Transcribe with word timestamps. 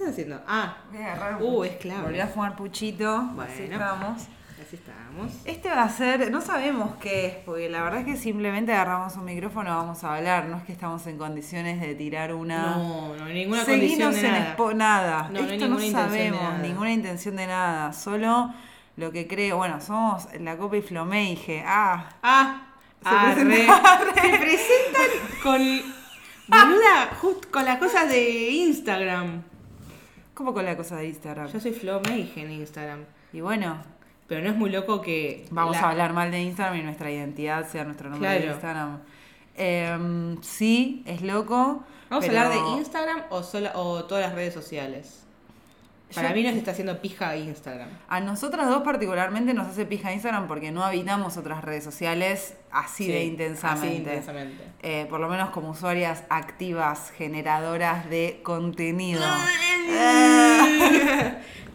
estás 0.00 0.12
haciendo? 0.12 0.40
Ah, 0.46 0.76
Uh, 1.40 1.64
es 1.64 1.76
clave. 1.76 2.02
Volví 2.02 2.20
a 2.20 2.26
fumar 2.26 2.56
puchito. 2.56 3.20
Bueno. 3.34 3.42
Así 3.52 3.62
estamos. 3.64 4.22
así 4.62 4.76
estábamos. 4.76 5.32
Este 5.44 5.68
va 5.70 5.82
a 5.84 5.88
ser, 5.88 6.30
no 6.30 6.40
sabemos 6.40 6.96
qué 7.00 7.26
es, 7.26 7.34
porque 7.44 7.68
la 7.70 7.82
verdad 7.82 8.00
es 8.00 8.06
que 8.06 8.16
simplemente 8.16 8.72
agarramos 8.72 9.16
un 9.16 9.24
micrófono, 9.24 9.70
vamos 9.76 10.04
a 10.04 10.16
hablar, 10.16 10.46
no 10.46 10.58
es 10.58 10.62
que 10.64 10.72
estamos 10.72 11.06
en 11.06 11.16
condiciones 11.18 11.80
de 11.80 11.94
tirar 11.94 12.34
una... 12.34 12.76
No, 12.76 13.16
no, 13.16 13.24
ninguna 13.26 13.64
Seguinos 13.64 14.04
condición 14.08 14.32
de 14.32 14.38
en 14.38 14.78
nada. 14.78 15.02
nada. 15.02 15.28
No, 15.32 15.40
no 15.42 15.46
hay 15.48 15.54
Esto 15.54 15.68
no, 15.68 15.76
de 15.78 15.90
sabemos, 15.90 16.42
nada. 16.42 16.58
ninguna 16.58 16.92
intención 16.92 17.36
de 17.36 17.46
nada. 17.46 17.92
Solo 17.92 18.52
lo 18.96 19.10
que 19.12 19.26
creo, 19.26 19.56
bueno, 19.56 19.80
somos 19.80 20.28
la 20.38 20.56
Copa 20.56 20.76
y 20.76 20.82
Flomeige. 20.82 21.62
Ah, 21.66 22.10
Ah, 22.22 22.66
Se 23.02 23.08
arre. 23.08 23.44
presenta- 23.44 23.98
se 24.22 24.38
presentan 24.38 25.10
con. 25.42 26.00
Boluda, 26.48 27.10
just 27.20 27.46
con 27.50 27.64
las 27.64 27.78
cosas 27.78 28.08
de 28.10 28.50
Instagram. 28.50 29.42
¿Cómo 30.40 30.54
con 30.54 30.64
la 30.64 30.74
cosa 30.74 30.96
de 30.96 31.06
Instagram? 31.06 31.48
Yo 31.52 31.60
soy 31.60 31.72
Flo 31.72 32.00
Meige 32.00 32.40
en 32.40 32.50
Instagram. 32.50 33.00
Y 33.30 33.42
bueno, 33.42 33.76
Pero 34.26 34.42
no 34.42 34.48
es 34.48 34.56
muy 34.56 34.70
loco 34.70 35.02
que. 35.02 35.44
vamos 35.50 35.76
la- 35.76 35.82
a 35.82 35.90
hablar 35.90 36.14
mal 36.14 36.30
de 36.30 36.40
Instagram 36.40 36.78
y 36.78 36.82
nuestra 36.82 37.10
identidad 37.10 37.68
sea 37.68 37.84
nuestro 37.84 38.08
nombre 38.08 38.30
de. 38.40 38.46
Instagram. 38.46 39.00
Em, 39.54 40.40
sí, 40.42 41.02
es 41.04 41.20
loco. 41.20 41.84
¿Vamos 42.08 42.24
pero- 42.26 42.38
a 42.40 42.44
hablar 42.46 42.58
de 42.64 42.70
Instagram 42.78 43.22
o, 43.28 43.42
sola- 43.42 43.72
o 43.74 44.04
todas 44.04 44.24
las 44.24 44.34
redes 44.34 44.54
sociales? 44.54 45.19
Para 46.14 46.32
mí 46.34 46.42
nos 46.42 46.54
está 46.54 46.70
haciendo 46.72 47.00
pija 47.00 47.36
Instagram. 47.36 47.88
A 48.08 48.20
nosotras 48.20 48.68
dos 48.68 48.82
particularmente 48.82 49.54
nos 49.54 49.68
hace 49.68 49.86
pija 49.86 50.12
Instagram 50.12 50.48
porque 50.48 50.70
no 50.72 50.84
habitamos 50.84 51.36
otras 51.36 51.62
redes 51.62 51.84
sociales 51.84 52.54
así 52.72 53.04
Sí, 53.06 53.12
de 53.12 53.24
intensamente. 53.24 53.86
así 53.88 53.96
intensamente. 53.96 54.64
Eh, 54.82 55.06
por 55.08 55.20
lo 55.20 55.28
menos 55.28 55.50
como 55.50 55.70
usuarias 55.70 56.24
activas, 56.30 57.10
generadoras 57.16 58.08
de 58.10 58.40
contenido. 58.42 59.22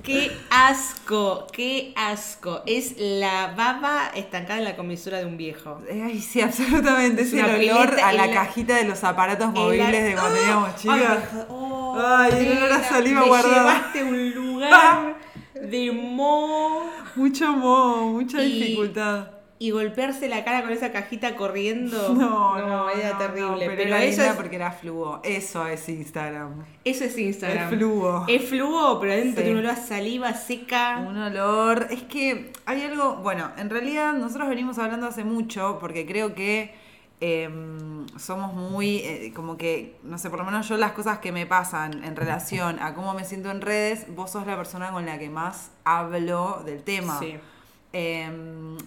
¡Qué 0.05 0.31
asco! 0.49 1.47
¡Qué 1.51 1.93
asco! 1.95 2.61
Es 2.65 2.95
la 2.97 3.53
baba 3.57 4.11
estancada 4.15 4.59
en 4.59 4.65
la 4.65 4.75
comisura 4.75 5.17
de 5.19 5.25
un 5.25 5.35
viejo. 5.37 5.81
Ay, 5.91 6.19
sí, 6.21 6.41
absolutamente. 6.41 7.23
Es 7.23 7.33
Es 7.33 7.43
el 7.43 7.69
olor 7.71 7.99
a 7.99 8.13
la 8.13 8.31
cajita 8.31 8.75
de 8.75 8.83
los 8.85 9.03
aparatos 9.03 9.51
móviles 9.51 9.91
de 10.03 10.13
cuando 10.13 10.39
¡Ah! 10.87 10.95
me 10.95 11.37
jo- 11.37 11.45
oh, 11.49 11.99
Ay, 11.99 12.31
el 12.45 12.57
olor 12.57 12.71
a 12.73 12.83
saliva 12.83 13.21
me 13.21 13.27
guardada. 13.27 13.55
llevaste 13.73 14.03
un 14.03 14.31
lugar 14.35 15.15
de 15.55 15.91
mo 15.91 16.83
Mucho 17.15 17.53
moho, 17.53 18.07
mucha 18.07 18.43
Y- 18.43 18.51
dificultad. 18.59 19.27
Y 19.57 19.71
golpearse 19.71 20.27
la 20.27 20.43
cara 20.43 20.63
con 20.63 20.71
esa 20.73 20.91
cajita 20.91 21.35
corriendo. 21.35 22.13
No, 22.13 22.57
no, 22.57 22.89
era 22.89 23.13
no, 23.13 23.17
terrible. 23.17 23.65
no, 23.67 23.71
pero 23.75 23.81
era 23.83 24.03
eso 24.03 24.17
linda 24.17 24.31
es, 24.31 24.35
porque 24.35 24.55
era 24.57 24.71
fluo. 24.71 25.21
Eso 25.23 25.65
es 25.67 25.87
Instagram. 25.87 26.65
eso 26.83 27.03
es 27.05 27.17
Instagram. 27.17 27.71
Es 27.73 27.77
fluo. 27.79 28.25
Es 28.27 28.49
fluo, 28.49 28.99
pero 28.99 29.13
adentro 29.13 29.41
Sí. 29.41 29.43
tiene 29.45 29.59
un 29.59 29.65
olor 29.65 29.77
a 29.77 29.81
saliva 29.81 30.33
seca. 30.33 30.97
Un 31.07 31.17
olor. 31.17 31.87
Es 31.89 32.03
que 32.03 32.51
hay 32.65 32.81
algo. 32.81 33.15
Bueno, 33.17 33.51
en 33.57 33.69
realidad 33.69 34.13
nosotros 34.13 34.49
venimos 34.49 34.77
hablando 34.77 35.07
hace 35.07 35.23
mucho 35.23 35.77
porque 35.79 36.05
creo 36.05 36.35
que 36.35 36.75
em, 37.21 38.05
somos 38.17 38.53
muy. 38.53 38.97
eh, 38.97 39.31
como 39.33 39.55
que, 39.57 39.95
no 40.03 40.17
sé, 40.17 40.29
por 40.29 40.39
lo 40.39 40.45
menos 40.45 40.67
yo 40.67 40.75
las 40.75 40.91
cosas 40.91 41.19
que 41.19 41.31
me 41.31 41.45
pasan 41.45 42.03
en 42.03 42.17
relación 42.17 42.77
a 42.81 42.93
cómo 42.93 43.13
me 43.13 43.23
siento 43.23 43.49
en 43.51 43.61
redes, 43.61 44.13
vos 44.13 44.31
sos 44.31 44.45
la 44.45 44.57
persona 44.57 44.91
con 44.91 45.05
la 45.05 45.17
que 45.17 45.29
más 45.29 45.71
hablo 45.85 46.61
del 46.65 46.83
tema. 46.83 47.17
Sí. 47.19 47.35
Em, 47.93 48.77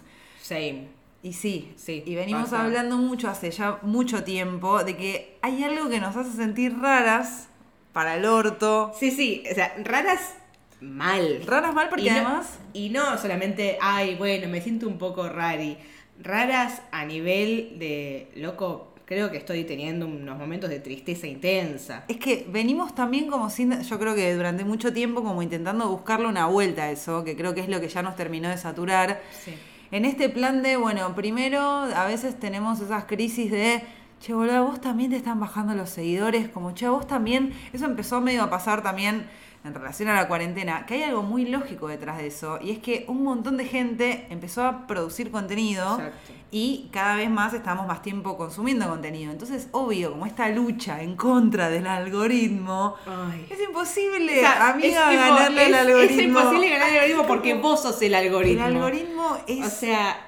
Same. 0.48 0.88
y 1.22 1.32
sí, 1.32 1.72
Sí, 1.76 2.02
y 2.06 2.14
venimos 2.14 2.44
pasa. 2.50 2.62
hablando 2.64 2.96
mucho 2.96 3.28
hace 3.28 3.50
ya 3.50 3.78
mucho 3.82 4.22
tiempo 4.24 4.82
de 4.84 4.96
que 4.96 5.36
hay 5.42 5.62
algo 5.64 5.88
que 5.90 6.00
nos 6.00 6.16
hace 6.16 6.30
sentir 6.36 6.78
raras 6.78 7.48
para 7.92 8.14
el 8.16 8.24
orto. 8.24 8.92
Sí, 8.98 9.10
sí, 9.10 9.42
o 9.50 9.54
sea, 9.54 9.74
raras 9.84 10.34
mal. 10.80 11.42
Raras 11.44 11.74
mal 11.74 11.88
porque 11.88 12.04
Y 12.04 12.10
no- 12.10 12.14
además 12.16 12.58
Y 12.72 12.90
no 12.90 13.18
solamente, 13.18 13.78
ay, 13.80 14.14
bueno, 14.14 14.48
me 14.48 14.60
siento 14.60 14.86
un 14.86 14.96
poco 14.98 15.28
rari. 15.28 15.76
Raras 16.20 16.82
a 16.92 17.04
nivel 17.04 17.78
de, 17.78 18.28
loco, 18.36 18.94
creo 19.04 19.30
que 19.30 19.38
estoy 19.38 19.64
teniendo 19.64 20.06
unos 20.06 20.38
momentos 20.38 20.70
de 20.70 20.78
tristeza 20.80 21.26
intensa. 21.26 22.04
Es 22.08 22.18
que 22.18 22.46
venimos 22.48 22.94
también 22.94 23.28
como 23.28 23.50
sin, 23.50 23.80
yo 23.82 23.98
creo 23.98 24.14
que 24.14 24.34
durante 24.34 24.64
mucho 24.64 24.92
tiempo 24.92 25.22
como 25.24 25.42
intentando 25.42 25.88
buscarle 25.88 26.26
una 26.28 26.46
vuelta 26.46 26.84
a 26.84 26.90
eso, 26.90 27.24
que 27.24 27.36
creo 27.36 27.54
que 27.54 27.60
es 27.62 27.68
lo 27.68 27.80
que 27.80 27.88
ya 27.88 28.02
nos 28.02 28.14
terminó 28.16 28.48
de 28.48 28.58
saturar. 28.58 29.20
Sí. 29.44 29.54
En 29.90 30.04
este 30.04 30.28
plan 30.28 30.62
de, 30.62 30.76
bueno, 30.76 31.14
primero 31.14 31.60
a 31.60 32.04
veces 32.04 32.38
tenemos 32.38 32.80
esas 32.80 33.04
crisis 33.04 33.50
de, 33.50 33.82
che, 34.20 34.34
boludo, 34.34 34.64
vos 34.64 34.80
también 34.80 35.10
te 35.10 35.16
están 35.16 35.40
bajando 35.40 35.74
los 35.74 35.88
seguidores, 35.88 36.48
como, 36.48 36.74
che, 36.74 36.88
vos 36.88 37.06
también, 37.06 37.54
eso 37.72 37.86
empezó 37.86 38.20
medio 38.20 38.42
a 38.42 38.50
pasar 38.50 38.82
también 38.82 39.26
en 39.64 39.74
relación 39.74 40.08
a 40.08 40.14
la 40.14 40.28
cuarentena, 40.28 40.86
que 40.86 40.94
hay 40.94 41.02
algo 41.02 41.22
muy 41.22 41.44
lógico 41.44 41.88
detrás 41.88 42.18
de 42.18 42.28
eso, 42.28 42.58
y 42.62 42.70
es 42.70 42.78
que 42.78 43.04
un 43.08 43.24
montón 43.24 43.56
de 43.56 43.64
gente 43.64 44.26
empezó 44.30 44.64
a 44.64 44.86
producir 44.86 45.30
contenido 45.30 45.96
Exacto. 45.98 46.32
y 46.50 46.88
cada 46.92 47.16
vez 47.16 47.28
más 47.28 47.52
estamos 47.54 47.86
más 47.86 48.00
tiempo 48.00 48.36
consumiendo 48.36 48.88
contenido. 48.88 49.32
Entonces, 49.32 49.68
obvio, 49.72 50.12
como 50.12 50.26
esta 50.26 50.48
lucha 50.48 51.02
en 51.02 51.16
contra 51.16 51.68
del 51.70 51.86
algoritmo, 51.86 52.94
Ay. 53.06 53.46
es 53.50 53.60
imposible, 53.60 54.38
O 54.38 54.40
sea, 54.40 54.68
amiga, 54.70 55.12
es 55.12 55.18
ganarle 55.18 55.64
al 55.64 55.74
algoritmo. 55.74 56.18
Es 56.18 56.24
imposible 56.26 56.68
ganar 56.70 56.88
el 56.90 56.96
algoritmo 56.96 57.26
porque 57.26 57.54
vos 57.54 57.82
sos 57.82 58.00
el 58.02 58.14
algoritmo. 58.14 58.64
El 58.66 58.76
algoritmo 58.76 59.38
es... 59.46 59.66
O 59.66 59.70
sea. 59.70 60.24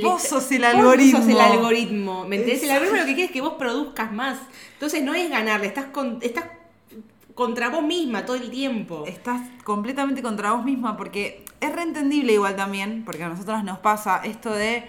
Vos 0.00 0.22
sos 0.22 0.50
el 0.52 0.62
vos 0.62 0.74
algoritmo. 0.74 1.18
sos 1.18 1.28
el 1.28 1.40
algoritmo. 1.40 2.24
¿Me 2.26 2.36
entendés? 2.36 2.62
El 2.62 2.70
algoritmo 2.70 2.98
lo 2.98 3.04
que 3.04 3.14
quiere 3.14 3.24
es 3.24 3.32
que 3.32 3.40
vos 3.40 3.54
produzcas 3.58 4.12
más. 4.12 4.38
Entonces 4.74 5.02
no 5.02 5.12
es 5.12 5.28
ganarle, 5.28 5.66
estás, 5.66 5.86
con, 5.86 6.18
estás 6.22 6.44
contra 7.34 7.70
vos 7.70 7.82
misma 7.82 8.24
todo 8.24 8.36
el 8.36 8.50
tiempo. 8.50 9.04
estás 9.06 9.40
completamente 9.64 10.22
contra 10.22 10.52
vos 10.52 10.64
misma 10.64 10.96
porque 10.96 11.44
es 11.60 11.72
reentendible 11.72 12.32
igual 12.32 12.56
también, 12.56 13.04
porque 13.04 13.24
a 13.24 13.28
nosotros 13.28 13.62
nos 13.64 13.78
pasa 13.78 14.20
esto 14.24 14.52
de 14.52 14.84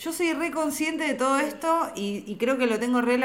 yo 0.00 0.12
soy 0.12 0.32
re 0.32 0.52
consciente 0.52 1.02
de 1.02 1.14
todo 1.14 1.40
esto 1.40 1.90
y, 1.96 2.36
creo 2.38 2.56
que 2.56 2.66
lo 2.68 2.78
tengo 2.78 3.00
re 3.00 3.18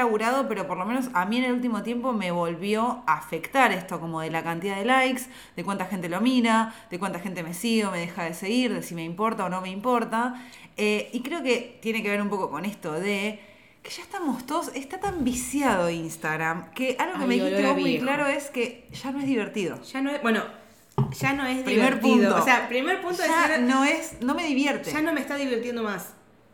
pero 0.49 0.67
por 0.67 0.75
lo 0.75 0.85
menos 0.85 1.09
a 1.13 1.25
mí 1.25 1.37
en 1.37 1.43
el 1.43 1.53
último 1.53 1.83
tiempo 1.83 2.13
me 2.13 2.31
volvió 2.31 3.03
a 3.05 3.13
afectar 3.13 3.71
esto, 3.71 3.99
como 3.99 4.21
de 4.21 4.31
la 4.31 4.43
cantidad 4.43 4.77
de 4.77 4.85
likes, 4.85 5.23
de 5.55 5.63
cuánta 5.63 5.85
gente 5.85 6.09
lo 6.09 6.19
mira, 6.19 6.73
de 6.89 6.97
cuánta 6.97 7.19
gente 7.19 7.43
me 7.43 7.53
sigue 7.53 7.85
o 7.85 7.91
me 7.91 7.99
deja 7.99 8.23
de 8.23 8.33
seguir, 8.33 8.73
de 8.73 8.81
si 8.81 8.95
me 8.95 9.03
importa 9.03 9.45
o 9.45 9.49
no 9.49 9.61
me 9.61 9.69
importa. 9.69 10.41
Eh, 10.75 11.11
y 11.13 11.21
creo 11.21 11.43
que 11.43 11.77
tiene 11.79 12.01
que 12.01 12.09
ver 12.09 12.21
un 12.23 12.29
poco 12.29 12.49
con 12.49 12.65
esto 12.65 12.93
de 12.93 13.39
que 13.83 13.89
ya 13.91 14.01
estamos 14.01 14.45
todos, 14.45 14.69
está 14.75 14.99
tan 14.99 15.23
viciado 15.25 15.89
Instagram, 15.89 16.71
que 16.73 16.95
algo 16.97 17.15
que 17.17 17.21
Ay, 17.23 17.27
me 17.27 17.35
dijiste 17.35 17.65
vos 17.67 17.77
muy 17.77 17.99
claro 17.99 18.27
es 18.27 18.45
que 18.49 18.87
ya 18.91 19.11
no 19.11 19.19
es 19.19 19.25
divertido. 19.27 19.81
Ya 19.83 20.01
no 20.01 20.09
es. 20.09 20.21
Bueno, 20.21 20.41
ya 21.19 21.33
no 21.33 21.45
es 21.45 21.63
Primer 21.63 21.99
divertido. 21.99 22.29
punto. 22.29 22.41
O 22.41 22.45
sea, 22.45 22.69
primer 22.69 23.01
punto 23.01 23.21
de 23.21 23.27
ya 23.27 23.47
ser- 23.47 23.61
no 23.61 23.83
es, 23.83 24.21
no 24.21 24.35
me 24.35 24.45
divierte. 24.47 24.89
ya 24.91 25.01
no 25.01 25.11
me 25.13 25.19
está 25.19 25.35
divirtiendo 25.35 25.83
más. 25.83 26.13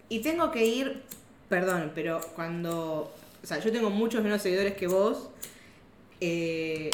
Y 0.09 0.19
tengo 0.19 0.49
que 0.51 0.65
ir, 0.65 1.03
perdón, 1.49 1.91
pero 1.93 2.19
cuando, 2.35 3.13
o 3.43 3.45
sea, 3.45 3.59
yo 3.59 3.71
tengo 3.71 3.91
muchos 3.91 4.23
menos 4.23 4.41
seguidores 4.41 4.73
que 4.75 4.87
vos. 4.87 5.29
eh, 6.21 6.89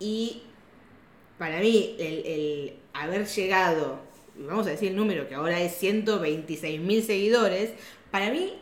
y 0.00 0.42
para 1.38 1.60
mí, 1.60 1.94
el, 1.98 2.26
el 2.26 2.76
haber 2.92 3.26
llegado, 3.26 4.00
vamos 4.36 4.66
a 4.66 4.70
decir 4.70 4.90
el 4.90 4.96
número, 4.96 5.28
que 5.28 5.34
ahora 5.36 5.60
es 5.60 5.76
126 5.78 6.80
mil 6.80 7.02
seguidores, 7.02 7.70
para 8.10 8.30
mí 8.30 8.54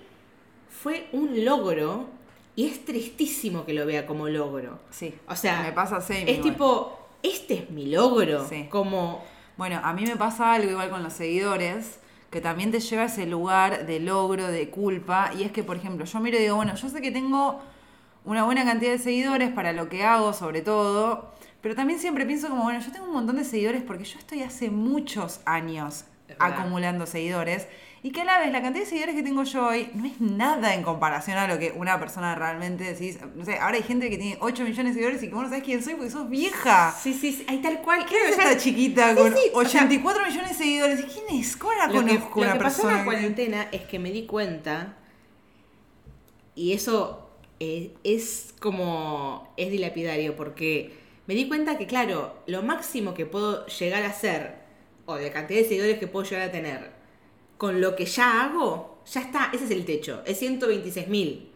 fue 0.82 1.08
un 1.12 1.44
logro. 1.44 2.06
Y 2.54 2.66
es 2.66 2.84
tristísimo 2.84 3.64
que 3.64 3.72
lo 3.72 3.86
vea 3.86 4.04
como 4.06 4.28
logro. 4.28 4.78
Sí. 4.90 5.14
O 5.26 5.34
sea, 5.36 5.62
me 5.62 5.72
pasa 5.72 6.02
same 6.02 6.24
es 6.30 6.38
igual. 6.38 6.42
tipo, 6.42 6.98
este 7.22 7.54
es 7.54 7.70
mi 7.70 7.86
logro. 7.86 8.46
Sí. 8.46 8.66
Como, 8.68 9.24
Bueno, 9.56 9.80
a 9.82 9.92
mí 9.94 10.04
me 10.04 10.16
pasa 10.16 10.52
algo 10.52 10.70
igual 10.70 10.90
con 10.90 11.02
los 11.02 11.14
seguidores, 11.14 11.98
que 12.30 12.40
también 12.42 12.70
te 12.70 12.80
lleva 12.80 13.02
a 13.02 13.06
ese 13.06 13.26
lugar 13.26 13.86
de 13.86 14.00
logro, 14.00 14.48
de 14.48 14.68
culpa. 14.68 15.30
Y 15.38 15.44
es 15.44 15.52
que, 15.52 15.62
por 15.62 15.76
ejemplo, 15.76 16.04
yo 16.04 16.20
miro 16.20 16.36
y 16.36 16.42
digo, 16.42 16.56
bueno, 16.56 16.74
yo 16.74 16.88
sé 16.90 17.00
que 17.00 17.10
tengo 17.10 17.60
una 18.24 18.44
buena 18.44 18.64
cantidad 18.64 18.92
de 18.92 18.98
seguidores 18.98 19.50
para 19.50 19.72
lo 19.72 19.88
que 19.88 20.04
hago, 20.04 20.32
sobre 20.34 20.60
todo. 20.60 21.32
Pero 21.62 21.74
también 21.74 21.98
siempre 22.00 22.26
pienso 22.26 22.48
como, 22.48 22.64
bueno, 22.64 22.80
yo 22.80 22.92
tengo 22.92 23.06
un 23.06 23.12
montón 23.14 23.36
de 23.36 23.44
seguidores 23.44 23.82
porque 23.82 24.04
yo 24.04 24.18
estoy 24.18 24.42
hace 24.42 24.70
muchos 24.70 25.40
años 25.46 26.04
acumulando 26.38 27.06
seguidores. 27.06 27.66
Y 28.04 28.10
que 28.10 28.22
a 28.22 28.24
la 28.24 28.40
vez 28.40 28.50
la 28.50 28.60
cantidad 28.60 28.84
de 28.84 28.88
seguidores 28.88 29.14
que 29.14 29.22
tengo 29.22 29.44
yo 29.44 29.64
hoy 29.68 29.88
no 29.94 30.04
es 30.06 30.20
nada 30.20 30.74
en 30.74 30.82
comparación 30.82 31.38
a 31.38 31.46
lo 31.46 31.58
que 31.58 31.70
una 31.72 32.00
persona 32.00 32.34
realmente 32.34 32.82
decís. 32.84 33.18
No 33.36 33.44
sé, 33.44 33.58
ahora 33.58 33.76
hay 33.76 33.82
gente 33.84 34.10
que 34.10 34.18
tiene 34.18 34.38
8 34.40 34.64
millones 34.64 34.94
de 34.94 35.00
seguidores 35.00 35.22
y 35.22 35.28
que 35.28 35.34
vos 35.34 35.44
no 35.44 35.48
sabés 35.50 35.62
quién 35.64 35.82
soy 35.84 35.94
porque 35.94 36.10
sos 36.10 36.28
vieja. 36.28 36.92
sí, 37.00 37.14
sí, 37.14 37.32
sí, 37.32 37.44
hay 37.46 37.58
tal 37.62 37.80
cual. 37.80 38.04
¿Quién 38.06 38.22
es 38.26 38.30
esta 38.38 38.56
chiquita 38.56 39.14
Sí, 39.16 39.16
con 39.16 39.32
sí, 39.32 39.40
o 39.54 39.64
sea, 39.64 39.84
84 39.84 40.26
millones 40.26 40.50
de 40.50 40.54
seguidores? 40.56 41.00
¿Y 41.00 41.04
¿Quién 41.04 41.40
es? 41.40 41.56
¿Cómo 41.56 41.74
la 41.74 41.86
Lo 41.86 42.04
que, 42.04 42.18
conozco 42.18 42.40
lo 42.40 42.46
una 42.46 42.52
que 42.52 42.60
pasó 42.60 42.82
en 42.82 42.88
persona? 42.88 42.96
la 42.96 43.04
cuarentena 43.04 43.68
es 43.72 43.82
que 43.82 43.98
me 43.98 44.10
di 44.10 44.26
cuenta, 44.26 44.96
y 46.54 46.72
eso 46.72 47.30
eh, 47.60 47.94
es 48.04 48.54
como, 48.60 49.52
es 49.56 49.70
dilapidario, 49.70 50.36
porque 50.36 50.96
me 51.26 51.34
di 51.34 51.48
cuenta 51.48 51.78
que, 51.78 51.86
claro, 51.86 52.42
lo 52.46 52.62
máximo 52.62 53.14
que 53.14 53.26
puedo 53.26 53.66
llegar 53.66 54.02
a 54.04 54.08
hacer, 54.08 54.56
o 55.06 55.14
de 55.16 55.26
la 55.26 55.32
cantidad 55.32 55.60
de 55.60 55.68
seguidores 55.68 55.98
que 55.98 56.06
puedo 56.08 56.24
llegar 56.28 56.48
a 56.48 56.52
tener, 56.52 57.01
con 57.62 57.80
lo 57.80 57.94
que 57.94 58.06
ya 58.06 58.42
hago, 58.42 58.98
ya 59.06 59.20
está, 59.20 59.50
ese 59.52 59.66
es 59.66 59.70
el 59.70 59.84
techo, 59.84 60.20
es 60.26 60.36
126 60.40 61.06
mil, 61.06 61.48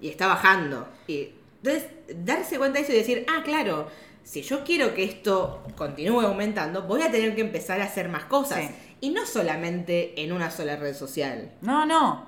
y 0.00 0.08
está 0.08 0.26
bajando. 0.26 0.88
Y, 1.06 1.28
entonces, 1.62 1.88
darse 2.16 2.58
cuenta 2.58 2.80
de 2.80 2.84
eso 2.84 2.92
y 2.92 2.96
decir, 2.96 3.24
ah, 3.28 3.44
claro, 3.44 3.86
si 4.24 4.42
yo 4.42 4.64
quiero 4.64 4.92
que 4.92 5.04
esto 5.04 5.62
continúe 5.76 6.22
aumentando, 6.22 6.82
voy 6.82 7.02
a 7.02 7.12
tener 7.12 7.36
que 7.36 7.42
empezar 7.42 7.80
a 7.80 7.84
hacer 7.84 8.08
más 8.08 8.24
cosas. 8.24 8.58
Sí. 8.58 8.74
Y 9.02 9.10
no 9.10 9.24
solamente 9.24 10.20
en 10.20 10.32
una 10.32 10.50
sola 10.50 10.74
red 10.74 10.96
social. 10.96 11.52
No, 11.60 11.86
no. 11.86 12.26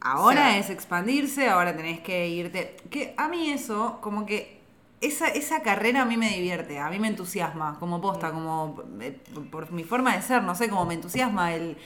Ahora 0.00 0.40
O 0.40 0.50
sea- 0.50 0.58
es 0.58 0.68
expandirse, 0.68 1.48
ahora 1.48 1.76
tenés 1.76 2.00
que 2.00 2.26
irte. 2.26 2.74
Que 2.90 3.14
a 3.16 3.28
mí 3.28 3.52
eso, 3.52 4.00
como 4.00 4.26
que 4.26 4.62
esa, 5.00 5.28
esa 5.28 5.62
carrera 5.62 6.02
a 6.02 6.06
mí 6.06 6.16
me 6.16 6.30
divierte, 6.30 6.80
a 6.80 6.90
mí 6.90 6.98
me 6.98 7.06
entusiasma, 7.06 7.78
como 7.78 8.00
posta, 8.00 8.32
como 8.32 8.82
eh, 9.00 9.16
por 9.48 9.70
mi 9.70 9.84
forma 9.84 10.16
de 10.16 10.22
ser, 10.22 10.42
no 10.42 10.56
sé, 10.56 10.68
como 10.68 10.86
me 10.86 10.94
entusiasma 10.94 11.54
el 11.54 11.76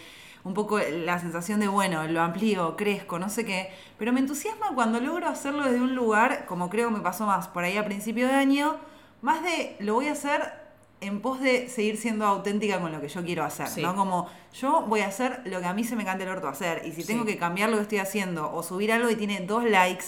un 0.44 0.54
poco 0.54 0.78
la 0.78 1.18
sensación 1.20 1.60
de, 1.60 1.68
bueno, 1.68 2.04
lo 2.08 2.20
amplío, 2.20 2.76
crezco, 2.76 3.18
no 3.18 3.28
sé 3.28 3.44
qué, 3.44 3.70
pero 3.98 4.12
me 4.12 4.20
entusiasma 4.20 4.74
cuando 4.74 4.98
logro 5.00 5.28
hacerlo 5.28 5.62
desde 5.64 5.80
un 5.80 5.94
lugar, 5.94 6.46
como 6.46 6.68
creo 6.68 6.88
que 6.88 6.96
me 6.96 7.00
pasó 7.00 7.26
más 7.26 7.46
por 7.48 7.62
ahí 7.64 7.76
a 7.76 7.84
principio 7.84 8.26
de 8.26 8.34
año, 8.34 8.76
más 9.20 9.42
de 9.42 9.76
lo 9.78 9.94
voy 9.94 10.08
a 10.08 10.12
hacer 10.12 10.52
en 11.00 11.20
pos 11.20 11.40
de 11.40 11.68
seguir 11.68 11.96
siendo 11.96 12.26
auténtica 12.26 12.80
con 12.80 12.92
lo 12.92 13.00
que 13.00 13.08
yo 13.08 13.24
quiero 13.24 13.44
hacer, 13.44 13.68
Sí. 13.68 13.82
¿no? 13.82 13.94
Como 13.96 14.28
yo 14.54 14.82
voy 14.88 15.00
a 15.00 15.08
hacer 15.08 15.42
lo 15.46 15.60
que 15.60 15.66
a 15.66 15.74
mí 15.74 15.84
se 15.84 15.96
me 15.96 16.04
cante 16.04 16.22
el 16.24 16.30
orto 16.30 16.46
hacer. 16.48 16.82
Y 16.86 16.92
si 16.92 17.04
tengo 17.04 17.24
Sí. 17.24 17.32
que 17.32 17.38
cambiar 17.38 17.70
lo 17.70 17.76
que 17.76 17.82
estoy 17.82 17.98
haciendo 17.98 18.52
o 18.52 18.62
subir 18.62 18.92
algo 18.92 19.10
y 19.10 19.16
tiene 19.16 19.40
dos 19.40 19.64
likes, 19.64 20.06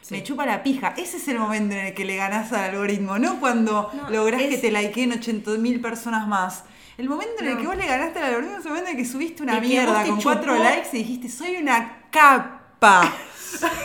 Sí. 0.00 0.14
me 0.14 0.24
chupa 0.24 0.44
la 0.44 0.64
pija. 0.64 0.94
Ese 0.96 1.18
es 1.18 1.28
el 1.28 1.38
momento 1.38 1.76
en 1.76 1.86
el 1.86 1.94
que 1.94 2.04
le 2.04 2.16
ganás 2.16 2.52
al 2.52 2.70
algoritmo, 2.70 3.18
no 3.20 3.38
cuando 3.38 3.90
No, 3.92 4.10
lográs 4.10 4.42
es- 4.42 4.50
que 4.50 4.58
te 4.58 4.72
likeen 4.72 5.12
80 5.12 5.52
mil 5.58 5.80
personas 5.80 6.26
más. 6.26 6.64
El 6.98 7.08
momento 7.08 7.34
en 7.40 7.46
el 7.48 7.54
No. 7.54 7.60
que 7.60 7.66
vos 7.66 7.76
le 7.76 7.86
ganaste 7.86 8.18
al 8.18 8.24
algoritmo 8.26 8.58
es 8.58 8.64
el 8.64 8.68
momento 8.70 8.90
en 8.90 8.96
el 8.98 9.02
que 9.04 9.08
subiste 9.10 9.42
una 9.42 9.60
mierda 9.60 10.04
con 10.06 10.20
cuatro 10.20 10.54
chupó- 10.54 10.62
likes 10.62 10.88
y 10.92 10.98
dijiste, 10.98 11.28
soy 11.28 11.56
una 11.56 12.02
capa. 12.10 13.12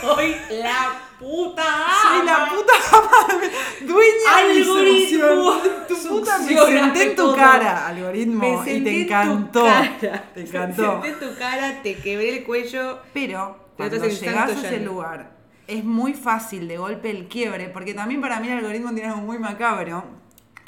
Soy 0.00 0.34
la 0.62 0.92
puta 1.18 1.62
Soy 2.02 2.24
la 2.24 2.48
puta 2.48 2.72
ama, 2.90 3.42
dueña 3.82 4.46
de 4.48 4.54
mi 4.54 4.60
Algoritmo. 4.62 5.52
Tu 5.86 5.94
puta 6.08 6.38
me 6.38 6.46
senté 6.56 7.02
en 7.02 7.10
tu 7.10 7.22
todo. 7.22 7.36
cara, 7.36 7.86
algoritmo, 7.86 8.62
Me 8.62 8.72
y 8.72 8.82
te 8.82 9.02
encantó. 9.02 9.64
Te 10.00 10.10
Me 10.36 10.42
encantó. 10.48 11.02
senté 11.02 11.08
en 11.08 11.18
tu 11.32 11.38
cara, 11.38 11.82
te 11.82 11.96
quebré 11.96 12.38
el 12.38 12.44
cuello. 12.44 13.00
Pero 13.12 13.68
cuando 13.76 14.06
llegás 14.06 14.50
a 14.50 14.52
ese 14.68 14.80
lugar, 14.80 15.32
es 15.66 15.84
muy 15.84 16.14
fácil 16.14 16.66
de 16.66 16.78
golpe 16.78 17.10
el 17.10 17.28
quiebre, 17.28 17.68
porque 17.68 17.92
también 17.92 18.22
para 18.22 18.40
mí 18.40 18.48
el 18.48 18.56
algoritmo 18.58 18.90
tiene 18.94 19.10
algo 19.10 19.20
muy 19.20 19.38
macabro, 19.38 20.02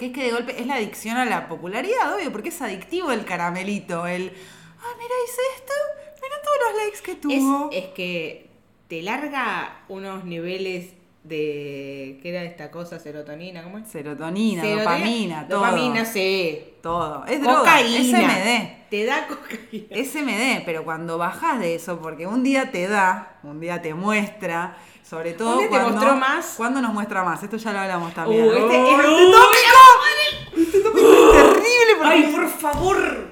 que 0.00 0.06
es 0.06 0.12
que 0.12 0.22
de 0.24 0.30
golpe 0.32 0.58
es 0.58 0.66
la 0.66 0.76
adicción 0.76 1.18
a 1.18 1.26
la 1.26 1.46
popularidad, 1.46 2.14
obvio, 2.16 2.32
porque 2.32 2.48
es 2.48 2.62
adictivo 2.62 3.12
el 3.12 3.26
caramelito, 3.26 4.06
el, 4.06 4.32
ah, 4.78 4.92
mira, 4.96 5.14
hice 5.26 5.40
esto, 5.56 5.74
mira 6.22 6.36
todos 6.42 6.56
los 6.72 6.82
likes 6.82 7.02
que 7.02 7.12
Es, 7.12 7.20
tuvo. 7.20 7.68
es 7.70 7.84
que 7.88 8.48
te 8.88 9.02
larga 9.02 9.82
unos 9.88 10.24
niveles 10.24 10.94
de. 11.22 12.18
¿Qué 12.22 12.30
era 12.30 12.44
esta 12.44 12.70
cosa? 12.70 12.98
Serotonina, 12.98 13.62
¿cómo 13.62 13.76
es? 13.76 13.88
Serotonina, 13.88 14.62
Serotonina, 14.62 15.44
dopamina, 15.44 15.48
todo. 15.48 15.58
Dopamina, 15.60 16.04
sí. 16.06 16.64
Todo. 16.82 17.26
Es 17.26 17.42
droga, 17.42 17.58
Cocaína. 17.58 18.20
SMD. 18.20 18.88
Te 18.88 19.04
da 19.04 19.26
cocaína. 19.28 20.04
SMD, 20.04 20.64
pero 20.64 20.82
cuando 20.84 21.18
bajas 21.18 21.60
de 21.60 21.74
eso, 21.74 22.00
porque 22.00 22.26
un 22.26 22.42
día 22.42 22.70
te 22.70 22.88
da, 22.88 23.38
un 23.42 23.60
día 23.60 23.82
te 23.82 23.92
muestra, 23.92 24.78
sobre 25.10 25.32
todo 25.32 25.54
Un 25.54 25.58
día 25.58 25.66
te 25.66 25.70
cuando, 25.70 25.90
mostró 25.92 26.16
más. 26.16 26.54
¿Cuándo 26.56 26.80
nos 26.80 26.94
muestra 26.94 27.24
más? 27.24 27.42
Esto 27.42 27.56
ya 27.56 27.72
lo 27.72 27.80
hablamos 27.80 28.14
también. 28.14 28.44
Uh, 28.46 28.52
este, 28.52 28.78
¡Oh, 28.78 29.00
este 29.00 29.32
tópico! 29.32 30.60
Este 30.62 30.80
tópico 30.80 31.32
es 31.34 31.52
terrible 31.52 31.94
porque 31.98 32.12
¡Ay, 32.12 32.32
por 32.32 32.48
favor! 32.48 33.30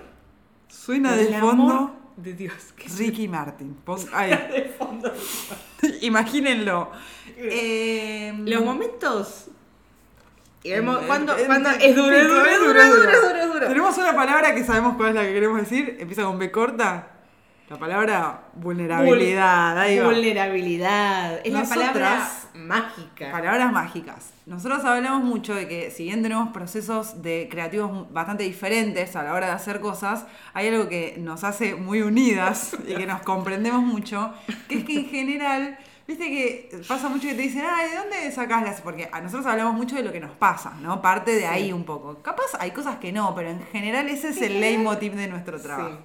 suena 0.66 1.14
de 1.14 1.26
fondo 1.38 1.48
amor 1.50 1.90
De 2.16 2.32
Dios. 2.32 2.54
¿qué 2.76 2.88
Ricky 2.88 3.28
Martin. 3.28 3.75
Pon- 3.84 4.08
ay, 4.12 4.30
de 4.30 4.75
fondo? 4.76 5.12
imagínenlo. 6.00 6.90
Eh, 7.36 8.34
Los 8.38 8.64
momentos. 8.64 9.44
Y 10.64 10.72
vemos 10.72 11.00
eh, 11.00 11.04
cuando, 11.06 11.36
cuando 11.46 11.70
es 11.70 11.94
duro, 11.94 12.16
es 12.16 12.26
duro, 12.28 12.44
es 12.44 12.58
duro, 12.58 12.80
es 12.80 12.90
duro, 12.90 13.36
es 13.38 13.52
duro. 13.52 13.69
Tenemos 13.69 13.96
una 13.96 14.16
palabra 14.16 14.52
que 14.52 14.64
sabemos 14.64 14.96
cuál 14.96 15.10
es 15.10 15.14
la 15.14 15.22
que 15.22 15.32
queremos 15.32 15.60
decir. 15.60 15.96
Empieza 16.00 16.25
con 16.25 16.40
B 16.40 16.50
corta. 16.50 17.17
La 17.70 17.76
palabra 17.78 18.44
vulnerabilidad. 18.54 19.78
Ahí 19.78 19.98
va. 19.98 20.06
Vulnerabilidad. 20.06 21.40
Es 21.44 21.52
Nosotras- 21.52 21.78
la 21.78 21.92
palabra 21.92 22.28
mágica. 22.54 23.30
Palabras 23.30 23.72
mágicas. 23.72 24.32
Nosotros 24.46 24.82
hablamos 24.86 25.22
mucho 25.22 25.54
de 25.54 25.68
que 25.68 25.90
si 25.90 26.04
bien 26.04 26.22
tenemos 26.22 26.48
procesos 26.50 27.20
de 27.22 27.48
creativos 27.50 28.10
bastante 28.10 28.44
diferentes 28.44 29.14
a 29.16 29.22
la 29.22 29.34
hora 29.34 29.46
de 29.48 29.52
hacer 29.52 29.80
cosas, 29.80 30.24
hay 30.54 30.68
algo 30.68 30.88
que 30.88 31.16
nos 31.18 31.44
hace 31.44 31.74
muy 31.74 32.00
unidas 32.00 32.74
y 32.86 32.94
que 32.94 33.06
nos 33.06 33.20
comprendemos 33.20 33.82
mucho, 33.82 34.32
que 34.68 34.78
es 34.78 34.84
que 34.84 35.00
en 35.00 35.06
general, 35.10 35.78
viste 36.06 36.24
que 36.28 36.70
pasa 36.88 37.10
mucho 37.10 37.28
que 37.28 37.34
te 37.34 37.42
dicen, 37.42 37.64
ah, 37.68 37.82
¿de 37.86 37.96
dónde 37.98 38.32
sacás 38.32 38.62
las? 38.62 38.80
Porque 38.80 39.10
a 39.12 39.20
nosotros 39.20 39.44
hablamos 39.46 39.74
mucho 39.74 39.96
de 39.96 40.02
lo 40.04 40.10
que 40.12 40.20
nos 40.20 40.32
pasa, 40.32 40.72
¿no? 40.80 41.02
Parte 41.02 41.32
de 41.32 41.46
ahí 41.46 41.70
un 41.70 41.84
poco. 41.84 42.22
Capaz 42.22 42.46
hay 42.58 42.70
cosas 42.70 42.96
que 42.96 43.12
no, 43.12 43.34
pero 43.34 43.50
en 43.50 43.60
general 43.66 44.08
ese 44.08 44.30
es 44.30 44.40
el 44.40 44.58
leitmotiv 44.58 45.14
de 45.14 45.26
nuestro 45.28 45.60
trabajo. 45.60 45.98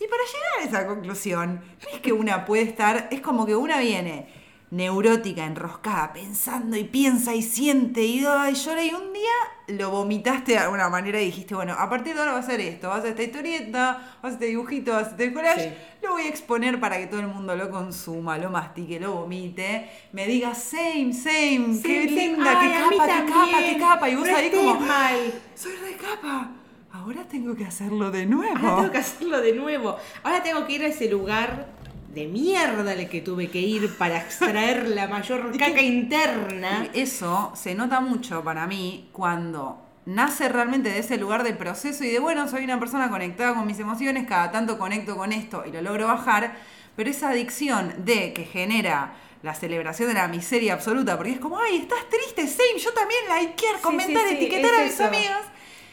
Y 0.00 0.06
para 0.06 0.22
llegar 0.24 0.60
a 0.60 0.64
esa 0.64 0.86
conclusión, 0.86 1.60
no 1.82 1.88
es 1.94 2.00
que 2.00 2.12
una 2.12 2.44
puede 2.44 2.62
estar, 2.62 3.08
es 3.10 3.20
como 3.20 3.46
que 3.46 3.54
una 3.56 3.78
viene 3.78 4.42
neurótica, 4.70 5.44
enroscada, 5.44 6.12
pensando 6.12 6.76
y 6.76 6.82
piensa 6.82 7.32
y 7.32 7.42
siente 7.42 8.02
y, 8.02 8.24
ay, 8.26 8.54
llora 8.54 8.82
y 8.84 8.92
un 8.92 9.12
día 9.12 9.76
lo 9.78 9.90
vomitaste 9.90 10.52
de 10.52 10.58
alguna 10.58 10.88
manera 10.88 11.20
y 11.22 11.26
dijiste, 11.26 11.54
bueno, 11.54 11.74
a 11.78 11.88
partir 11.88 12.14
de 12.14 12.20
ahora 12.20 12.32
va 12.32 12.38
a 12.40 12.42
ser 12.42 12.60
esto, 12.60 12.88
va 12.88 12.96
a 12.96 13.00
ser 13.00 13.10
esta 13.10 13.22
historieta, 13.22 14.18
va 14.24 14.28
a 14.28 14.32
este 14.32 14.46
dibujito, 14.46 14.90
va 14.90 14.98
a 14.98 15.02
este 15.02 15.32
collage, 15.32 15.60
Sí. 15.70 15.74
lo 16.02 16.12
voy 16.14 16.22
a 16.22 16.28
exponer 16.28 16.80
para 16.80 16.98
que 16.98 17.06
todo 17.06 17.20
el 17.20 17.28
mundo 17.28 17.54
lo 17.54 17.70
consuma, 17.70 18.36
lo 18.36 18.50
mastique, 18.50 18.98
lo 18.98 19.12
vomite, 19.12 19.88
me 20.12 20.26
diga 20.26 20.56
same, 20.56 21.12
same, 21.12 21.78
qué 21.80 22.02
linda, 22.06 22.58
qué 22.60 22.70
capa, 22.72 23.06
qué 23.06 23.32
capa, 23.32 23.58
qué 23.60 23.76
capa, 23.78 24.08
y 24.10 24.16
vos 24.16 24.26
No 24.28 24.36
ahí 24.36 24.50
como, 24.50 24.80
mal. 24.80 25.34
soy 25.54 25.72
re 25.76 25.96
capa, 25.96 26.50
ahora 26.94 27.24
tengo 27.28 27.54
que 27.56 27.64
hacerlo 27.64 28.10
de 28.10 28.24
nuevo. 28.26 28.56
Ahora 28.66 28.76
tengo 28.76 28.92
que 28.92 28.98
hacerlo 28.98 29.40
de 29.40 29.52
nuevo. 29.52 29.96
Ahora 30.22 30.42
tengo 30.42 30.66
que 30.66 30.72
ir 30.74 30.82
a 30.84 30.86
ese 30.86 31.08
lugar 31.08 31.66
de 32.14 32.26
mierda 32.28 32.92
al 32.92 33.08
que 33.08 33.20
tuve 33.20 33.50
que 33.50 33.58
ir 33.60 33.96
para 33.98 34.18
extraer 34.18 34.88
la 34.98 35.08
mayor 35.08 35.50
Es 35.52 35.58
caca 35.58 35.74
que- 35.74 35.82
interna. 35.82 36.88
Eso 36.94 37.52
se 37.56 37.74
nota 37.74 38.00
mucho 38.00 38.42
para 38.44 38.66
mí 38.66 39.08
cuando 39.12 39.80
nace 40.06 40.48
realmente 40.48 40.90
de 40.90 40.98
ese 41.00 41.16
lugar 41.16 41.42
de 41.42 41.54
proceso 41.54 42.04
y 42.04 42.10
de, 42.10 42.18
bueno, 42.20 42.46
soy 42.48 42.62
una 42.64 42.78
persona 42.78 43.10
conectada 43.10 43.54
con 43.54 43.66
mis 43.66 43.80
emociones, 43.80 44.26
cada 44.28 44.50
tanto 44.52 44.78
conecto 44.78 45.16
con 45.16 45.32
esto 45.32 45.64
y 45.66 45.72
lo 45.72 45.80
logro 45.82 46.06
bajar, 46.06 46.56
pero 46.94 47.10
esa 47.10 47.30
adicción 47.30 47.92
de 48.04 48.32
que 48.34 48.44
genera 48.44 49.14
la 49.42 49.54
celebración 49.54 50.08
de 50.08 50.14
la 50.14 50.28
miseria 50.28 50.74
absoluta, 50.74 51.16
porque 51.16 51.32
es 51.32 51.38
como, 51.40 51.58
ay, 51.58 51.76
estás 51.76 51.98
triste, 52.08 52.46
same, 52.46 52.78
yo 52.78 52.92
también, 52.92 53.20
likear, 53.28 53.76
Sí, 53.76 53.82
comentar, 53.82 54.22
sí, 54.24 54.28
sí, 54.28 54.34
etiquetar 54.36 54.70
es 54.74 54.78
a 54.78 54.84
mis 54.84 54.92
eso. 54.94 55.10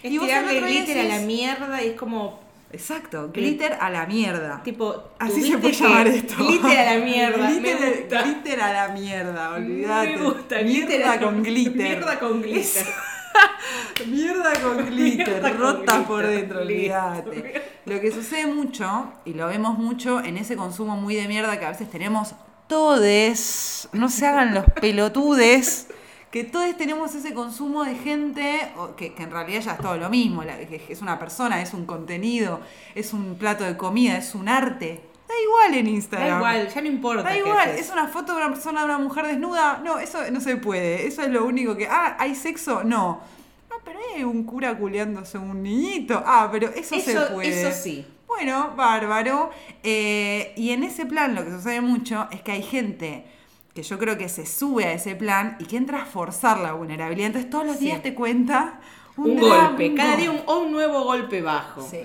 Es 0.04 0.12
y 0.12 0.20
tirarle 0.20 0.62
glitter 0.62 1.00
a 1.00 1.04
la 1.04 1.20
mierda 1.20 1.84
y 1.84 1.88
es 1.90 1.96
como, 1.96 2.40
Exacto, 2.74 3.30
glitter 3.34 3.78
a 3.82 3.90
la 3.90 4.06
mierda. 4.06 4.62
tipo, 4.64 5.12
Así 5.20 5.42
se 5.52 5.58
puede 5.58 5.74
llamar 5.74 6.08
esto. 6.08 6.36
Glitter 6.38 6.80
a 6.80 6.94
la 6.96 7.00
mierda. 7.06 7.50
glitter, 7.52 8.62
a 8.62 8.74
la 8.74 8.88
mierda, 8.94 9.50
olvídate. 9.52 10.18
Me 10.18 10.24
gusta. 10.24 10.62
Mierda 10.62 11.20
con 11.20 11.44
glitter. 11.44 11.76
Mierda 11.76 12.20
con 12.20 12.42
glitter. 12.42 12.86
Mierda 14.08 14.54
con 14.62 14.78
glitter, 14.88 15.28
Mierda 15.28 15.50
con 15.52 15.60
rota 15.60 15.80
glitter, 15.98 16.04
por 16.08 16.28
dentro, 16.28 16.62
olvídate. 16.62 17.62
Lo 17.86 18.00
que 18.02 18.12
sucede 18.12 18.46
mucho, 18.48 19.12
y 19.26 19.34
lo 19.34 19.48
vemos 19.48 19.78
mucho 19.78 20.20
en 20.22 20.38
ese 20.38 20.56
consumo 20.56 20.96
muy 20.96 21.16
de 21.16 21.28
mierda 21.28 21.60
que 21.60 21.66
a 21.66 21.70
veces 21.72 21.90
tenemos 21.90 22.34
todes, 22.68 23.90
no 23.94 24.10
se 24.10 24.26
hagan 24.28 24.54
los 24.54 24.66
pelotudes, 24.80 25.88
que 26.32 26.44
todos 26.46 26.76
tenemos 26.78 27.14
ese 27.14 27.34
consumo 27.34 27.84
de 27.84 27.96
gente, 27.96 28.72
que, 28.98 29.14
que 29.14 29.24
en 29.24 29.32
realidad 29.32 29.62
ya 29.62 29.72
es 29.74 29.78
todo 29.80 29.98
lo 29.98 30.10
mismo, 30.10 30.44
la- 30.44 30.58
que 30.58 30.82
es 30.90 31.02
una 31.02 31.20
persona, 31.20 31.62
es 31.62 31.74
un 31.74 31.86
contenido, 31.86 32.62
es 32.96 33.14
un 33.14 33.36
plato 33.36 33.64
de 33.66 33.76
comida, 33.78 34.18
es 34.18 34.34
un 34.34 34.48
arte. 34.48 35.02
Da 35.28 35.34
igual 35.46 35.74
en 35.76 35.86
Da 35.86 35.92
Instagram. 35.92 36.38
igual, 36.38 36.68
ya 36.74 36.82
no 36.82 36.88
importa. 36.88 37.24
Da 37.24 37.38
igual, 37.38 37.70
es 37.70 37.90
una 37.90 38.08
foto 38.08 38.34
de 38.34 38.38
una 38.46 38.50
persona, 38.54 38.80
de 38.82 38.86
una 38.86 38.98
mujer 38.98 39.28
desnuda. 39.28 39.82
No, 39.84 40.00
eso 40.00 40.20
no 40.32 40.42
se 40.42 40.58
puede. 40.58 41.06
Eso 41.08 41.22
es 41.22 41.30
lo 41.30 41.46
único 41.46 41.76
que. 41.78 41.88
Ah, 41.88 42.16
¿hay 42.20 42.36
sexo? 42.36 42.84
No. 42.84 43.22
Ah, 43.70 43.76
pero 43.86 44.00
hay 44.16 44.24
un 44.26 44.44
cura 44.44 44.78
culeándose 44.78 45.38
un 45.38 45.64
niñito. 45.64 46.22
Ah, 46.26 46.50
pero 46.52 46.70
eso, 46.70 47.00
se 47.00 47.14
puede. 47.34 47.62
eso 47.62 47.72
sí. 47.82 48.06
Bueno, 48.28 48.74
bárbaro. 48.76 49.52
Eh, 49.84 50.54
y 50.58 50.72
en 50.72 50.84
ese 50.84 51.06
plan 51.06 51.34
lo 51.36 51.44
que 51.46 51.52
sucede 51.52 51.80
mucho 51.82 52.28
es 52.32 52.42
que 52.42 52.52
hay 52.52 52.64
gente 52.64 53.26
que 53.74 53.84
yo 53.84 53.98
creo 53.98 54.18
que 54.18 54.28
se 54.30 54.46
sube 54.46 54.86
a 54.86 54.94
ese 54.94 55.16
plan 55.16 55.56
y 55.60 55.66
que 55.66 55.78
entra 55.78 56.04
a 56.04 56.06
forzar 56.06 56.60
la 56.60 56.74
vulnerabilidad. 56.74 57.28
Entonces 57.28 57.50
todos 57.50 57.66
los 57.66 57.78
Sí. 57.78 57.86
días 57.86 58.02
te 58.04 58.14
cuenta 58.14 58.80
un, 59.18 59.32
Un 59.32 59.40
golpe, 59.40 59.94
cada 59.96 60.16
día 60.16 60.32
un, 60.32 60.42
o 60.46 60.60
un 60.60 60.72
nuevo 60.72 61.04
golpe 61.04 61.42
bajo. 61.42 61.82
Sí. 61.82 62.00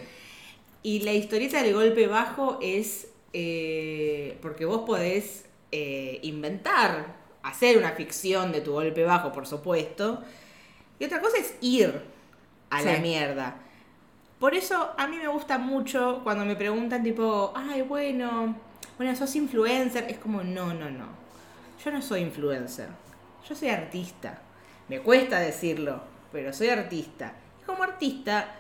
Y 0.82 1.00
la 1.00 1.12
historieta 1.12 1.62
del 1.62 1.74
golpe 1.74 2.06
bajo 2.06 2.58
es 2.62 3.08
eh, 3.32 4.38
porque 4.40 4.64
vos 4.64 4.82
podés 4.86 5.44
eh, 5.72 6.20
inventar, 6.22 7.16
hacer 7.42 7.76
una 7.76 7.90
ficción 7.92 8.50
de 8.52 8.60
tu 8.60 8.72
golpe 8.72 9.02
bajo, 9.04 9.32
por 9.32 9.46
supuesto. 9.46 10.22
Y 10.98 11.04
otra 11.04 11.20
cosa 11.20 11.36
es 11.38 11.54
ir 11.60 12.00
a 12.70 12.80
la 12.82 12.98
mierda. 12.98 13.56
Por 14.38 14.54
eso 14.54 14.90
a 14.96 15.06
mí 15.06 15.16
me 15.16 15.28
gusta 15.28 15.58
mucho 15.58 16.20
cuando 16.22 16.44
me 16.44 16.56
preguntan 16.56 17.02
tipo, 17.02 17.52
ay, 17.54 17.82
bueno, 17.82 18.54
bueno, 18.96 19.14
sos 19.16 19.34
influencer. 19.36 20.06
Es 20.08 20.18
como, 20.18 20.42
no, 20.42 20.72
no, 20.72 20.90
no. 20.90 21.25
Yo 21.86 21.92
no 21.92 22.02
soy 22.02 22.22
influencer. 22.22 22.88
Yo 23.48 23.54
soy 23.54 23.68
artista. 23.68 24.40
Me 24.88 24.98
cuesta 24.98 25.38
decirlo, 25.38 26.02
pero 26.32 26.52
soy 26.52 26.68
artista. 26.68 27.32
Y 27.62 27.64
como 27.64 27.84
artista, 27.84 28.56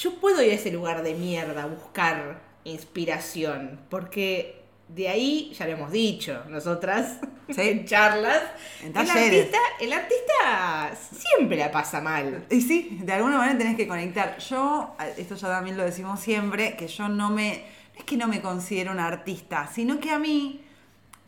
yo 0.00 0.14
puedo 0.16 0.42
ir 0.42 0.50
a 0.50 0.54
ese 0.56 0.72
lugar 0.72 1.04
de 1.04 1.14
mierda 1.14 1.62
a 1.62 1.66
buscar 1.66 2.40
inspiración, 2.64 3.78
porque 3.88 4.64
de 4.88 5.08
ahí, 5.08 5.52
ya 5.56 5.66
lo 5.66 5.72
hemos 5.74 5.92
dicho, 5.92 6.42
nosotras, 6.48 7.20
Sí. 7.48 7.60
en 7.60 7.84
charlas, 7.84 8.42
En 8.82 8.88
el 8.90 9.08
artista, 9.08 9.58
el 9.78 9.92
artista 9.92 10.96
siempre 11.12 11.58
la 11.58 11.70
pasa 11.70 12.00
mal. 12.00 12.44
Y 12.50 12.60
sí, 12.60 12.98
de 13.04 13.12
alguna 13.12 13.38
manera 13.38 13.56
tenés 13.56 13.76
que 13.76 13.86
conectar. 13.86 14.36
Yo, 14.38 14.96
esto 15.16 15.36
ya 15.36 15.46
también 15.46 15.76
lo 15.76 15.84
decimos 15.84 16.18
siempre, 16.18 16.76
que 16.76 16.88
yo 16.88 17.08
no 17.08 17.30
me, 17.30 17.62
no 17.94 18.00
es 18.00 18.04
que 18.04 18.16
no 18.16 18.26
me 18.26 18.42
considero 18.42 18.90
una 18.90 19.06
artista, 19.06 19.68
sino 19.72 20.00
que 20.00 20.10
a 20.10 20.18
mí, 20.18 20.65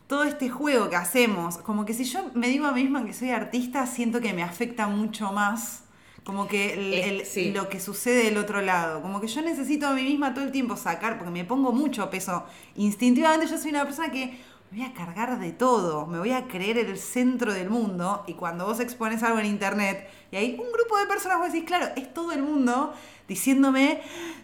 todo 0.09 0.23
este 0.23 0.49
juego 0.49 0.89
que 0.89 0.95
hacemos, 0.95 1.59
como 1.59 1.85
que 1.85 1.93
si 1.93 2.03
yo 2.03 2.31
me 2.33 2.47
digo 2.47 2.65
a 2.65 2.71
mí 2.71 2.81
misma 2.81 3.05
que 3.05 3.13
soy 3.13 3.29
artista, 3.29 3.85
siento 3.85 4.19
que 4.21 4.33
me 4.33 4.41
afecta 4.41 4.87
mucho 4.87 5.31
más. 5.31 5.83
Como 6.23 6.47
que 6.47 6.73
el- 6.73 6.93
Eh, 6.95 7.09
el- 7.19 7.25
sí. 7.25 7.51
lo 7.51 7.69
que 7.69 7.79
sucede 7.79 8.23
del 8.25 8.37
otro 8.37 8.61
lado. 8.61 9.01
Como 9.03 9.21
que 9.21 9.27
yo 9.27 9.41
necesito 9.43 9.85
a 9.87 9.93
mí 9.93 10.01
misma 10.03 10.33
todo 10.33 10.43
el 10.45 10.51
tiempo 10.51 10.75
sacar, 10.75 11.17
porque 11.19 11.31
me 11.31 11.45
pongo 11.45 11.71
mucho 11.71 12.09
peso. 12.09 12.43
Instintivamente 12.75 13.45
yo 13.47 13.57
soy 13.59 13.69
una 13.69 13.85
persona 13.85 14.11
que 14.11 14.37
me 14.71 14.77
voy 14.79 14.85
a 14.87 14.93
cargar 14.93 15.39
de 15.39 15.51
todo, 15.51 16.05
me 16.05 16.19
voy 16.19 16.31
a 16.31 16.47
creer 16.47 16.77
el 16.77 16.97
centro 16.97 17.53
del 17.53 17.69
mundo. 17.69 18.23
Y 18.27 18.33
cuando 18.35 18.65
vos 18.65 18.79
expones 18.79 19.23
algo 19.23 19.39
en 19.39 19.45
internet 19.47 20.07
y 20.31 20.35
hay 20.35 20.51
un 20.59 20.71
grupo 20.71 20.97
de 20.99 21.05
personas, 21.07 21.39
vos 21.39 21.51
decís, 21.51 21.65
claro, 21.67 21.87
es 21.95 22.13
todo 22.13 22.31
el 22.33 22.43
mundo 22.43 22.93
diciéndome, 23.27 24.01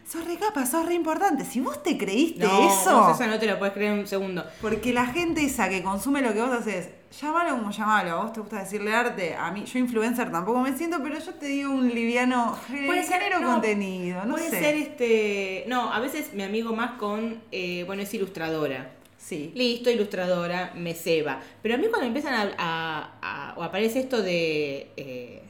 sos 0.07 0.25
re 0.25 0.37
capa, 0.37 0.65
sos 0.65 0.85
re 0.85 0.93
importante. 0.93 1.43
Si 1.45 1.59
vos 1.59 1.81
te 1.83 1.97
creíste 1.97 2.45
No, 2.45 2.67
eso, 2.67 3.01
vos 3.01 3.19
eso 3.19 3.27
no 3.29 3.39
te 3.39 3.47
lo 3.47 3.57
puedes 3.59 3.73
creer 3.73 3.93
en 3.93 3.99
un 3.99 4.07
segundo. 4.07 4.43
porque 4.61 4.93
la 4.93 5.05
gente 5.07 5.43
esa 5.43 5.69
que 5.69 5.81
consume 5.83 6.21
lo 6.21 6.33
que 6.33 6.41
vos 6.41 6.51
haces, 6.51 6.89
llámalo 7.19 7.57
como 7.57 7.71
llamalo, 7.71 8.11
a 8.11 8.23
vos 8.23 8.33
te 8.33 8.39
gusta 8.41 8.59
decirle 8.59 8.93
arte, 8.93 9.35
a 9.35 9.51
mí, 9.51 9.65
yo 9.65 9.79
influencer 9.79 10.31
tampoco 10.31 10.59
me 10.59 10.75
siento, 10.77 11.01
pero 11.03 11.17
yo 11.19 11.33
te 11.35 11.47
digo 11.47 11.71
un 11.71 11.87
liviano, 11.89 12.55
Puede 12.67 13.03
ser, 13.03 13.21
no, 13.41 13.53
contenido, 13.53 14.23
no 14.25 14.33
Puede 14.35 14.49
sé. 14.51 14.59
ser 14.59 14.75
este. 14.75 15.65
No, 15.67 15.91
a 15.93 15.99
veces 15.99 16.33
mi 16.33 16.43
amigo 16.43 16.75
más 16.75 16.91
con. 16.99 17.41
eh, 17.51 17.83
bueno, 17.87 18.01
es 18.03 18.13
ilustradora. 18.13 18.91
Sí. 19.25 19.51
Listo, 19.55 19.89
ilustradora, 19.89 20.73
me 20.75 20.93
ceba. 20.93 21.41
Pero 21.63 21.73
a 21.73 21.77
mí 21.79 21.87
cuando 21.89 22.05
empiezan 22.05 22.35
a. 22.35 22.53
a- 22.59 23.11
a- 23.21 23.53
o 23.57 23.63
aparece 23.63 23.99
esto 23.99 24.21
de. 24.21 24.91
eh, 24.97 25.41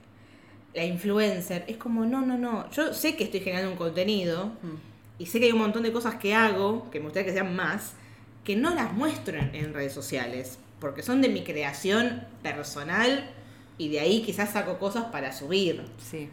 la 0.74 0.86
influencer, 0.86 1.64
es 1.68 1.76
como, 1.78 2.06
no, 2.06 2.22
no, 2.22 2.38
no. 2.38 2.70
Yo 2.72 2.94
sé 2.94 3.16
que 3.18 3.26
estoy 3.26 3.42
generando 3.42 3.72
un 3.72 3.78
contenido. 3.78 4.48
Mm. 4.62 5.20
Y 5.20 5.26
sé 5.26 5.40
que 5.40 5.46
hay 5.48 5.52
un 5.52 5.60
montón 5.60 5.84
de 5.84 5.92
cosas 5.92 6.16
que 6.16 6.34
hago, 6.34 6.90
que 6.90 7.00
me 7.00 7.06
gustaría 7.06 7.26
que 7.28 7.34
sean 7.34 7.54
más, 7.56 7.94
que 8.46 8.56
no 8.56 8.74
las 8.76 8.94
muestro 8.94 9.38
en, 9.38 9.54
en 9.56 9.74
redes 9.74 9.94
sociales. 9.94 10.58
Porque 10.80 11.04
son 11.04 11.22
de 11.22 11.28
mi 11.30 11.44
creación 11.44 12.24
personal. 12.44 13.30
Y 13.78 13.90
de 13.90 14.00
ahí 14.00 14.22
quizás 14.22 14.52
saco 14.54 14.78
cosas 14.80 15.06
para 15.06 15.34
subir. 15.34 15.82
Sí. 15.98 16.30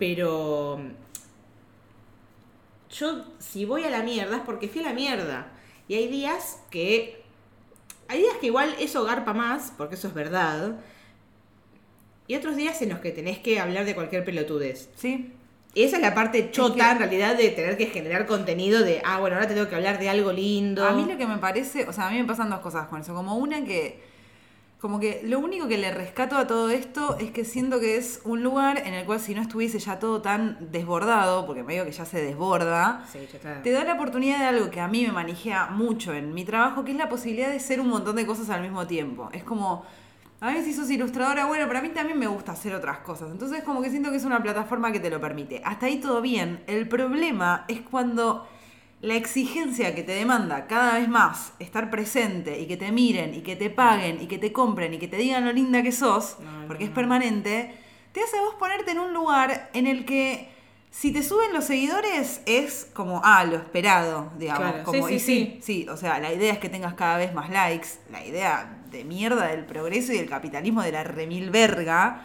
Pero 0.00 0.80
yo 2.90 3.24
si 3.38 3.64
voy 3.64 3.84
a 3.84 3.90
la 3.90 4.02
mierda 4.02 4.36
es 4.38 4.42
porque 4.44 4.68
fui 4.68 4.80
a 4.80 4.84
la 4.88 4.92
mierda. 4.92 5.46
Y 5.88 5.94
hay 5.94 6.08
días 6.08 6.58
que... 6.70 7.22
Hay 8.08 8.20
días 8.20 8.34
que 8.40 8.46
igual 8.46 8.74
eso 8.78 9.04
garpa 9.04 9.32
más, 9.32 9.72
porque 9.76 9.94
eso 9.94 10.08
es 10.08 10.14
verdad. 10.14 10.76
Y 12.26 12.36
otros 12.36 12.56
días 12.56 12.80
en 12.82 12.90
los 12.90 13.00
que 13.00 13.10
tenés 13.12 13.38
que 13.38 13.60
hablar 13.60 13.84
de 13.84 13.94
cualquier 13.94 14.24
pelotudez. 14.24 14.88
Sí. 14.96 15.32
Y 15.74 15.82
esa 15.82 15.96
es 15.96 16.02
la 16.02 16.14
parte 16.14 16.50
chota 16.50 16.84
que- 16.84 16.92
en 16.92 16.98
realidad 16.98 17.36
de 17.36 17.48
tener 17.50 17.76
que 17.76 17.86
generar 17.86 18.26
contenido 18.26 18.82
de, 18.82 19.02
ah, 19.04 19.18
bueno, 19.20 19.36
ahora 19.36 19.48
te 19.48 19.54
tengo 19.54 19.68
que 19.68 19.74
hablar 19.74 19.98
de 19.98 20.08
algo 20.08 20.32
lindo. 20.32 20.86
A 20.86 20.92
mí 20.92 21.04
lo 21.10 21.18
que 21.18 21.26
me 21.26 21.38
parece, 21.38 21.86
o 21.88 21.92
sea, 21.92 22.08
a 22.08 22.10
mí 22.10 22.18
me 22.18 22.24
pasan 22.24 22.48
dos 22.50 22.60
cosas 22.60 22.86
con 22.88 23.00
eso. 23.00 23.14
Como 23.14 23.36
una 23.36 23.64
que, 23.64 24.00
como 24.84 25.00
que 25.00 25.22
lo 25.24 25.38
único 25.38 25.66
que 25.66 25.78
le 25.78 25.90
rescato 25.94 26.36
a 26.36 26.46
todo 26.46 26.68
esto 26.68 27.16
es 27.18 27.30
que 27.30 27.46
siento 27.46 27.80
que 27.80 27.96
es 27.96 28.20
un 28.24 28.42
lugar 28.42 28.82
en 28.86 28.92
el 28.92 29.06
cual 29.06 29.18
si 29.18 29.34
no 29.34 29.40
estuviese 29.40 29.78
ya 29.78 29.98
todo 29.98 30.20
tan 30.20 30.58
desbordado, 30.70 31.46
porque 31.46 31.62
me 31.62 31.72
digo 31.72 31.86
que 31.86 31.90
ya 31.92 32.04
se 32.04 32.22
desborda, 32.22 33.02
Sí, 33.10 33.20
ya 33.32 33.38
está. 33.38 33.62
te 33.62 33.70
da 33.70 33.82
la 33.84 33.94
oportunidad 33.94 34.40
de 34.40 34.44
algo 34.44 34.70
que 34.70 34.82
a 34.82 34.86
mí 34.88 35.02
me 35.06 35.10
manijea 35.10 35.68
mucho 35.68 36.12
en 36.12 36.34
mi 36.34 36.44
trabajo, 36.44 36.84
que 36.84 36.90
es 36.90 36.98
la 36.98 37.08
posibilidad 37.08 37.48
de 37.48 37.60
ser 37.60 37.80
un 37.80 37.88
montón 37.88 38.16
de 38.16 38.26
cosas 38.26 38.50
al 38.50 38.60
mismo 38.60 38.86
tiempo. 38.86 39.30
Es 39.32 39.42
como, 39.42 39.86
a 40.42 40.48
veces 40.48 40.66
si 40.66 40.74
sos 40.74 40.90
ilustradora, 40.90 41.46
bueno, 41.46 41.64
pero 41.66 41.78
a 41.78 41.82
mí 41.82 41.88
también 41.88 42.18
me 42.18 42.26
gusta 42.26 42.52
hacer 42.52 42.74
otras 42.74 42.98
cosas. 42.98 43.30
Entonces 43.30 43.64
como 43.64 43.80
que 43.80 43.88
siento 43.88 44.10
que 44.10 44.18
es 44.18 44.24
una 44.26 44.42
plataforma 44.42 44.92
que 44.92 45.00
te 45.00 45.08
lo 45.08 45.18
permite. 45.18 45.62
Hasta 45.64 45.86
ahí 45.86 45.96
todo 45.96 46.20
bien. 46.20 46.62
El 46.66 46.86
problema 46.90 47.64
es 47.68 47.80
cuando 47.80 48.46
la 49.04 49.16
exigencia 49.16 49.94
que 49.94 50.02
te 50.02 50.12
demanda 50.12 50.66
cada 50.66 50.98
vez 50.98 51.08
más 51.08 51.52
estar 51.58 51.90
presente 51.90 52.58
y 52.58 52.66
que 52.66 52.78
te 52.78 52.90
miren 52.90 53.34
y 53.34 53.42
que 53.42 53.54
te 53.54 53.68
paguen 53.68 54.22
y 54.22 54.26
que 54.26 54.38
te 54.38 54.50
compren 54.50 54.94
y 54.94 54.98
que 54.98 55.08
te 55.08 55.18
digan 55.18 55.44
lo 55.44 55.52
linda 55.52 55.82
que 55.82 55.92
sos, 55.92 56.38
No, 56.40 56.66
porque 56.66 56.84
es 56.84 56.90
permanente, 56.90 57.74
te 58.12 58.22
hace 58.22 58.38
a 58.38 58.40
vos 58.40 58.54
ponerte 58.54 58.92
en 58.92 59.00
un 59.00 59.12
lugar 59.12 59.70
en 59.74 59.86
el 59.86 60.06
que 60.06 60.48
si 60.90 61.12
te 61.12 61.22
suben 61.22 61.52
los 61.52 61.64
seguidores 61.64 62.40
es 62.46 62.88
como, 62.94 63.20
ah, 63.24 63.44
lo 63.44 63.56
esperado, 63.56 64.32
digamos. 64.38 64.70
Claro, 64.70 64.84
como, 64.84 65.08
sí, 65.08 65.14
y 65.14 65.18
sí, 65.18 65.26
sí, 65.26 65.58
sí, 65.60 65.88
o 65.88 65.98
sea, 65.98 66.18
la 66.18 66.32
idea 66.32 66.54
es 66.54 66.58
que 66.58 66.70
tengas 66.70 66.94
cada 66.94 67.18
vez 67.18 67.34
más 67.34 67.50
likes, 67.50 67.88
la 68.10 68.24
idea 68.24 68.78
de 68.90 69.04
mierda 69.04 69.48
del 69.48 69.66
progreso 69.66 70.12
y 70.12 70.16
del 70.16 70.30
capitalismo 70.30 70.82
de 70.82 70.92
la 70.92 71.04
remil 71.04 71.50
verga. 71.50 72.22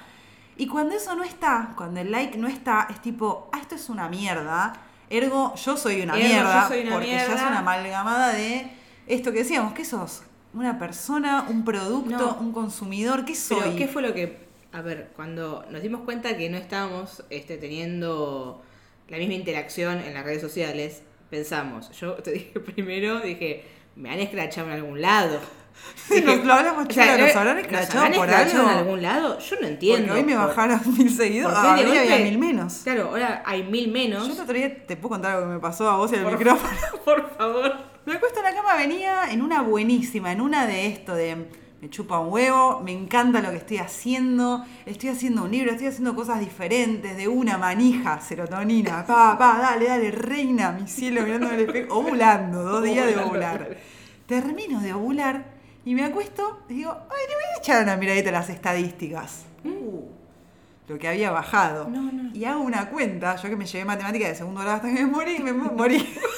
Y 0.56 0.68
cuando 0.68 0.96
eso 0.96 1.14
no 1.16 1.24
está, 1.24 1.74
cuando 1.76 2.00
el 2.00 2.12
like 2.12 2.38
no 2.38 2.48
está, 2.48 2.88
es 2.90 3.02
tipo, 3.02 3.50
ah, 3.52 3.60
esto 3.60 3.76
es 3.76 3.90
una 3.90 4.08
mierda. 4.08 4.89
Ergo, 5.10 5.56
yo 5.56 5.78
soy 5.78 6.02
una 6.02 6.16
Ergo, 6.18 6.28
mierda. 6.28 6.62
yo 6.64 6.68
soy 6.68 6.82
una 6.82 6.92
porque 6.94 7.08
ya 7.10 7.24
es 7.24 7.30
una 7.30 7.60
amalgamada 7.60 8.34
de 8.34 8.68
esto 9.08 9.32
que 9.32 9.40
decíamos, 9.40 9.74
¿qué 9.74 9.86
sos? 9.86 10.22
¿Una 10.54 10.78
persona, 10.80 11.46
un 11.50 11.64
producto, 11.66 12.18
No. 12.18 12.38
un 12.40 12.52
consumidor? 12.52 13.26
¿Qué 13.26 13.36
soy? 13.36 13.60
Pero, 13.62 13.76
¿qué 13.76 13.88
fue 13.88 14.02
lo 14.02 14.14
que.? 14.14 14.48
A 14.72 14.82
ver, 14.82 15.12
cuando 15.16 15.66
nos 15.72 15.82
dimos 15.82 16.02
cuenta 16.02 16.38
que 16.38 16.50
no 16.50 16.58
estábamos 16.58 17.24
este, 17.32 17.58
teniendo 17.58 18.62
la 19.08 19.18
misma 19.18 19.34
interacción 19.34 20.00
en 20.00 20.14
las 20.14 20.24
redes 20.24 20.42
sociales, 20.42 21.02
pensamos. 21.30 21.90
Yo 22.00 22.14
te 22.16 22.32
dije 22.34 22.60
primero, 22.60 23.20
dije, 23.20 23.64
me 23.96 24.12
han 24.12 24.20
escrachado 24.20 24.68
en 24.68 24.74
algún 24.74 25.02
lado. 25.02 25.40
Sí, 25.96 26.22
nos 26.22 26.44
lo 26.44 26.54
hablamos 26.54 26.88
o 26.90 26.92
sea, 26.94 27.18
¿nos 27.18 27.28
¿nos 27.28 27.36
habrán 27.36 27.60
escrachado 27.60 28.12
por 28.14 28.30
algo? 28.30 28.60
en 28.64 28.68
algún 28.70 29.02
lado? 29.04 29.38
Yo 29.40 29.56
no 29.62 29.68
entiendo. 29.68 30.08
Porque 30.08 30.20
hoy 30.20 30.26
me 30.26 30.36
Por- 30.36 30.48
bajaron 30.48 30.82
mil 30.98 31.10
seguidores. 31.16 31.58
¿por 31.60 31.64
qué 31.64 31.70
Ah, 31.70 31.76
hoy 31.92 31.98
había 31.98 32.10
golpe? 32.18 32.24
mil 32.24 32.38
menos. 32.40 32.74
Claro, 32.84 33.04
ahora 33.10 33.44
hay 33.46 33.64
mil 33.64 33.92
menos. 33.92 34.28
Yo 34.28 34.34
el 34.34 34.40
otro 34.40 34.54
día 34.56 34.86
te 34.88 34.96
puedo 34.98 35.10
contar 35.10 35.34
algo 35.36 35.48
que 35.48 35.54
me 35.54 35.60
pasó 35.60 35.88
a 35.90 35.98
vos 35.98 36.12
y 36.12 36.16
al 36.16 36.24
Por- 36.24 36.38
micrófono. 36.38 36.74
Por 37.06 37.38
favor. 37.38 37.74
Me 38.06 38.14
acuesto 38.16 38.40
en 38.40 38.46
la 38.46 38.54
cama, 38.56 38.76
venía 38.76 39.32
en 39.32 39.42
una 39.44 39.62
buenísima, 39.62 40.32
en 40.32 40.42
una 40.42 40.66
de 40.66 40.88
esto 40.88 41.14
de 41.14 41.46
me 41.82 41.90
chupa 41.90 42.20
un 42.20 42.34
huevo, 42.34 42.82
me 42.84 42.92
encanta 42.92 43.40
lo 43.40 43.52
que 43.52 43.58
estoy 43.58 43.78
haciendo, 43.78 44.66
estoy 44.86 45.10
haciendo 45.10 45.44
un 45.44 45.52
libro, 45.52 45.72
estoy 45.72 45.88
haciendo 45.88 46.14
cosas 46.16 46.40
diferentes, 46.42 47.16
de 47.16 47.28
una 47.30 47.58
manija, 47.58 48.20
serotonina, 48.20 49.06
pa, 49.06 49.38
pa, 49.38 49.60
dale, 49.62 49.86
dale, 49.88 50.12
reina, 50.12 50.72
mi 50.72 50.88
cielo 50.90 51.22
mirando 51.22 51.48
en 51.48 51.54
el 51.54 51.60
espejo, 51.62 51.96
ovulando, 52.00 52.64
dos 52.64 52.84
días 52.84 53.06
de 53.06 53.16
ovular. 53.18 53.78
Termino 54.26 54.82
de 54.82 54.94
ovular 54.94 55.46
y 55.90 55.96
me 55.96 56.06
acuesto 56.06 56.60
y 56.70 56.76
digo, 56.76 56.92
ay, 56.92 57.28
le 57.28 57.34
voy 57.34 57.44
a 57.56 57.58
echar 57.58 57.84
una 57.84 57.96
miradita 57.98 58.30
a 58.30 58.34
las 58.34 58.50
estadísticas. 58.50 59.44
Uh, 59.64 60.06
lo 60.88 61.00
que 61.00 61.08
había 61.08 61.32
bajado. 61.32 61.88
No, 61.90 62.02
no. 62.12 62.30
Y 62.36 62.46
hago 62.46 62.62
una 62.62 62.90
cuenta, 62.90 63.36
yo 63.38 63.50
que 63.50 63.56
me 63.56 63.66
llevé 63.66 63.86
matemática 63.86 64.28
de 64.28 64.36
segundo 64.36 64.62
grado 64.62 64.76
hasta 64.78 64.88
que 64.88 64.94
me 65.04 65.08
morí, 65.08 65.40
me 65.40 65.52
mo- 65.52 65.72
morí. 65.72 65.98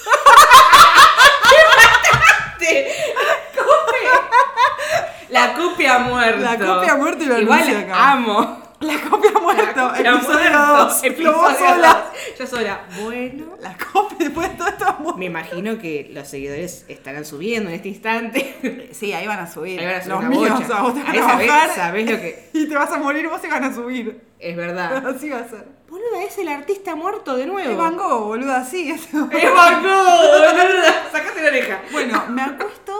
La 5.29 5.53
copia 5.53 5.99
muerta. 5.99 6.57
La 6.57 6.75
copia 6.75 6.95
muerta 6.95 7.23
y 7.23 7.27
lo 7.27 7.39
Igual 7.39 7.75
acá. 7.77 8.11
amo. 8.11 8.61
La 8.81 8.99
copia 9.09 9.31
muerto, 9.39 9.75
La 9.75 9.89
copia 9.89 10.11
episodio 10.11 10.49
muerto, 10.49 10.75
2. 10.85 11.03
episodio 11.03 11.57
sola. 11.57 12.05
Yo 12.39 12.47
sola. 12.47 12.79
Bueno. 13.01 13.45
La 13.61 13.77
copia 13.77 14.17
después 14.19 14.49
de 14.49 14.55
todo 14.57 14.67
esto. 14.69 15.15
Me 15.17 15.25
imagino 15.25 15.77
que 15.77 16.09
los 16.11 16.27
seguidores 16.27 16.85
estarán 16.87 17.23
subiendo 17.25 17.69
en 17.69 17.75
este 17.75 17.89
instante. 17.89 18.89
Sí, 18.91 19.13
ahí 19.13 19.27
van 19.27 19.39
a 19.39 19.47
subir. 19.51 19.79
Ahí 19.79 19.85
van 19.85 19.95
a 19.95 20.01
subir 20.03 20.15
Los 20.15 20.23
míos, 20.29 20.59
bocha. 20.61 20.77
a 20.77 20.81
vos 20.81 20.93
te 20.95 21.03
van 21.03 21.11
Ahí 21.11 21.19
a 21.19 21.23
sabés- 21.27 21.47
bajar 21.47 21.75
sabés 21.75 22.09
lo 22.11 22.17
que- 22.17 22.49
y 22.53 22.67
te 22.67 22.75
vas 22.75 22.91
a 22.91 22.97
morir 22.97 23.27
vos 23.29 23.41
y 23.43 23.47
van 23.47 23.63
a 23.63 23.73
subir. 23.73 24.21
Es 24.39 24.55
verdad. 24.57 25.05
Así 25.15 25.29
va 25.29 25.37
a 25.39 25.47
ser. 25.47 25.65
Boluda, 25.87 26.23
es 26.23 26.37
el 26.37 26.47
artista 26.47 26.95
muerto 26.95 27.35
de 27.35 27.45
nuevo. 27.47 27.69
Es 27.69 27.77
Van 27.77 27.97
Gogh, 27.97 28.27
boluda, 28.27 28.61
así. 28.61 28.89
eso. 28.89 29.27
Es 29.29 29.53
Van 29.53 29.83
Gogh, 29.83 30.21
boluda. 30.31 31.09
Sacate 31.11 31.41
la 31.41 31.47
oreja. 31.49 31.81
Bueno, 31.91 32.23
me 32.29 32.41
acuesto 32.41 32.93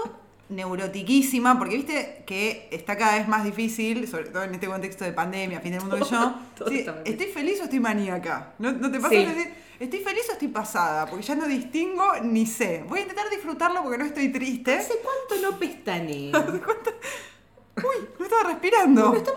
neurotiquísima, 0.52 1.58
porque 1.58 1.76
viste 1.78 2.24
que 2.26 2.68
está 2.72 2.98
cada 2.98 3.18
vez 3.18 3.28
más 3.28 3.44
difícil, 3.44 4.08
sobre 4.08 4.26
todo 4.30 4.44
en 4.44 4.54
este 4.54 4.68
contexto 4.68 5.04
de 5.06 5.12
pandemia, 5.14 5.60
fin 5.62 5.72
del 5.72 5.82
mundo 5.82 5.98
que 5.98 6.04
yo. 6.06 6.34
Sí. 6.68 6.86
¿Estoy 7.06 7.28
feliz 7.28 7.60
o 7.62 7.64
estoy 7.64 7.80
maníaca? 7.80 8.54
¿No, 8.60 8.72
no 8.72 8.92
te 8.92 9.00
pasa 9.00 9.10
Sí. 9.16 9.26
de 9.26 9.34
decir, 9.34 9.54
estoy 9.80 10.00
feliz 10.02 10.24
o 10.30 10.34
estoy 10.34 10.48
pasada? 10.50 11.08
Porque 11.08 11.24
ya 11.26 11.34
no 11.36 11.48
distingo 11.48 12.04
ni 12.24 12.46
sé. 12.46 12.84
Voy 12.88 13.00
a 13.00 13.02
intentar 13.04 13.30
disfrutarlo 13.32 13.82
porque 13.82 13.98
no 13.98 14.06
estoy 14.06 14.30
triste. 14.30 14.76
¿Hace 14.76 14.94
cuánto 15.02 15.50
no 15.52 15.58
pestaneo? 15.58 16.38
Uy, 17.78 18.08
no 18.20 18.26
estaba 18.26 18.44
respirando. 18.44 19.14
Está- 19.16 19.32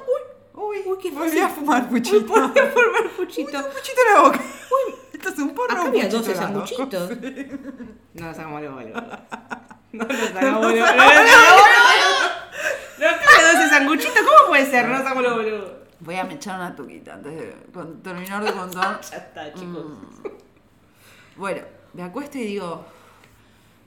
Uy, 0.57 0.79
Uy, 0.87 0.99
qué 1.03 1.11
volví 1.11 1.39
a 1.39 1.49
fumar 1.49 1.89
puchito. 1.89 2.17
Uy, 2.19 2.25
por 2.49 2.53
favor, 2.55 3.03
Uy, 3.05 3.09
puchito. 3.25 3.51
tengo 3.51 3.67
un 3.67 3.73
puchito 3.73 4.01
en 4.07 4.15
la 4.15 4.21
boca. 4.23 4.41
Uy, 4.41 4.95
esto 5.13 5.29
es 5.31 5.39
un 5.39 5.51
porro. 5.55 5.73
Acá 5.73 5.83
había 5.87 6.03
puchito 6.05 6.19
12 6.19 6.33
helado? 6.33 6.67
sanguchitos. 6.67 7.11
No 8.15 8.27
nos 8.27 8.39
hagamos 8.39 8.63
los 8.63 8.75
boludos. 8.75 9.03
No 9.99 10.05
nos 10.05 10.31
hagamos 10.31 10.63
los 10.63 10.73
boludos. 10.73 10.97
No 10.97 11.05
nos 11.05 11.13
hagamos 11.13 11.69
los 11.75 11.85
boludos. 11.85 12.33
No 12.99 13.07
cabe 13.07 13.59
12 13.59 13.69
sanguchitos. 13.69 14.15
¿Cómo 14.19 14.49
puede 14.49 14.67
ser? 14.71 14.87
No 14.89 14.93
nos 14.99 15.01
hagamos 15.07 15.35
boludos. 15.35 15.73
Voy 16.01 16.17
a 16.17 16.25
me 16.25 16.35
echar 16.35 16.57
una 16.57 16.75
tuquita 16.77 17.15
antes 17.15 17.33
de 17.35 17.55
terminar 18.03 18.45
de 18.45 18.53
contar. 18.53 19.01
Ya 19.11 19.17
está, 19.17 19.53
chicos. 19.55 19.85
Mm. 19.87 20.29
Bueno, 21.37 21.63
me 21.95 22.03
acuesto 22.03 22.39
y 22.39 22.43
digo, 22.43 22.85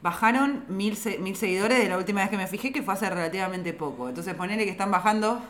bajaron 0.01 0.65
mil, 0.67 0.97
se- 0.97 1.17
mil 1.19 1.35
seguidores 1.35 1.77
de 1.79 1.89
la 1.89 1.97
última 1.97 2.21
vez 2.21 2.29
que 2.29 2.37
me 2.37 2.47
fijé, 2.47 2.71
que 2.71 2.81
fue 2.81 2.93
hace 2.93 3.09
relativamente 3.09 3.73
poco. 3.73 4.09
Entonces 4.09 4.33
ponele 4.33 4.65
que 4.65 4.71
están 4.71 4.91
bajando 4.91 5.41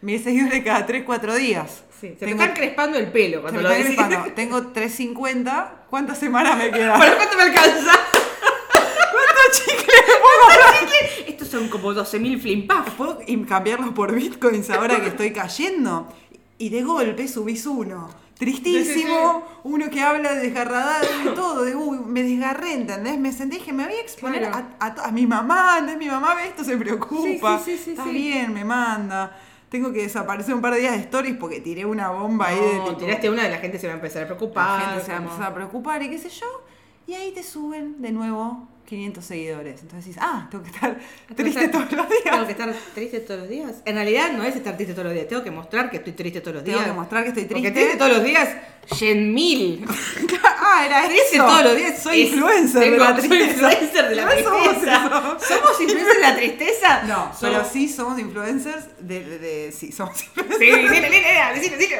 mil 0.00 0.22
seguidores 0.22 0.64
cada 0.64 0.86
3, 0.86 1.02
4 1.04 1.34
días. 1.34 1.82
Sí, 2.00 2.08
se 2.08 2.14
te 2.14 2.26
Tengo- 2.26 2.42
están 2.42 2.56
crespando 2.56 2.98
el 2.98 3.10
pelo 3.12 3.36
se 3.38 3.42
cuando 3.42 3.58
me 3.60 3.62
lo 3.62 3.70
está 3.70 3.82
decís. 3.84 3.96
crespando. 3.98 4.34
Tengo 4.34 4.62
350. 4.68 5.74
¿Cuántas 5.90 6.18
semanas 6.18 6.56
me 6.56 6.70
quedan? 6.72 6.98
¿Para 6.98 7.16
cuánto 7.16 7.36
me 7.36 7.42
alcanza? 7.42 7.92
¿Cuántos 8.72 9.52
chicles 9.52 10.02
me 10.08 10.14
puedo 10.20 10.40
comprar? 10.40 11.28
Estos 11.28 11.41
son 11.52 11.68
como 11.68 11.92
12.000 11.92 12.40
flimpaf. 12.40 12.90
¿Puedo 12.94 13.20
cambiarlos 13.48 13.90
por 13.90 14.12
bitcoins 14.14 14.68
ahora 14.70 15.00
que 15.00 15.08
estoy 15.08 15.32
cayendo? 15.32 16.08
Y 16.58 16.68
de 16.70 16.82
golpe 16.82 17.28
subís 17.28 17.64
uno. 17.66 18.08
Tristísimo, 18.38 19.44
uno 19.64 19.88
que 19.90 20.00
habla 20.02 20.34
de 20.34 20.40
desgarradado 20.40 21.04
y 21.24 21.28
todo, 21.34 21.62
de 21.64 21.74
uy, 21.76 21.98
me 22.06 22.22
desgarré, 22.22 22.72
¿entendés? 22.74 23.18
Me 23.18 23.32
sentí 23.32 23.58
que 23.58 23.72
me 23.72 23.84
voy 23.84 23.94
a 23.94 24.00
exponer 24.00 24.40
Claro. 24.40 24.66
a, 24.80 24.86
a 24.86 24.94
to- 24.94 25.02
a 25.02 25.12
mi 25.12 25.26
mamá, 25.26 25.76
¿entendés? 25.78 25.98
Mi 25.98 26.06
mamá 26.12 26.34
ve 26.34 26.46
esto, 26.48 26.64
se 26.64 26.76
preocupa. 26.76 27.58
Sí, 27.58 27.72
sí, 27.72 27.78
sí, 27.78 27.84
sí, 27.84 27.90
Está 27.92 28.04
bien, 28.06 28.52
me 28.52 28.64
manda. 28.64 29.38
Tengo 29.68 29.92
que 29.92 30.02
desaparecer 30.02 30.54
un 30.54 30.60
par 30.60 30.74
de 30.74 30.80
días 30.80 30.92
de 30.92 30.98
stories 31.00 31.36
porque 31.38 31.60
tiré 31.60 31.84
una 31.86 32.10
bomba 32.10 32.48
ahí 32.48 32.56
de 32.60 32.70
tipo, 32.80 32.96
tiraste 32.96 33.30
una 33.30 33.44
de 33.44 33.50
la 33.50 33.58
gente 33.58 33.78
se 33.78 33.86
va 33.86 33.94
a 33.94 33.96
empezar 33.96 34.24
a 34.24 34.26
preocupar. 34.26 34.80
la 34.82 34.88
gente 34.90 35.04
se 35.06 35.12
va 35.12 35.18
a 35.18 35.22
empezar 35.22 35.42
a 35.44 35.54
preocupar 35.54 36.02
y 36.02 36.10
qué 36.10 36.18
sé 36.18 36.28
yo. 36.28 36.46
Y 37.06 37.14
ahí 37.14 37.32
te 37.32 37.42
suben 37.42 38.00
de 38.00 38.12
nuevo 38.12 38.68
500 38.86 39.24
seguidores. 39.24 39.80
Entonces 39.82 40.06
dices, 40.06 40.22
ah, 40.24 40.46
tengo 40.50 40.62
que 40.64 40.70
estar 40.70 40.98
triste 41.34 41.68
Tengo 41.68 41.84
todos 41.86 41.92
los 41.92 42.08
Tengo 42.08 42.36
días. 42.36 42.46
que 42.46 42.52
estar 42.52 42.74
triste 42.94 43.20
todos 43.20 43.40
los 43.40 43.48
días. 43.48 43.72
En 43.84 43.94
realidad 43.96 44.32
no 44.32 44.44
es 44.44 44.54
estar 44.54 44.76
triste 44.76 44.92
todos 44.92 45.06
los 45.06 45.14
días. 45.14 45.28
Tengo 45.28 45.42
que 45.42 45.50
mostrar 45.50 45.90
que 45.90 45.96
estoy 45.98 46.12
triste 46.12 46.40
todos 46.40 46.56
los 46.56 46.64
días. 46.64 46.78
Tengo 46.78 46.92
que 46.92 46.98
mostrar 47.00 47.22
que 47.24 47.28
estoy 47.30 47.44
Porque 47.44 47.60
triste. 47.62 47.80
triste 47.80 47.96
todos 47.98 48.12
los 48.12 48.24
días, 48.24 48.48
Yen 48.98 49.32
mil. 49.32 49.84
ah, 50.44 50.82
era 50.86 51.06
Triste 51.08 51.36
eso. 51.36 51.44
todos 51.46 51.64
los 51.64 51.76
días. 51.76 52.02
Soy 52.02 52.22
Es- 52.22 52.32
influencer 52.32 52.82
tengo- 52.82 52.92
de 52.92 52.98
la 52.98 53.18
soy 53.20 53.28
tristeza. 53.28 53.52
influencer 53.72 54.08
de 54.08 54.14
la 54.16 54.22
No 54.24 54.30
tristeza. 54.30 55.10
¿Somos 55.48 55.80
influencers 55.80 56.14
de 56.14 56.20
la 56.20 56.36
tristeza? 56.36 57.02
No, 57.04 57.14
Somos- 57.16 57.38
pero 57.40 57.64
sí 57.64 57.88
somos 57.88 58.18
influencers 58.18 58.84
de, 59.00 59.24
de- 59.24 59.38
de- 59.38 59.72
sí, 59.72 59.90
somos 59.92 60.22
influencers. 60.22 60.58
Sí, 60.58 60.64
dile, 60.66 60.90
dile, 60.90 61.10
dile, 61.10 61.28
decilo, 61.54 61.76
decilo. 61.76 61.96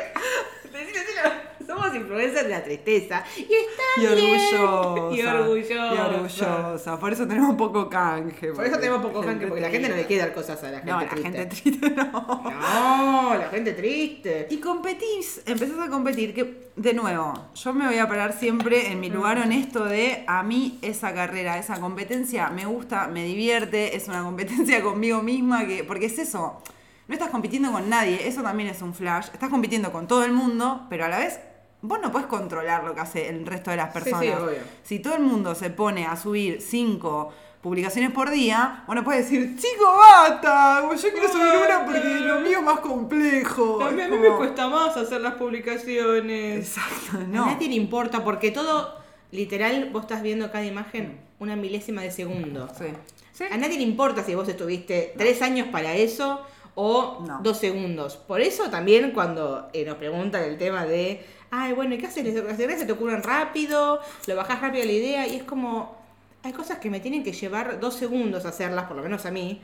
Decilo, 0.73 0.99
decilo. 1.01 1.52
Somos 1.67 1.95
influencers 1.95 2.45
de 2.45 2.49
la 2.49 2.63
tristeza. 2.65 3.25
Y 3.37 3.43
está 3.43 3.83
Y 4.03 4.07
orgullosa. 4.07 5.17
Y 5.17 5.23
orgullosa. 5.27 5.95
Y 5.95 5.99
orgullosa. 5.99 6.99
Por 6.99 7.13
eso 7.13 7.27
tenemos 7.27 7.57
poco 7.57 7.89
canje. 7.89 8.53
Por 8.53 8.67
eso 8.67 8.79
tenemos 8.79 9.03
poco 9.03 9.23
gente, 9.23 9.47
porque 9.47 9.61
la 9.61 9.71
gente 9.71 9.89
no 9.89 9.97
le 9.97 10.07
quiere 10.07 10.23
dar 10.23 10.35
cosas 10.35 10.63
a 10.63 10.71
la 10.71 10.79
gente 10.79 10.93
No, 10.93 11.01
la 11.01 11.09
triste. 11.09 11.31
gente 11.33 11.47
triste 11.47 11.91
no. 11.97 12.13
No, 12.13 13.35
la 13.39 13.49
gente 13.51 13.73
triste. 13.73 14.47
Y 14.51 14.59
competís, 14.59 15.43
empezás 15.47 15.79
a 15.79 15.89
competir, 15.89 16.35
que 16.35 16.71
de 16.77 16.95
nuevo, 16.95 17.35
yo 17.55 17.73
me 17.75 17.87
voy 17.87 17.99
a 17.99 18.09
parar 18.09 18.33
siempre 18.33 18.91
en 18.91 19.01
mi 19.01 19.11
lugar 19.11 19.39
honesto 19.39 19.85
de 19.85 20.25
a 20.27 20.43
mí 20.43 20.79
esa 20.83 21.13
carrera, 21.13 21.59
esa 21.59 21.79
competencia 21.81 22.49
me 22.49 22.65
gusta, 22.65 23.09
me 23.09 23.25
divierte, 23.25 23.95
es 23.97 24.09
una 24.09 24.23
competencia 24.23 24.83
conmigo 24.83 25.23
misma, 25.23 25.67
que, 25.67 25.85
porque 25.85 26.07
es 26.07 26.19
eso, 26.19 26.63
no 27.09 27.15
estás 27.15 27.29
compitiendo 27.31 27.71
con 27.73 27.91
nadie, 27.91 28.27
eso 28.27 28.43
también 28.43 28.71
es 28.71 28.81
un 28.81 28.95
flash, 28.95 29.27
estás 29.35 29.51
compitiendo 29.51 29.93
con 29.93 30.07
todo 30.07 30.25
el 30.25 30.33
mundo, 30.33 30.87
pero 30.89 31.05
a 31.05 31.09
la 31.09 31.19
vez 31.19 31.41
vos 31.83 31.99
no 32.01 32.11
puedes 32.11 32.27
controlar 32.29 32.85
lo 32.85 32.95
que 32.95 33.01
hace 33.01 33.29
el 33.29 33.45
resto 33.47 33.71
de 33.71 33.77
las 33.77 33.93
Sí, 33.93 33.99
sí, 33.99 34.05
personas. 34.11 34.41
obvio. 34.41 34.59
Si 34.83 34.99
todo 35.01 35.15
el 35.15 35.21
mundo 35.23 35.55
se 35.55 35.71
pone 35.71 36.07
a 36.07 36.17
subir 36.17 36.61
cinco 36.63 37.33
publicaciones 37.61 38.11
por 38.11 38.31
día, 38.31 38.83
bueno, 38.87 39.05
puedes 39.05 39.31
decir, 39.31 39.57
chico, 39.57 39.85
basta, 39.97 40.83
yo 40.97 41.11
quiero 41.13 41.29
subir 41.29 41.45
una 41.65 41.85
porque 41.85 42.01
lo 42.21 42.41
mío 42.41 42.59
es 42.59 42.65
más 42.65 42.81
complejo. 42.81 43.81
A 43.85 43.91
mí, 43.91 44.01
a 44.03 44.09
mí 44.09 44.17
me 44.17 44.27
como- 44.27 44.39
cuesta 44.39 44.69
más 44.69 44.97
hacer 44.97 45.21
las 45.21 45.35
publicaciones. 45.35 46.59
Exacto, 46.77 47.19
A 47.19 47.27
no. 47.27 47.47
nadie 47.47 47.69
le 47.69 47.75
importa 47.77 48.25
porque 48.25 48.51
todo, 48.51 48.95
literal, 49.31 49.91
vos 49.93 50.03
estás 50.03 50.23
viendo 50.23 50.51
cada 50.51 50.65
imagen 50.65 51.21
una 51.39 51.57
milésima 51.57 52.03
de 52.03 52.11
segundo. 52.11 52.69
Sí. 52.77 52.87
Sí. 53.33 53.45
A 53.51 53.57
nadie 53.57 53.77
le 53.79 53.83
importa 53.85 54.23
si 54.23 54.35
vos 54.35 54.49
estuviste 54.49 55.15
tres 55.17 55.41
años 55.43 55.69
para 55.69 55.95
eso 55.95 56.41
o 56.75 57.23
No. 57.27 57.41
dos 57.43 57.59
segundos. 57.59 58.17
Por 58.17 58.41
eso 58.41 58.71
también 58.71 59.13
cuando 59.13 59.69
eh, 59.73 59.85
nos 59.85 59.97
preguntan 59.97 60.45
el 60.45 60.59
tema 60.59 60.85
de, 60.85 61.25
ay, 61.53 61.73
bueno, 61.75 61.95
¿y 61.95 61.99
qué 61.99 62.07
haces? 62.09 62.25
Las 62.45 62.59
ideas 62.59 62.81
se 62.81 62.87
te 62.87 62.93
ocurren 62.93 63.23
rápido, 63.23 64.01
lo 64.27 64.37
bajás 64.37 64.61
rápido 64.61 64.85
la 64.85 64.93
idea 64.93 65.27
y 65.29 65.37
es 65.37 65.45
como, 65.45 65.97
hay 66.43 66.53
cosas 66.53 66.79
que 66.79 66.91
me 66.91 66.99
tienen 66.99 67.23
que 67.23 67.33
llevar 67.33 67.79
dos 67.79 67.95
segundos 67.95 68.45
hacerlas, 68.47 68.87
por 68.87 68.97
lo 68.97 69.03
menos 69.05 69.25
a 69.27 69.31
mí. 69.31 69.61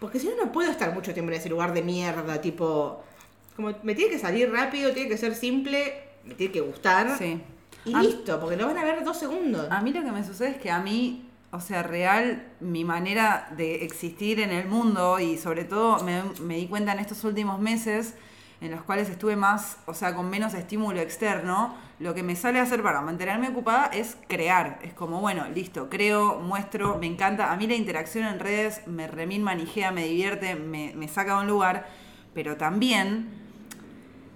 Porque 0.00 0.18
si 0.18 0.26
no, 0.28 0.36
no 0.44 0.52
puedo 0.52 0.70
estar 0.70 0.92
mucho 0.92 1.14
tiempo 1.14 1.30
en 1.32 1.38
ese 1.38 1.48
lugar 1.48 1.72
de 1.72 1.82
mierda, 1.82 2.40
tipo, 2.40 3.02
como 3.54 3.72
me 3.84 3.94
tiene 3.94 4.10
que 4.10 4.18
salir 4.18 4.50
rápido, 4.50 4.92
tiene 4.92 5.08
que 5.08 5.16
ser 5.16 5.34
simple, 5.34 5.94
me 6.24 6.34
tiene 6.34 6.52
que 6.52 6.60
gustar. 6.60 7.16
Sí. 7.16 7.40
Y 7.84 7.94
A- 7.94 8.02
listo, 8.02 8.40
porque 8.40 8.56
lo 8.56 8.66
van 8.66 8.78
a 8.78 8.84
ver 8.84 9.04
dos 9.04 9.18
segundos. 9.18 9.68
A 9.70 9.80
mí 9.80 9.92
lo 9.92 10.02
que 10.02 10.10
me 10.12 10.24
sucede 10.24 10.50
es 10.50 10.56
que 10.56 10.70
a 10.70 10.80
mí, 10.80 11.28
o 11.52 11.60
sea, 11.60 11.82
real, 11.84 12.48
mi 12.60 12.84
manera 12.84 13.48
de 13.56 13.84
existir 13.84 14.40
en 14.40 14.50
el 14.50 14.66
mundo 14.66 15.20
y 15.20 15.38
sobre 15.38 15.64
todo 15.64 16.02
me, 16.02 16.22
me 16.40 16.56
di 16.56 16.66
cuenta 16.66 16.92
en 16.92 16.98
estos 16.98 17.22
últimos 17.24 17.60
meses 17.60 18.14
en 18.62 18.70
los 18.70 18.82
cuales 18.82 19.10
estuve 19.10 19.34
más, 19.34 19.76
o 19.86 19.92
sea, 19.92 20.14
con 20.14 20.30
menos 20.30 20.54
estímulo 20.54 21.00
externo, 21.00 21.74
lo 21.98 22.14
que 22.14 22.22
me 22.22 22.36
sale 22.36 22.60
a 22.60 22.62
hacer 22.62 22.80
para 22.80 23.00
mantenerme 23.00 23.48
ocupada 23.48 23.86
es 23.86 24.16
crear. 24.28 24.78
Es 24.82 24.94
como, 24.94 25.20
bueno, 25.20 25.48
listo, 25.48 25.90
creo, 25.90 26.38
muestro, 26.38 26.96
me 26.98 27.06
encanta. 27.06 27.52
A 27.52 27.56
mí 27.56 27.66
la 27.66 27.74
interacción 27.74 28.24
en 28.24 28.38
redes 28.38 28.86
me 28.86 29.08
remil 29.08 29.42
manijea, 29.42 29.90
me 29.90 30.04
divierte, 30.04 30.54
me, 30.54 30.92
me 30.94 31.08
saca 31.08 31.34
de 31.34 31.40
un 31.40 31.48
lugar, 31.48 31.88
pero 32.34 32.56
también 32.56 33.41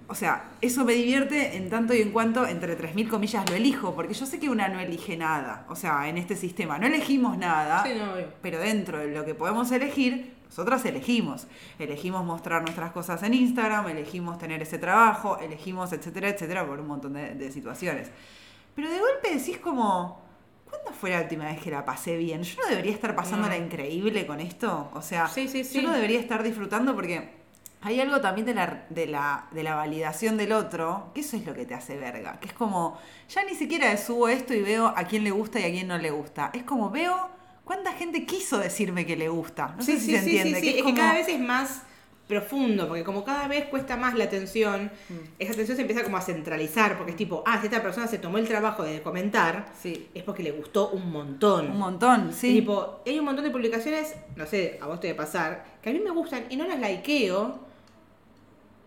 o 0.09 0.15
sea, 0.15 0.51
eso 0.61 0.85
me 0.85 0.93
divierte 0.93 1.57
en 1.57 1.69
tanto 1.69 1.93
y 1.93 2.01
en 2.01 2.11
cuanto, 2.11 2.47
entre 2.47 2.77
3.000 2.77 3.09
comillas, 3.09 3.49
lo 3.49 3.55
elijo, 3.55 3.93
porque 3.95 4.13
yo 4.13 4.25
sé 4.25 4.39
que 4.39 4.49
una 4.49 4.67
no 4.69 4.79
elige 4.79 5.17
nada, 5.17 5.65
o 5.69 5.75
sea, 5.75 6.07
en 6.07 6.17
este 6.17 6.35
sistema, 6.35 6.77
no 6.79 6.87
elegimos 6.87 7.37
nada, 7.37 7.83
Sí, 7.83 7.89
no, 7.97 8.13
obvio. 8.13 8.27
pero 8.41 8.59
dentro 8.59 8.99
de 8.99 9.07
lo 9.13 9.25
que 9.25 9.35
podemos 9.35 9.71
elegir, 9.71 10.35
nosotras 10.47 10.85
elegimos. 10.85 11.45
Elegimos 11.77 12.23
mostrar 12.25 12.61
nuestras 12.61 12.91
cosas 12.93 13.21
en 13.23 13.33
Instagram, 13.33 13.87
elegimos 13.89 14.37
tener 14.37 14.61
ese 14.61 14.77
trabajo, 14.79 15.37
elegimos, 15.39 15.91
etcétera, 15.91 16.29
etcétera, 16.29 16.65
por 16.65 16.79
un 16.79 16.87
montón 16.87 17.13
de, 17.13 17.35
de 17.35 17.51
situaciones. 17.51 18.09
Pero 18.73 18.89
de 18.89 18.97
golpe 18.99 19.35
decís 19.37 19.57
como, 19.57 20.21
¿cuándo 20.69 20.91
fue 20.93 21.09
la 21.09 21.21
última 21.21 21.45
vez 21.45 21.59
que 21.59 21.69
la 21.69 21.83
pasé 21.83 22.15
bien? 22.15 22.43
Yo 22.43 22.61
no 22.63 22.69
debería 22.69 22.93
estar 22.93 23.13
pasándola 23.13 23.57
No. 23.57 23.65
increíble 23.65 24.25
con 24.25 24.39
esto, 24.39 24.89
o 24.93 25.01
sea, 25.01 25.27
Sí, 25.27 25.47
sí, 25.49 25.63
sí. 25.65 25.81
yo 25.81 25.87
no 25.87 25.93
debería 25.93 26.19
estar 26.19 26.41
disfrutando 26.43 26.95
porque 26.95 27.36
hay 27.81 27.99
algo 28.01 28.19
también 28.21 28.45
de 28.47 28.53
la, 28.53 28.85
de, 28.89 29.05
la, 29.07 29.45
de 29.51 29.63
la 29.63 29.75
validación 29.75 30.35
del 30.37 30.51
otro, 30.51 31.11
que 31.13 31.21
eso 31.21 31.37
es 31.37 31.45
lo 31.45 31.53
que 31.53 31.65
te 31.65 31.73
hace 31.75 31.97
verga. 31.97 32.39
Que 32.39 32.47
es 32.47 32.53
como, 32.53 32.97
ya 33.29 33.43
ni 33.43 33.53
siquiera 33.55 33.95
subo 33.97 34.27
esto 34.29 34.53
y 34.53 34.61
veo 34.61 34.87
a 34.95 35.03
quién 35.05 35.23
le 35.23 35.31
gusta 35.31 35.59
y 35.59 35.63
a 35.63 35.69
quién 35.71 35.87
no 35.87 35.97
le 35.97 36.09
gusta. 36.11 36.49
Es 36.53 36.63
como 36.63 36.89
veo 36.89 37.29
cuánta 37.63 37.93
gente 37.93 38.25
quiso 38.25 38.57
decirme 38.57 39.05
que 39.05 39.15
le 39.15 39.29
gusta. 39.29 39.73
No 39.77 39.83
sé 39.83 39.99
si 39.99 40.11
se 40.11 40.17
entiende. 40.19 40.59
sí, 40.59 40.61
que 40.73 40.77
Es, 40.79 40.83
como- 40.83 40.95
que 40.95 41.01
cada 41.01 41.13
vez 41.13 41.27
es 41.27 41.39
más 41.39 41.81
profundo, 42.27 42.87
porque 42.89 43.05
como 43.05 43.23
cada 43.23 43.47
vez 43.47 43.65
cuesta 43.65 43.95
más 43.95 44.13
la 44.15 44.25
atención, 44.25 44.91
Mm. 45.07 45.13
esa 45.39 45.53
atención 45.53 45.77
se 45.77 45.81
empieza 45.83 46.03
como 46.03 46.17
a 46.17 46.21
centralizar, 46.21 46.97
porque 46.97 47.11
es 47.11 47.17
tipo, 47.17 47.41
ah, 47.45 47.59
si 47.61 47.67
esta 47.67 47.81
persona 47.81 48.05
se 48.07 48.17
tomó 48.17 48.37
el 48.37 48.45
trabajo 48.47 48.83
de 48.83 49.01
comentar, 49.01 49.67
Sí, 49.81 50.09
es 50.13 50.23
porque 50.23 50.43
le 50.43 50.51
gustó 50.51 50.89
un 50.89 51.09
montón. 51.09 51.71
un 51.71 51.77
montón, 51.77 52.29
Y 52.31 52.33
sí. 52.33 52.53
Tipo, 52.55 53.01
hay 53.05 53.17
un 53.19 53.23
montón 53.25 53.45
de 53.45 53.51
publicaciones, 53.51 54.15
no 54.35 54.45
sé, 54.45 54.77
a 54.81 54.87
vos 54.87 54.99
te 54.99 55.07
debe 55.07 55.17
pasar, 55.17 55.63
que 55.81 55.89
a 55.89 55.93
mí 55.93 55.99
me 55.99 56.11
gustan 56.11 56.45
y 56.49 56.57
no 56.57 56.67
las 56.67 56.79
likeo 56.81 57.65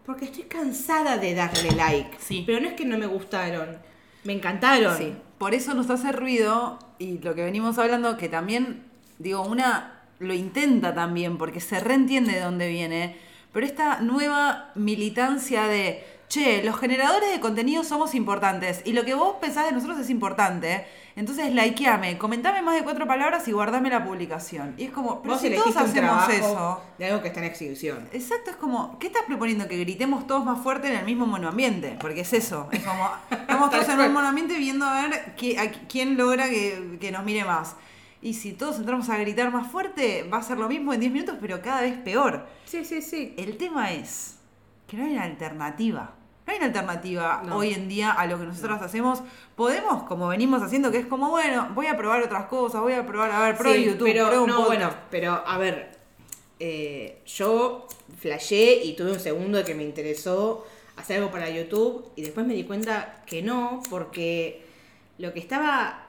porque 0.04 0.26
estoy 0.26 0.44
cansada 0.44 1.16
de 1.16 1.34
darle 1.34 1.70
like. 1.72 2.16
Sí. 2.18 2.42
Pero 2.46 2.60
no 2.60 2.68
es 2.68 2.74
que 2.74 2.84
no 2.84 2.98
me 2.98 3.06
gustaron, 3.06 3.78
me 4.24 4.32
encantaron. 4.32 4.96
Sí, 4.96 5.14
por 5.38 5.54
eso 5.54 5.74
nos 5.74 5.88
hace 5.90 6.12
ruido 6.12 6.78
y 6.98 7.18
lo 7.18 7.34
que 7.34 7.44
venimos 7.44 7.78
hablando, 7.78 8.16
que 8.16 8.28
también, 8.28 8.84
digo, 9.18 9.42
una 9.42 10.00
lo 10.18 10.34
intenta 10.34 10.94
también 10.94 11.38
porque 11.38 11.60
se 11.60 11.80
reentiende 11.80 12.34
de 12.34 12.40
dónde 12.40 12.68
viene, 12.68 13.16
pero 13.52 13.66
esta 13.66 14.00
nueva 14.00 14.70
militancia 14.74 15.64
de, 15.64 16.04
che, 16.30 16.62
los 16.62 16.78
generadores 16.78 17.28
de 17.32 17.40
contenido 17.40 17.82
somos 17.82 18.14
importantes 18.14 18.82
y 18.84 18.92
lo 18.92 19.04
que 19.04 19.14
vos 19.14 19.36
pensás 19.40 19.66
de 19.66 19.72
nosotros 19.72 19.98
es 19.98 20.10
importante, 20.10 20.86
entonces 21.16 21.52
likeame, 21.52 22.18
comentame 22.18 22.62
más 22.62 22.76
de 22.76 22.84
cuatro 22.84 23.04
palabras 23.04 23.48
y 23.48 23.52
guardame 23.52 23.90
la 23.90 24.04
publicación. 24.04 24.74
Y 24.78 24.84
es 24.84 24.90
como, 24.92 25.22
pero 25.22 25.34
Vos 25.34 25.42
si 25.42 25.50
todos 25.50 25.76
hacemos 25.76 26.28
eso. 26.28 26.80
de 26.98 27.06
algo 27.06 27.20
que 27.20 27.28
está 27.28 27.40
en 27.40 27.46
exhibición. 27.46 28.08
Exacto, 28.12 28.50
es 28.50 28.56
como, 28.56 28.96
¿qué 29.00 29.08
estás 29.08 29.24
proponiendo? 29.26 29.66
Que 29.66 29.76
gritemos 29.78 30.28
todos 30.28 30.44
más 30.44 30.62
fuerte 30.62 30.86
en 30.86 31.00
el 31.00 31.04
mismo 31.04 31.26
monoambiente, 31.26 31.98
porque 32.00 32.20
es 32.20 32.32
eso, 32.32 32.68
es 32.70 32.84
como, 32.84 33.10
estamos 33.32 33.70
todos 33.70 33.88
en 33.88 33.98
un 33.98 34.12
monoambiente 34.12 34.56
viendo 34.56 34.86
a 34.86 35.02
ver 35.02 35.34
a 35.58 35.70
quién 35.88 36.16
logra 36.16 36.48
que, 36.48 36.96
que 37.00 37.10
nos 37.10 37.24
mire 37.24 37.44
más. 37.44 37.74
Y 38.22 38.34
si 38.34 38.52
todos 38.52 38.78
entramos 38.78 39.08
a 39.08 39.18
gritar 39.18 39.50
más 39.50 39.66
fuerte, 39.66 40.28
va 40.32 40.38
a 40.38 40.42
ser 40.42 40.58
lo 40.58 40.68
mismo 40.68 40.92
en 40.94 41.00
10 41.00 41.12
minutos, 41.12 41.36
pero 41.40 41.60
cada 41.60 41.80
vez 41.80 41.96
peor. 41.98 42.46
Sí, 42.66 42.84
sí, 42.84 43.02
sí. 43.02 43.34
El 43.36 43.56
tema 43.56 43.90
es 43.92 44.36
que 44.86 44.96
no 44.96 45.04
hay 45.06 45.14
una 45.14 45.24
alternativa. 45.24 46.19
No 46.50 46.54
hay 46.54 46.58
una 46.58 46.66
alternativa 46.66 47.42
No. 47.46 47.58
hoy 47.58 47.72
en 47.74 47.88
día 47.88 48.10
a 48.10 48.26
lo 48.26 48.36
que 48.36 48.44
nosotros 48.44 48.82
hacemos. 48.82 49.20
Podemos, 49.54 50.02
como 50.02 50.26
venimos 50.26 50.60
haciendo, 50.62 50.90
que 50.90 50.98
es 50.98 51.06
como, 51.06 51.30
bueno, 51.30 51.68
voy 51.76 51.86
a 51.86 51.96
probar 51.96 52.20
otras 52.24 52.46
cosas, 52.46 52.80
voy 52.80 52.94
a 52.94 53.06
probar, 53.06 53.30
a 53.30 53.40
ver, 53.42 53.56
pruebo 53.56 53.76
Sí, 53.76 53.84
YouTube, 53.84 54.08
pero, 54.08 54.26
pruebo 54.26 54.42
un 54.44 54.50
no, 54.50 54.56
podcast. 54.56 54.68
bueno, 54.80 54.94
pero 55.12 55.44
a 55.46 55.58
ver, 55.58 55.96
eh, 56.58 57.22
yo 57.24 57.86
flashé 58.18 58.82
y 58.82 58.96
tuve 58.96 59.12
un 59.12 59.20
segundo 59.20 59.58
de 59.58 59.64
que 59.64 59.76
me 59.76 59.84
interesó 59.84 60.66
hacer 60.96 61.18
algo 61.18 61.30
para 61.30 61.48
YouTube 61.48 62.10
y 62.16 62.22
después 62.22 62.44
me 62.44 62.54
di 62.54 62.64
cuenta 62.64 63.22
que 63.26 63.42
no, 63.42 63.80
porque 63.88 64.66
lo 65.18 65.32
que 65.32 65.38
estaba... 65.38 66.08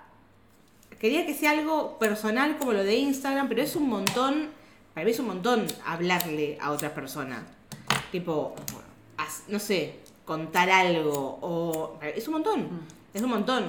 Quería 0.99 1.27
que 1.27 1.35
sea 1.35 1.51
algo 1.51 1.99
personal 1.99 2.57
como 2.57 2.73
lo 2.73 2.83
de 2.83 2.95
Instagram, 2.95 3.47
pero 3.47 3.61
es 3.61 3.75
un 3.75 3.87
montón, 3.87 4.49
para 4.95 5.05
mí 5.05 5.11
es 5.11 5.19
un 5.19 5.27
montón 5.27 5.67
hablarle 5.85 6.57
a 6.59 6.71
otra 6.71 6.95
persona. 6.95 7.45
Tipo, 8.11 8.55
no 9.47 9.59
sé, 9.59 9.99
contar 10.31 10.69
algo 10.69 11.37
o... 11.41 11.99
Es 12.01 12.25
un 12.27 12.33
montón, 12.35 12.67
es 13.13 13.21
un 13.21 13.29
montón. 13.29 13.67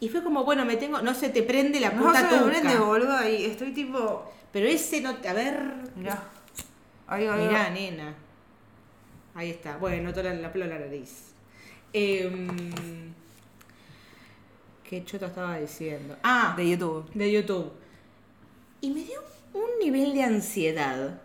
Y 0.00 0.08
fue 0.10 0.22
como, 0.22 0.44
bueno, 0.44 0.66
me 0.66 0.76
tengo, 0.76 1.00
no 1.00 1.14
se 1.14 1.30
te 1.30 1.42
prende 1.42 1.80
la 1.80 1.90
No 1.90 2.02
puta 2.02 2.28
se 2.28 2.36
me 2.36 2.42
prende, 2.50 2.76
boludo, 2.76 3.26
y 3.26 3.44
estoy 3.44 3.72
tipo. 3.72 4.30
Pero 4.52 4.66
ese 4.66 5.00
no, 5.00 5.10
a 5.10 5.32
ver, 5.32 5.62
Mirá. 5.96 6.22
Ahí, 7.06 7.26
ahí, 7.26 7.46
Mirá, 7.46 7.64
ahí. 7.66 7.72
nena. 7.72 8.14
Ahí 9.34 9.50
está. 9.50 9.76
Bueno, 9.78 10.02
noto 10.02 10.22
la, 10.22 10.34
la 10.34 10.52
pelo 10.52 10.66
la 10.66 10.78
nariz. 10.78 11.32
Em, 11.92 13.12
¿Qué 14.84 15.04
chota 15.04 15.26
estaba 15.26 15.56
diciendo? 15.58 16.16
Ah, 16.22 16.52
De 16.56 16.68
YouTube. 16.68 17.10
de 17.14 17.32
YouTube. 17.32 17.72
Y 18.82 18.90
me 18.90 19.04
dio 19.04 19.20
un 19.54 19.70
nivel 19.82 20.12
de 20.14 20.22
ansiedad. 20.22 21.20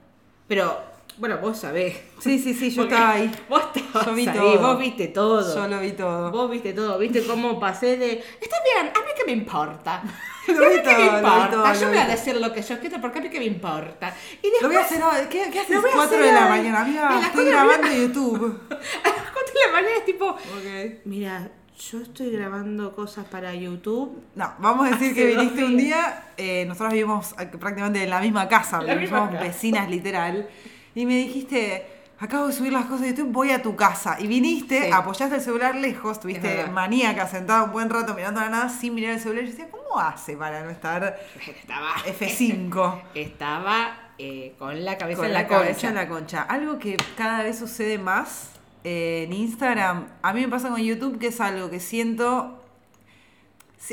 Pero, 0.47 0.82
bueno, 1.17 1.38
vos 1.39 1.58
sabés. 1.60 1.95
Sí, 2.19 2.39
sí, 2.39 2.54
sí, 2.54 2.69
yo 2.71 2.84
Porque 2.84 2.93
estaba 2.95 3.13
ahí. 3.13 3.32
Vos 3.49 3.62
estabas 3.75 4.06
Yo 4.08 4.13
vi 4.13 4.28
ahí, 4.28 4.38
todo. 4.38 4.60
vos 4.62 4.80
viste 4.80 5.08
todo. 5.10 5.56
Yo 5.56 5.67
lo 5.67 5.80
vi 5.80 5.91
todo. 5.93 6.32
Vos 6.32 6.51
viste 6.51 6.73
todo, 6.73 6.97
viste 6.97 7.25
cómo 7.25 7.60
pasé 7.60 7.97
de. 7.97 8.23
Está 8.41 8.58
bien, 8.73 8.88
a 8.95 8.99
mí 8.99 9.12
que 9.17 9.25
me 9.25 9.32
importa. 9.32 10.04
Lo 10.47 10.63
a 10.65 10.69
vi 10.69 10.84
todo, 10.84 10.93
me 10.93 11.06
lo 11.06 11.12
vi 11.12 11.17
importa. 11.17 11.49
todo, 11.51 11.73
yo 11.73 11.82
lo 11.82 11.88
voy 11.88 11.97
a 11.97 12.06
decir 12.08 12.36
lo 12.36 12.54
que 12.54 12.62
yo 12.62 12.80
quiero 12.80 13.01
porque 13.01 13.17
a 13.17 13.21
mí 13.23 13.30
que 13.30 13.39
me 13.39 13.45
importa. 13.45 14.13
Y 14.43 14.49
después, 14.51 14.62
Lo 14.62 14.67
voy 14.67 14.78
a 14.78 14.82
hacer 14.82 15.01
hoy. 15.01 15.28
¿Qué, 15.30 15.49
qué 15.51 15.60
haces? 15.62 15.75
Lo 15.75 15.82
voy 15.82 15.89
a 15.89 15.93
4 15.95 16.04
hacer 16.17 16.25
de 16.28 16.32
la 16.39 16.47
mañana, 16.47 16.78
A 16.78 16.82
amiga. 16.84 17.10
las 17.10 17.25
Estoy 17.25 17.45
la 17.45 17.51
grabando. 17.51 17.88
YouTube. 17.91 18.60
a 18.69 18.73
las 19.10 19.32
4 19.32 19.54
de 19.54 19.65
la 19.65 19.71
mañana 19.73 19.95
es 19.97 20.06
tipo. 20.06 20.25
Ok. 20.30 21.01
Mira, 21.06 21.49
yo 21.89 21.99
estoy 21.99 22.30
grabando 22.30 22.95
cosas 22.95 23.25
para 23.25 23.56
YouTube. 23.56 24.21
No, 24.36 24.54
vamos 24.60 24.86
a 24.88 24.91
decir 24.91 25.15
que 25.15 25.25
viniste 25.25 25.63
un 25.65 25.78
día. 25.78 26.25
eh, 26.38 26.65
nosotros 26.67 26.93
vivimos 26.93 27.36
ac- 27.38 27.58
prácticamente 27.58 28.04
en 28.04 28.10
la 28.12 28.19
misma 28.19 28.47
casa, 28.47 28.78
La 28.82 28.93
porque 28.93 28.99
misma 28.99 29.25
vecinas 29.41 29.89
literal. 29.89 30.47
Y 30.96 31.06
me 31.06 31.16
dijiste. 31.18 31.92
Acabo 32.18 32.48
de 32.48 32.54
subir 32.54 32.72
las 32.72 32.86
cosas 32.86 33.02
de 33.02 33.08
YouTube, 33.10 33.34
voy 33.34 33.52
a 33.52 33.62
tu 33.62 33.76
casa. 33.76 34.16
Y 34.22 34.28
viniste, 34.28 34.84
Sí. 34.86 34.90
apoyaste 34.90 35.36
el 35.36 35.42
celular 35.42 35.76
lejos, 35.76 36.22
tuviste 36.22 36.66
maníaca 36.68 37.28
sentada 37.28 37.64
un 37.64 37.74
buen 37.74 37.90
rato 37.90 38.14
mirando 38.14 38.40
la 38.40 38.48
nada 38.50 38.70
sin 38.70 38.96
mirar 38.96 39.16
el 39.16 39.20
celular. 39.20 39.44
Y 39.44 39.48
yo 39.48 39.52
decía, 39.52 39.68
¿cómo 39.70 40.00
hace 40.00 40.38
para 40.38 40.64
no 40.64 40.70
estar 40.70 41.20
Estaba. 41.46 41.90
F5? 42.06 43.02
Estaba 43.16 43.98
eh, 44.18 44.56
con 44.58 44.86
la 44.86 44.98
cabeza 44.98 45.18
con 45.18 45.26
en 45.26 45.34
la, 45.34 45.42
la, 45.42 45.48
cabeza 45.50 45.74
concha. 45.74 45.88
en 45.90 45.96
la 45.96 46.08
concha. 46.08 46.42
Algo 46.44 46.80
que 46.80 46.96
cada 47.18 47.44
vez 47.44 47.60
sucede 47.60 47.98
más 47.98 48.52
eh, 48.86 49.26
en 49.28 49.34
Instagram, 49.34 50.08
a 50.22 50.32
mí 50.32 50.40
me 50.40 50.48
pasa 50.48 50.70
con 50.70 50.80
YouTube, 50.82 51.20
que 51.20 51.28
es 51.28 51.42
algo 51.42 51.70
que 51.70 51.82
siento. 51.82 52.64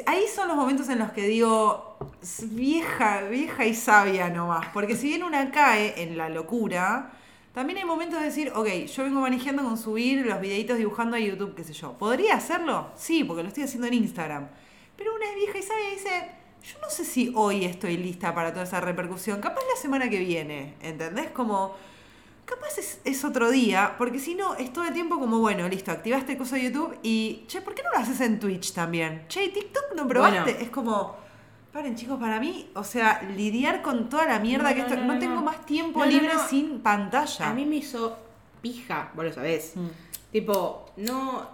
Ahí 0.06 0.24
son 0.34 0.48
los 0.48 0.56
momentos 0.56 0.88
en 0.88 0.98
los 0.98 1.10
que 1.12 1.22
digo, 1.22 1.96
"S- 2.22 2.46
vieja, 2.46 3.22
vieja 3.22 3.66
y 3.66 3.74
sabia 3.74 4.28
nomás. 4.30 4.68
Porque 4.72 4.96
si 4.96 5.08
bien 5.08 5.22
una 5.22 5.50
cae 5.50 6.02
en 6.02 6.16
la 6.16 6.28
locura, 6.28 7.12
también 7.52 7.78
hay 7.78 7.84
momentos 7.84 8.18
de 8.20 8.26
decir, 8.26 8.50
ok, 8.54 8.66
yo 8.86 9.04
vengo 9.04 9.20
manejando 9.20 9.62
con 9.62 9.76
subir 9.76 10.24
los 10.24 10.40
videitos 10.40 10.78
dibujando 10.78 11.16
a 11.16 11.20
YouTube, 11.20 11.54
qué 11.54 11.64
sé 11.64 11.74
yo. 11.74 11.92
¿Podría 11.98 12.36
hacerlo? 12.36 12.90
Sí, 12.96 13.24
porque 13.24 13.42
lo 13.42 13.48
estoy 13.48 13.64
haciendo 13.64 13.86
en 13.88 13.94
Instagram. 13.94 14.48
Pero 14.96 15.14
una 15.14 15.26
es 15.28 15.34
vieja 15.34 15.58
y 15.58 15.62
sabia 15.62 15.88
y 15.88 15.94
dice, 15.96 16.30
yo 16.64 16.78
no 16.80 16.88
sé 16.88 17.04
si 17.04 17.32
hoy 17.34 17.64
estoy 17.66 17.96
lista 17.98 18.34
para 18.34 18.52
toda 18.52 18.64
esa 18.64 18.80
repercusión. 18.80 19.40
Capaz 19.40 19.60
la 19.74 19.80
semana 19.80 20.08
que 20.08 20.20
viene, 20.20 20.74
¿entendés? 20.80 21.30
Como, 21.30 21.74
capaz 22.44 22.78
es, 22.78 23.00
es 23.04 23.24
otro 23.24 23.50
día, 23.50 23.94
porque 23.98 24.18
si 24.18 24.34
no, 24.34 24.54
es 24.54 24.72
todo 24.72 24.84
el 24.84 24.92
tiempo 24.92 25.18
como, 25.18 25.38
bueno, 25.38 25.68
listo, 25.68 25.90
activaste 25.90 26.36
cosa 26.36 26.56
de 26.56 26.64
YouTube 26.64 26.98
y, 27.02 27.44
che, 27.46 27.60
¿por 27.60 27.74
qué 27.74 27.82
no 27.82 27.90
lo 27.90 27.98
haces 27.98 28.20
en 28.20 28.38
Twitch 28.38 28.72
también? 28.72 29.24
Che, 29.28 29.48
TikTok 29.48 29.94
no 29.96 30.06
probaste. 30.06 30.52
Bueno. 30.52 30.58
Es 30.58 30.70
como, 30.70 31.16
paren 31.72 31.96
chicos, 31.96 32.18
para 32.20 32.38
mí, 32.40 32.70
o 32.74 32.84
sea, 32.84 33.22
lidiar 33.36 33.82
con 33.82 34.08
toda 34.08 34.26
la 34.26 34.38
mierda 34.38 34.70
No, 34.70 34.74
que 34.74 34.82
no, 34.82 34.86
esto, 34.86 34.96
no, 35.00 35.06
no, 35.06 35.14
no, 35.14 35.18
tengo 35.18 35.34
no. 35.36 35.42
más 35.42 35.64
tiempo 35.64 36.04
libre 36.04 36.34
no. 36.34 36.46
sin 36.46 36.80
pantalla. 36.80 37.48
A 37.48 37.54
mí 37.54 37.64
me 37.64 37.76
hizo 37.76 38.18
pija, 38.60 39.10
vos 39.14 39.24
lo 39.24 39.32
sabés. 39.32 39.72
Mm. 39.74 39.88
Tipo, 40.30 40.86
no, 40.96 41.48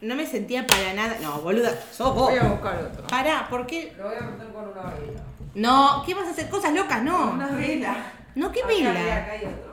no 0.00 0.14
me 0.14 0.26
sentía 0.26 0.66
para 0.66 0.94
nada. 0.94 1.18
No, 1.22 1.40
boluda, 1.40 1.70
sos 1.92 2.14
vos. 2.14 2.30
buscar 2.30 2.90
otro. 2.90 3.06
Pará, 3.06 3.46
¿por 3.48 3.66
qué? 3.66 3.92
Lo 3.96 4.04
voy 4.04 4.16
a 4.16 4.22
meter 4.22 4.52
con 4.52 4.68
una 4.68 4.82
vela. 4.94 5.22
No, 5.54 6.02
¿qué 6.06 6.14
vas 6.14 6.26
a 6.26 6.30
hacer? 6.30 6.48
Cosas 6.48 6.72
locas, 6.72 7.02
no. 7.02 7.32
Una 7.32 7.48
vela. 7.48 8.12
No, 8.34 8.50
¿qué 8.50 8.64
vela? 8.64 8.90
acá 8.90 9.32
hay 9.32 9.44
otro. 9.44 9.71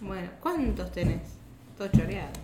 Bueno, 0.00 0.28
¿cuántos 0.40 0.92
tenés? 0.92 1.20
Todos 1.78 1.92
choreados. 1.92 2.38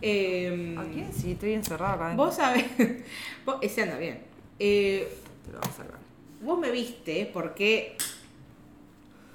Eh, 0.00 0.76
¿A 0.78 0.84
quién? 0.84 1.12
Sí, 1.12 1.32
estoy 1.32 1.52
encerrada 1.54 1.94
acá. 1.94 2.14
Vos 2.16 2.34
sabés. 2.36 2.64
vos- 3.46 3.58
ese 3.62 3.82
anda 3.82 3.98
bien. 3.98 4.20
Eh, 4.58 5.08
Te 5.46 5.52
lo 5.52 5.60
vamos 5.60 5.74
a 5.78 5.82
sacar. 5.82 5.98
vos 6.40 6.58
me 6.58 6.70
viste 6.70 7.30
porque. 7.32 7.96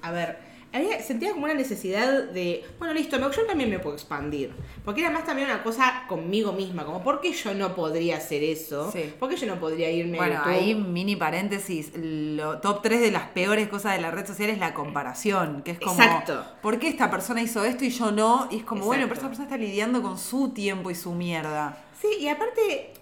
A 0.02 0.12
ver, 0.12 0.38
había- 0.74 1.02
sentía 1.02 1.32
como 1.32 1.46
una 1.46 1.54
necesidad 1.54 2.24
de. 2.26 2.64
Bueno, 2.80 2.94
listo, 2.94 3.18
yo 3.18 3.46
también 3.46 3.70
me 3.70 3.80
puedo 3.80 3.96
expandir. 3.96 4.52
Porque 4.86 5.02
era 5.02 5.10
más 5.10 5.26
también 5.26 5.50
una 5.50 5.64
cosa 5.64 6.04
conmigo 6.08 6.52
misma. 6.54 6.86
Como, 6.86 7.04
¿por 7.04 7.22
qué 7.22 7.32
yo 7.34 7.54
no 7.54 7.76
podría 7.76 8.18
hacer 8.18 8.44
eso? 8.44 8.92
Sí. 8.92 9.14
¿Por 9.20 9.30
qué 9.30 9.36
yo 9.38 9.48
no 9.48 9.60
podría 9.60 9.90
irme 9.92 10.18
a 10.18 10.22
Bueno, 10.22 10.42
ahí 10.46 10.76
mini 10.76 11.16
paréntesis, 11.16 11.92
lo 11.96 12.60
top 12.60 12.82
3 12.82 13.02
de 13.02 13.12
las 13.12 13.30
peores 13.30 13.68
cosas 13.70 13.96
de 13.96 14.02
la 14.02 14.12
red 14.12 14.26
social 14.26 14.50
es 14.50 14.60
la 14.60 14.74
comparación, 14.74 15.62
que 15.64 15.72
es 15.72 15.80
como, 15.80 16.02
Exacto. 16.02 16.46
¿por 16.62 16.80
qué 16.80 16.88
esta 16.90 17.10
persona 17.10 17.42
hizo 17.42 17.64
esto 17.66 17.86
y 17.86 17.90
yo 17.90 18.12
no? 18.12 18.48
Y 18.52 18.58
es 18.58 18.64
como, 18.64 18.86
bueno, 18.86 19.04
pero 19.08 19.20
esa 19.20 19.28
persona 19.28 19.46
está 19.48 19.58
lidiando 19.58 20.02
con 20.02 20.18
su 20.18 20.50
tiempo 20.50 20.92
y 20.92 20.96
su 20.96 21.14
mierda. 21.14 21.78
Sí, 22.02 22.08
y 22.20 22.28
aparte. 22.28 22.94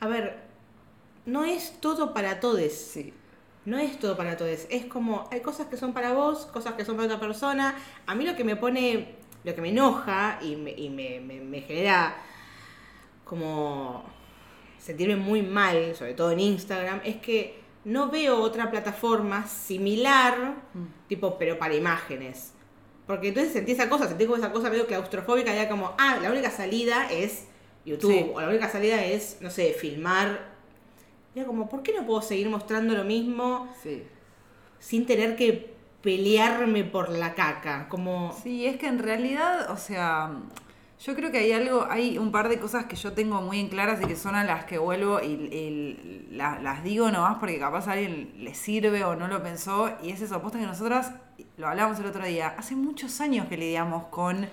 A 0.00 0.06
ver, 0.08 0.38
no 1.26 1.44
es 1.44 1.74
todo 1.80 2.14
para 2.14 2.40
todos. 2.40 2.72
Sí. 2.72 3.12
No 3.66 3.78
es 3.78 3.98
todo 3.98 4.16
para 4.16 4.36
todos. 4.36 4.66
Es 4.70 4.86
como, 4.86 5.28
hay 5.30 5.40
cosas 5.40 5.66
que 5.66 5.76
son 5.76 5.92
para 5.92 6.12
vos, 6.12 6.46
cosas 6.46 6.74
que 6.74 6.84
son 6.84 6.96
para 6.96 7.06
otra 7.06 7.20
persona. 7.20 7.74
A 8.06 8.14
mí 8.14 8.24
lo 8.24 8.34
que 8.34 8.42
me 8.44 8.56
pone, 8.56 9.14
lo 9.44 9.54
que 9.54 9.60
me 9.60 9.68
enoja 9.68 10.38
y 10.42 10.56
me, 10.56 10.70
y 10.72 10.88
me, 10.90 11.20
me- 11.20 11.40
me 11.40 11.60
genera 11.60 12.16
como 13.24 14.02
sentirme 14.78 15.16
muy 15.16 15.42
mal, 15.42 15.94
sobre 15.94 16.14
todo 16.14 16.30
en 16.32 16.40
Instagram, 16.40 17.00
es 17.04 17.16
que 17.16 17.60
no 17.84 18.08
veo 18.10 18.40
otra 18.40 18.70
plataforma 18.70 19.46
similar, 19.46 20.54
tipo, 21.08 21.38
pero 21.38 21.58
para 21.58 21.74
imágenes. 21.74 22.52
Porque 23.06 23.28
entonces 23.28 23.52
sentí 23.52 23.72
esa 23.72 23.88
cosa, 23.88 24.08
sentí 24.08 24.24
como 24.24 24.36
esa 24.36 24.52
cosa 24.52 24.70
medio 24.70 24.86
claustrofóbica, 24.86 25.54
ya 25.54 25.68
como, 25.68 25.94
ah, 25.98 26.18
la 26.22 26.30
única 26.30 26.50
salida 26.50 27.10
es 27.10 27.46
YouTube, 27.84 28.12
Sí. 28.12 28.30
o 28.34 28.40
la 28.40 28.48
única 28.48 28.68
salida 28.68 29.04
es, 29.04 29.38
no 29.40 29.50
sé, 29.50 29.72
filmar. 29.78 30.49
Era 31.34 31.46
como, 31.46 31.68
¿por 31.68 31.82
qué 31.82 31.92
no 31.98 32.04
puedo 32.06 32.22
seguir 32.22 32.48
mostrando 32.48 32.94
lo 32.94 33.04
mismo 33.04 33.68
Sí. 33.82 34.02
sin 34.78 35.06
tener 35.06 35.36
que 35.36 35.74
pelearme 36.02 36.84
por 36.84 37.08
la 37.10 37.34
caca? 37.34 37.88
Como, 37.88 38.32
Sí, 38.42 38.66
es 38.66 38.76
que 38.78 38.86
en 38.88 38.98
realidad, 38.98 39.70
o 39.70 39.76
sea, 39.76 40.32
yo 41.04 41.14
creo 41.14 41.30
que 41.30 41.38
hay 41.38 41.52
algo, 41.52 41.86
hay 41.88 42.18
un 42.18 42.32
par 42.32 42.48
de 42.48 42.58
cosas 42.58 42.86
que 42.86 42.96
yo 42.96 43.12
tengo 43.12 43.40
muy 43.42 43.60
en 43.60 43.68
claras 43.68 44.02
y 44.02 44.06
que 44.06 44.16
son 44.16 44.34
a 44.34 44.44
las 44.44 44.64
que 44.64 44.78
vuelvo 44.78 45.20
y, 45.22 45.26
y 45.26 46.28
la- 46.32 46.58
las 46.60 46.82
digo 46.84 47.10
nomás 47.10 47.38
porque 47.38 47.58
capaz 47.58 47.86
a 47.88 47.92
alguien 47.92 48.32
le 48.38 48.54
sirve 48.54 49.04
o 49.04 49.14
no 49.14 49.28
lo 49.28 49.42
pensó. 49.42 49.90
Y 50.02 50.10
es 50.10 50.20
eso, 50.20 50.42
posta 50.42 50.58
que 50.58 50.66
nosotras, 50.66 51.12
lo 51.56 51.68
hablamos 51.68 51.98
el 52.00 52.06
otro 52.06 52.24
día, 52.26 52.54
hace 52.58 52.74
muchos 52.76 53.20
años 53.20 53.46
que 53.46 53.56
lidiamos 53.56 54.04
con 54.08 54.46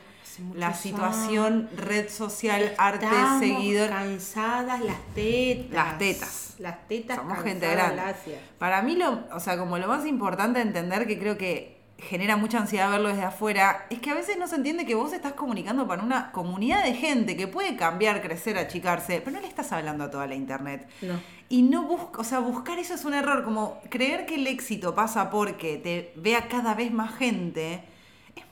la 0.53 0.73
situación 0.73 1.69
red 1.75 2.09
social, 2.09 2.73
arte, 2.77 3.05
estamos 3.05 3.39
seguidor. 3.39 3.89
cansadas 3.89 4.81
las 4.81 4.97
tetas. 5.15 5.73
Las 5.73 5.97
tetas. 5.97 6.55
Las 6.59 6.87
tetas 6.87 7.17
Somos 7.17 7.33
cansadas, 7.33 7.53
gente 7.53 7.71
grande. 7.71 7.95
gracias. 8.01 8.39
Para 8.57 8.81
mí, 8.81 8.95
lo, 8.95 9.23
o 9.33 9.39
sea, 9.39 9.57
como 9.57 9.77
lo 9.77 9.87
más 9.87 10.05
importante 10.05 10.61
entender, 10.61 11.07
que 11.07 11.19
creo 11.19 11.37
que 11.37 11.77
genera 11.99 12.37
mucha 12.37 12.59
ansiedad 12.59 12.91
verlo 12.91 13.09
desde 13.09 13.23
afuera, 13.23 13.87
es 13.89 13.99
que 13.99 14.11
a 14.11 14.13
veces 14.13 14.37
no 14.37 14.47
se 14.47 14.55
entiende 14.55 14.85
que 14.85 14.93
vos 14.95 15.13
estás 15.13 15.33
comunicando 15.33 15.87
para 15.87 16.03
una 16.03 16.31
comunidad 16.31 16.83
de 16.83 16.93
gente 16.93 17.35
que 17.35 17.47
puede 17.47 17.75
cambiar, 17.75 18.21
crecer, 18.21 18.57
achicarse, 18.57 19.19
pero 19.21 19.35
no 19.35 19.41
le 19.41 19.47
estás 19.47 19.71
hablando 19.71 20.03
a 20.03 20.11
toda 20.11 20.27
la 20.27 20.35
internet. 20.35 20.87
No. 21.01 21.19
Y 21.49 21.63
no 21.63 21.83
busca, 21.83 22.19
o 22.21 22.23
sea, 22.23 22.39
buscar 22.39 22.77
eso 22.77 22.93
es 22.93 23.05
un 23.05 23.13
error, 23.13 23.43
como 23.43 23.81
creer 23.89 24.25
que 24.25 24.35
el 24.35 24.45
éxito 24.47 24.93
pasa 24.93 25.29
porque 25.31 25.77
te 25.77 26.13
vea 26.15 26.47
cada 26.47 26.75
vez 26.75 26.91
más 26.91 27.15
gente, 27.15 27.83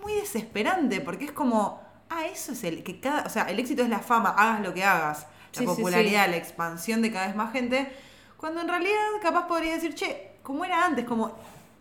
muy 0.06 0.13
desesperante, 0.13 1.02
porque 1.02 1.26
es 1.26 1.32
como, 1.32 1.82
ah, 2.10 2.26
eso 2.26 2.52
es 2.54 2.63
el, 2.63 2.84
que 2.84 3.00
cada, 3.00 3.24
o 3.24 3.30
sea, 3.30 3.44
el 3.50 3.60
éxito 3.60 3.82
es 3.84 3.89
la 3.89 4.00
fama, 4.00 4.30
hagas 4.38 4.62
lo 4.62 4.74
que 4.74 4.84
hagas, 4.84 5.22
la 5.22 5.28
Sí, 5.52 5.60
sí, 5.60 5.65
popularidad, 5.65 6.30
la 6.30 6.38
expansión 6.38 7.02
de 7.02 7.12
cada 7.12 7.28
vez 7.28 7.36
más 7.36 7.52
gente, 7.52 7.91
cuando 8.38 8.62
en 8.62 8.68
realidad 8.68 8.96
capaz 9.22 9.48
podría 9.48 9.74
decir, 9.74 9.96
che, 9.96 10.32
como 10.44 10.63
era 10.65 10.86
antes, 10.86 11.06
como 11.06 11.34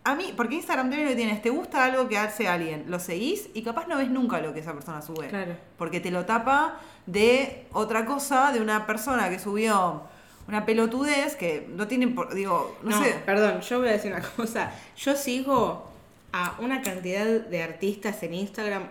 a 0.03 0.15
mí, 0.15 0.33
porque 0.37 0.55
Instagram 0.55 0.89
también 0.89 1.09
lo 1.09 1.15
tienes, 1.15 1.41
te 1.41 1.49
gusta 1.49 1.83
algo 1.83 2.07
que 2.07 2.17
hace 2.17 2.47
alguien, 2.47 2.85
lo 2.87 2.99
seguís 2.99 3.49
y 3.53 3.63
capaz 3.63 3.87
no 3.87 3.97
ves 3.97 4.09
nunca 4.09 4.39
lo 4.39 4.53
que 4.53 4.59
esa 4.61 4.73
persona 4.73 5.01
sube. 5.01 5.27
Claro. 5.29 5.55
Porque 5.77 5.99
te 5.99 6.11
lo 6.11 6.25
tapa 6.25 6.77
de 7.05 7.67
otra 7.73 8.05
cosa, 8.05 8.51
de 8.51 8.61
una 8.61 8.85
persona 8.87 9.29
que 9.29 9.39
subió 9.39 10.03
una 10.47 10.63
pelotudez 10.65 11.35
que 11.35 11.67
no 11.71 11.87
tiene, 11.87 12.07
por- 12.09 12.33
digo, 12.35 12.77
no, 12.83 12.91
No, 12.91 13.03
sé. 13.03 13.15
perdón, 13.25 13.61
yo 13.61 13.79
voy 13.79 13.89
a 13.89 13.93
decir 13.93 14.11
una 14.13 14.21
cosa. 14.35 14.71
Yo 14.95 15.15
sigo 15.15 15.89
a 16.37 16.57
una 16.59 16.81
cantidad 16.81 17.25
de 17.25 17.63
artistas 17.63 18.21
en 18.23 18.33
Instagram, 18.33 18.89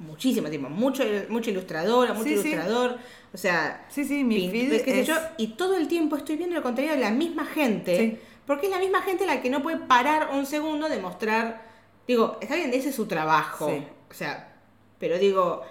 muchísimo 0.00 0.48
tiempo, 0.50 0.68
mucho, 0.68 1.04
mucho 1.28 1.50
ilustradora, 1.50 2.12
mucho 2.12 2.24
Sí, 2.30 2.38
sí. 2.38 2.48
ilustrador, 2.48 2.98
o 3.32 3.36
sea, 3.38 3.86
Sí, 3.88 4.04
sí, 4.04 4.24
mi 4.24 4.50
qué 4.50 4.80
sé 4.82 5.04
yo, 5.04 5.14
y 5.36 5.48
todo 5.48 5.76
el 5.76 5.86
tiempo 5.86 6.16
estoy 6.16 6.36
viendo 6.36 6.56
el 6.56 6.62
contenido 6.62 6.94
de 6.94 7.00
la 7.00 7.10
misma 7.12 7.44
gente, 7.44 7.96
Sí. 7.96 8.18
porque 8.46 8.66
es 8.66 8.72
la 8.72 8.80
misma 8.80 9.00
gente 9.02 9.26
la 9.26 9.40
que 9.40 9.48
no 9.48 9.62
puede 9.62 9.76
parar 9.78 10.30
un 10.32 10.44
segundo 10.44 10.88
de 10.88 10.98
mostrar, 10.98 11.62
digo, 12.08 12.36
está 12.40 12.56
bien, 12.56 12.70
ese 12.74 12.88
es 12.88 12.96
su 12.96 13.06
trabajo, 13.06 13.66
o 14.10 14.14
sea, 14.14 14.56
pero 14.98 15.18
digo, 15.18 15.62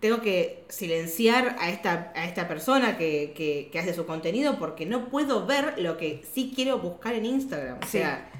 tengo 0.00 0.22
que 0.22 0.64
silenciar 0.70 1.56
a 1.60 1.68
esta, 1.70 2.12
a 2.14 2.24
esta 2.26 2.48
persona 2.48 2.96
que, 2.96 3.32
que- 3.36 3.68
que 3.70 3.78
hace 3.78 3.92
su 3.92 4.06
contenido 4.06 4.58
porque 4.58 4.86
no 4.86 5.08
puedo 5.10 5.44
ver 5.46 5.74
lo 5.78 5.96
que 5.98 6.22
sí 6.32 6.52
quiero 6.54 6.78
buscar 6.78 7.14
en 7.14 7.24
Instagram. 7.26 7.78
O 7.82 7.86
sea, 7.86 8.30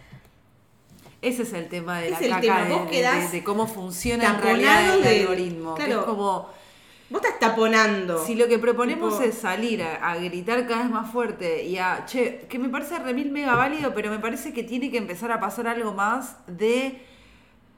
Ese 1.24 1.42
es 1.42 1.52
el 1.52 1.68
tema 1.68 1.98
de 2.00 2.10
la 2.10 2.16
Ese 2.16 2.26
es 2.26 2.34
el 2.34 2.40
caca, 2.40 2.42
tema, 2.42 2.64
de, 2.64 2.72
vos 2.74 2.84
de- 2.84 2.90
quedás 2.90 3.32
de- 3.32 3.38
de 3.38 3.44
cómo 3.44 3.66
funciona 3.66 4.24
en 4.34 4.40
realidad 4.42 4.94
el 4.96 5.02
de- 5.02 5.20
algoritmo. 5.20 5.74
claro. 5.74 6.00
es 6.00 6.06
como, 6.06 6.48
vos 7.10 7.22
estás 7.22 7.38
taponando. 7.38 8.24
si 8.24 8.34
lo 8.34 8.46
que 8.48 8.58
proponemos 8.58 9.14
Tipo- 9.18 9.24
es 9.28 9.34
salir 9.38 9.82
a, 9.82 9.96
a 10.10 10.16
gritar 10.16 10.66
cada 10.66 10.82
vez 10.82 10.90
más 10.90 11.10
fuerte 11.10 11.64
y 11.64 11.78
a, 11.78 12.04
che, 12.06 12.46
que 12.48 12.58
me 12.58 12.68
parece 12.68 12.98
remil 12.98 13.30
mega 13.30 13.54
válido, 13.54 13.94
pero 13.94 14.10
me 14.10 14.18
parece 14.18 14.52
que 14.52 14.62
tiene 14.62 14.90
que 14.90 14.98
empezar 14.98 15.30
a 15.32 15.40
pasar 15.40 15.66
algo 15.68 15.92
más 15.92 16.36
de, 16.46 17.02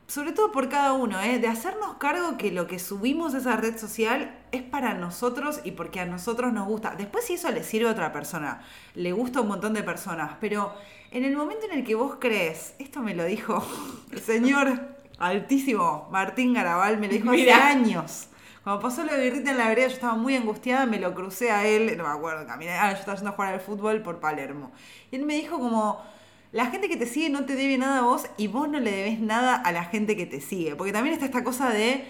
sobre 0.09 0.32
todo 0.32 0.52
por 0.52 0.68
cada 0.68 0.92
uno, 0.92 1.20
¿eh? 1.20 1.38
de 1.40 1.48
hacernos 1.48 1.94
cargo 1.98 2.37
que 2.38 2.52
lo 2.52 2.66
que 2.68 2.78
subimos 2.78 3.35
a 3.35 3.38
esa 3.38 3.56
red 3.56 3.76
social 3.76 4.38
es 4.52 4.62
para 4.62 4.94
nosotros 4.94 5.61
y 5.64 5.72
porque 5.72 5.98
a 6.00 6.06
nosotros 6.06 6.52
nos 6.52 6.66
gusta. 6.68 6.94
Después 6.96 7.24
si 7.26 7.35
eso 7.35 7.50
le 7.50 7.64
sirve 7.64 7.88
a 7.88 7.92
otra 7.92 8.12
persona, 8.12 8.62
le 8.94 9.12
gusta 9.12 9.40
a 9.40 9.42
un 9.42 9.48
montón 9.48 9.72
de 9.74 9.82
personas, 9.82 10.32
pero 10.40 10.72
en 11.10 11.24
el 11.24 11.36
momento 11.36 11.66
en 11.70 11.78
el 11.78 11.84
que 11.84 11.94
vos 11.94 12.16
crees, 12.18 12.74
esto 12.78 13.00
me 13.00 13.14
lo 13.14 13.24
dijo 13.24 13.66
el 14.12 14.20
señor 14.20 14.80
altísimo 15.18 16.08
Martín 16.10 16.52
Garabal, 16.52 16.98
me 16.98 17.06
lo 17.08 17.14
dijo 17.14 17.30
hace 17.30 17.52
años. 17.52 18.28
Cuando 18.62 18.82
pasó 18.82 19.04
lo 19.04 19.12
de 19.12 19.22
Birrita 19.22 19.52
en 19.52 19.58
la 19.58 19.68
vereda, 19.68 19.86
yo 19.86 19.94
estaba 19.94 20.14
muy 20.16 20.34
angustiada, 20.34 20.86
me 20.86 20.98
lo 20.98 21.14
crucé 21.14 21.52
a 21.52 21.64
él, 21.64 21.96
no 21.96 22.02
me 22.02 22.10
acuerdo, 22.10 22.46
caminé, 22.46 22.72
ah, 22.72 22.90
yo 22.90 22.98
estaba 22.98 23.16
yendo 23.16 23.30
a 23.30 23.34
jugar 23.34 23.54
al 23.54 23.60
fútbol 23.60 24.02
por 24.02 24.18
Palermo. 24.18 24.72
Y 25.12 25.16
él 25.16 25.24
me 25.24 25.36
dijo 25.36 25.58
como, 25.60 26.02
la 26.50 26.66
gente 26.66 26.88
que 26.88 26.96
te 26.96 27.06
sigue 27.06 27.30
no 27.30 27.44
te 27.44 27.54
debe 27.54 27.78
nada 27.78 27.98
a 27.98 28.02
vos 28.02 28.24
y 28.36 28.48
vos 28.48 28.68
no 28.68 28.80
le 28.80 28.90
debes 28.90 29.20
nada 29.20 29.54
a 29.54 29.70
la 29.70 29.84
gente 29.84 30.16
que 30.16 30.26
te 30.26 30.40
sigue. 30.40 30.74
Porque 30.74 30.92
también 30.92 31.14
está 31.14 31.26
esta 31.26 31.44
cosa 31.44 31.70
de, 31.70 32.08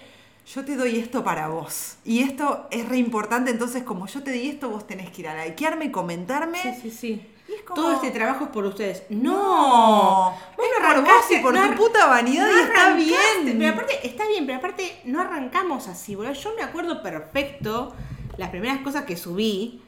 yo 0.51 0.65
te 0.65 0.75
doy 0.75 0.97
esto 0.97 1.23
para 1.23 1.47
vos. 1.47 1.97
Y 2.03 2.21
esto 2.21 2.67
es 2.71 2.89
re 2.89 2.97
importante, 2.97 3.51
entonces 3.51 3.83
como 3.83 4.07
yo 4.07 4.23
te 4.23 4.31
di 4.31 4.49
esto, 4.49 4.69
vos 4.69 4.87
tenés 4.87 5.11
que 5.11 5.21
ir 5.21 5.27
a 5.27 5.45
likearme, 5.45 5.91
comentarme. 5.91 6.57
Sí, 6.59 6.73
sí, 6.81 6.91
sí. 6.91 7.21
Como- 7.67 7.75
Todo 7.81 7.91
este 7.95 8.11
trabajo 8.11 8.45
es 8.45 8.49
por 8.51 8.65
ustedes. 8.65 9.03
No, 9.09 9.33
No. 9.33 10.31
Vos 10.31 10.35
no 10.55 10.55
por 10.55 10.81
vos 10.81 10.89
arrancaste, 10.89 11.35
y 11.35 11.41
por 11.41 11.53
no 11.53 11.69
tu 11.69 11.75
puta 11.75 12.05
vanidad 12.07 12.47
no 12.49 12.57
y 12.57 12.61
está 12.61 12.93
bien. 12.95 13.57
Pero 13.59 13.73
aparte, 13.73 14.07
está 14.07 14.25
bien, 14.27 14.45
pero 14.45 14.59
aparte 14.59 15.01
no 15.03 15.19
arrancamos 15.19 15.87
así, 15.89 16.15
boludo. 16.15 16.31
Yo 16.33 16.53
me 16.55 16.63
acuerdo 16.63 17.03
perfecto 17.03 17.93
las 18.37 18.49
primeras 18.51 18.79
cosas 18.79 19.03
que 19.03 19.17
subí. 19.17 19.81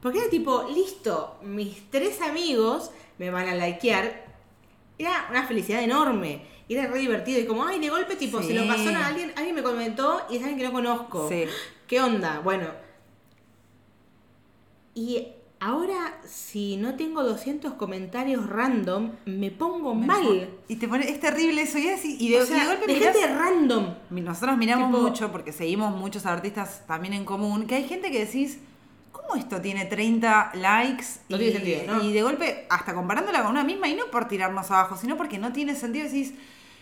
Porque 0.00 0.18
era 0.18 0.30
tipo, 0.30 0.64
listo, 0.74 1.36
mis 1.42 1.90
tres 1.90 2.20
amigos 2.22 2.90
me 3.18 3.30
van 3.30 3.48
a 3.48 3.54
likear. 3.54 4.24
Era 4.98 5.26
una 5.30 5.44
felicidad 5.46 5.82
enorme. 5.82 6.42
Era 6.68 6.86
re 6.88 6.98
divertido. 7.00 7.38
Y 7.38 7.46
como, 7.46 7.64
ay, 7.66 7.78
de 7.78 7.90
golpe, 7.90 8.16
tipo, 8.16 8.40
Sí. 8.40 8.48
se 8.48 8.54
lo 8.54 8.66
pasó 8.66 8.88
a 8.96 9.06
alguien, 9.08 9.32
alguien 9.36 9.54
me 9.54 9.62
comentó 9.62 10.22
y 10.30 10.36
es 10.36 10.42
alguien 10.42 10.58
que 10.58 10.64
no 10.64 10.72
conozco. 10.72 11.28
Sí. 11.28 11.44
¿Qué 11.86 12.00
onda? 12.00 12.40
Bueno. 12.42 12.66
Y 14.94 15.28
ahora, 15.60 16.14
si 16.26 16.76
no 16.76 16.94
tengo 16.96 17.22
200 17.22 17.74
comentarios 17.74 18.48
random, 18.48 19.12
me 19.24 19.50
pongo 19.50 19.94
mal. 19.94 20.50
Y 20.68 20.76
te 20.76 20.88
pone, 20.88 21.08
es 21.10 21.18
terrible 21.20 21.62
eso. 21.62 21.78
Y, 21.78 21.88
así, 21.88 22.16
y 22.20 22.30
de, 22.30 22.42
o 22.42 22.46
sea, 22.46 22.56
y 22.56 22.60
de 22.60 22.66
golpe 22.66 22.86
de 22.86 22.98
mirás- 22.98 23.16
gente 23.16 23.34
random. 23.34 23.94
Nosotros 24.10 24.56
miramos 24.58 24.90
Tipo- 24.90 25.02
mucho 25.02 25.32
porque 25.32 25.52
seguimos 25.52 25.96
muchos 25.96 26.26
artistas 26.26 26.82
también 26.86 27.14
en 27.14 27.24
común, 27.24 27.66
que 27.66 27.76
hay 27.76 27.84
gente 27.88 28.10
que 28.10 28.24
decís, 28.24 28.58
¿cómo 29.12 29.34
esto 29.34 29.60
tiene 29.60 29.86
30 29.86 30.52
likes? 30.54 31.04
No 31.28 31.36
y, 31.36 31.40
tiene 31.40 31.52
sentido, 31.54 31.82
¿no? 31.94 32.02
y 32.04 32.12
de 32.12 32.22
golpe, 32.22 32.66
hasta 32.70 32.94
comparándola 32.94 33.42
con 33.42 33.50
una 33.52 33.64
misma, 33.64 33.88
y 33.88 33.94
no 33.94 34.06
por 34.10 34.28
tirarnos 34.28 34.70
abajo, 34.70 34.96
sino 34.96 35.16
porque 35.16 35.38
no 35.38 35.52
tiene 35.52 35.74
sentido, 35.74 36.04
decís, 36.04 36.34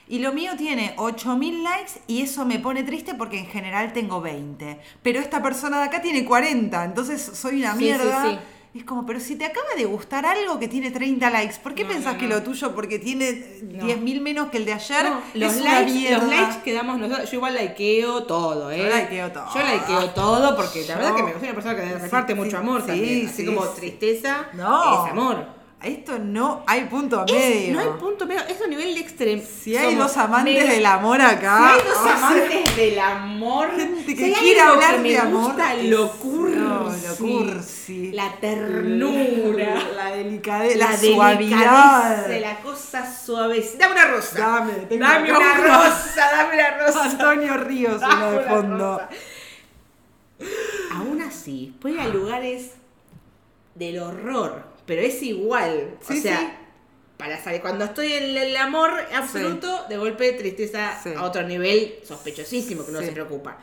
y 0.06 0.18
lo 0.18 0.34
mío 0.34 0.52
tiene 0.58 0.92
8000 0.98 1.62
likes 1.62 1.92
y 2.06 2.20
eso 2.20 2.44
me 2.44 2.58
pone 2.58 2.82
triste 2.82 3.14
porque 3.14 3.38
en 3.38 3.46
general 3.46 3.94
tengo 3.94 4.20
20. 4.20 4.78
Pero 5.02 5.18
esta 5.18 5.42
persona 5.42 5.78
de 5.78 5.84
acá 5.84 6.02
tiene 6.02 6.26
40, 6.26 6.84
entonces 6.84 7.22
soy 7.22 7.60
una 7.60 7.72
Sí, 7.72 7.78
sí, 7.78 7.84
mierda. 7.84 8.24
sí. 8.30 8.38
Y 8.74 8.78
es 8.80 8.84
como, 8.84 9.06
pero 9.06 9.20
si 9.20 9.36
te 9.36 9.44
acaba 9.44 9.68
de 9.76 9.84
gustar 9.84 10.26
algo 10.26 10.58
que 10.58 10.66
tiene 10.66 10.90
30 10.90 11.30
likes, 11.30 11.54
¿por 11.62 11.76
qué 11.76 11.84
No, 11.84 11.90
pensás 11.90 12.14
no, 12.14 12.18
que 12.18 12.26
lo 12.26 12.42
tuyo 12.42 12.74
porque 12.74 12.98
tiene 12.98 13.60
No. 13.62 13.84
10.000 13.86 14.20
menos 14.20 14.48
que 14.50 14.56
el 14.56 14.64
de 14.64 14.72
ayer? 14.72 15.04
No, 15.04 15.20
los, 15.34 15.54
es 15.54 15.62
likes, 15.62 16.10
los 16.10 16.24
likes 16.24 16.56
que 16.64 16.72
damos 16.72 16.98
nosotros, 16.98 17.30
yo 17.30 17.36
igual 17.36 17.54
likeo 17.54 18.24
todo, 18.24 18.72
¿eh? 18.72 18.78
Yo 18.78 18.88
likeo 18.88 19.30
todo. 19.30 19.46
Yo 19.54 19.60
likeo 19.62 20.10
todo 20.10 20.56
porque 20.56 20.80
la 20.80 20.86
Yo- 20.88 20.96
verdad 20.96 21.14
que 21.14 21.22
me 21.22 21.32
soy 21.34 21.42
una 21.44 21.54
persona 21.54 21.76
que 21.76 21.98
reparte 21.98 22.32
sí, 22.32 22.38
mucho 22.40 22.58
amor 22.58 22.80
sí, 22.80 22.86
también. 22.88 23.26
Así 23.28 23.36
sí, 23.36 23.46
como 23.46 23.62
sí. 23.64 23.70
tristeza 23.76 24.48
No. 24.54 25.04
es 25.06 25.10
amor. 25.12 25.46
Esto 25.84 26.18
no 26.18 26.64
hay 26.66 26.84
punto 26.86 27.24
Es- 27.26 27.32
medio. 27.32 27.74
no 27.74 27.80
hay 27.80 27.88
punto 28.00 28.26
medio, 28.26 28.40
es 28.48 28.60
un 28.60 28.70
nivel 28.70 28.94
de 28.94 29.00
extremo. 29.00 29.42
Si 29.62 29.76
hay 29.76 29.94
dos 29.94 30.16
amantes 30.16 30.68
del 30.68 30.86
amor 30.86 31.18
Si 31.20 31.26
acá. 31.26 31.74
hay 31.74 31.80
dos 31.86 32.02
sea, 32.02 32.16
amantes 32.16 32.76
del 32.76 32.98
amor, 32.98 33.70
Gente 33.76 34.04
si 34.06 34.16
que 34.16 34.32
quiere 34.32 34.60
hablar 34.60 35.02
que 35.02 35.08
de 35.10 35.18
amor, 35.18 35.44
gusta, 35.48 35.74
lo 35.74 36.10
cursi, 36.12 36.56
no, 36.56 36.84
lo 36.90 37.16
cursi. 37.16 38.12
la 38.12 38.32
ternura, 38.40 39.74
La 39.94 40.10
delicadeza, 40.16 40.76
la, 40.78 40.90
la 40.90 40.96
suavidad. 40.96 42.16
delicadeza, 42.26 42.40
la 42.54 42.60
cosa 42.62 43.14
suave. 43.16 43.70
Dame 43.78 43.92
una 43.94 44.04
rosa. 44.06 44.38
Dame, 44.38 44.72
tengo 44.88 45.04
dame 45.06 45.30
una 45.30 45.38
una. 45.38 45.54
rosa, 45.84 46.30
dame 46.36 46.54
una 46.54 46.78
rosa. 46.78 47.04
Antonio 47.04 47.56
Ríos, 47.58 48.02
uno 48.02 48.30
de 48.32 48.40
fondo. 48.40 49.00
Aún 50.92 51.22
así, 51.22 51.74
puede 51.80 51.94
ir 51.94 52.00
a 52.00 52.08
lugares 52.08 52.70
del 53.74 53.98
horror, 53.98 54.62
pero 54.86 55.02
es 55.02 55.22
igual. 55.22 55.96
Sí, 56.00 56.18
o 56.18 56.22
sea, 56.22 56.38
sí. 56.38 56.46
para 57.16 57.42
salir, 57.42 57.60
cuando 57.60 57.84
estoy 57.84 58.12
en 58.12 58.36
el 58.36 58.56
amor 58.56 58.90
absoluto, 59.14 59.86
de 59.88 59.96
golpe 59.96 60.32
tristeza 60.32 61.00
a 61.16 61.22
otro 61.22 61.42
nivel 61.42 61.96
sospechosísimo 62.02 62.84
que 62.84 62.90
uno 62.90 63.00
se 63.00 63.12
preocupa. 63.12 63.58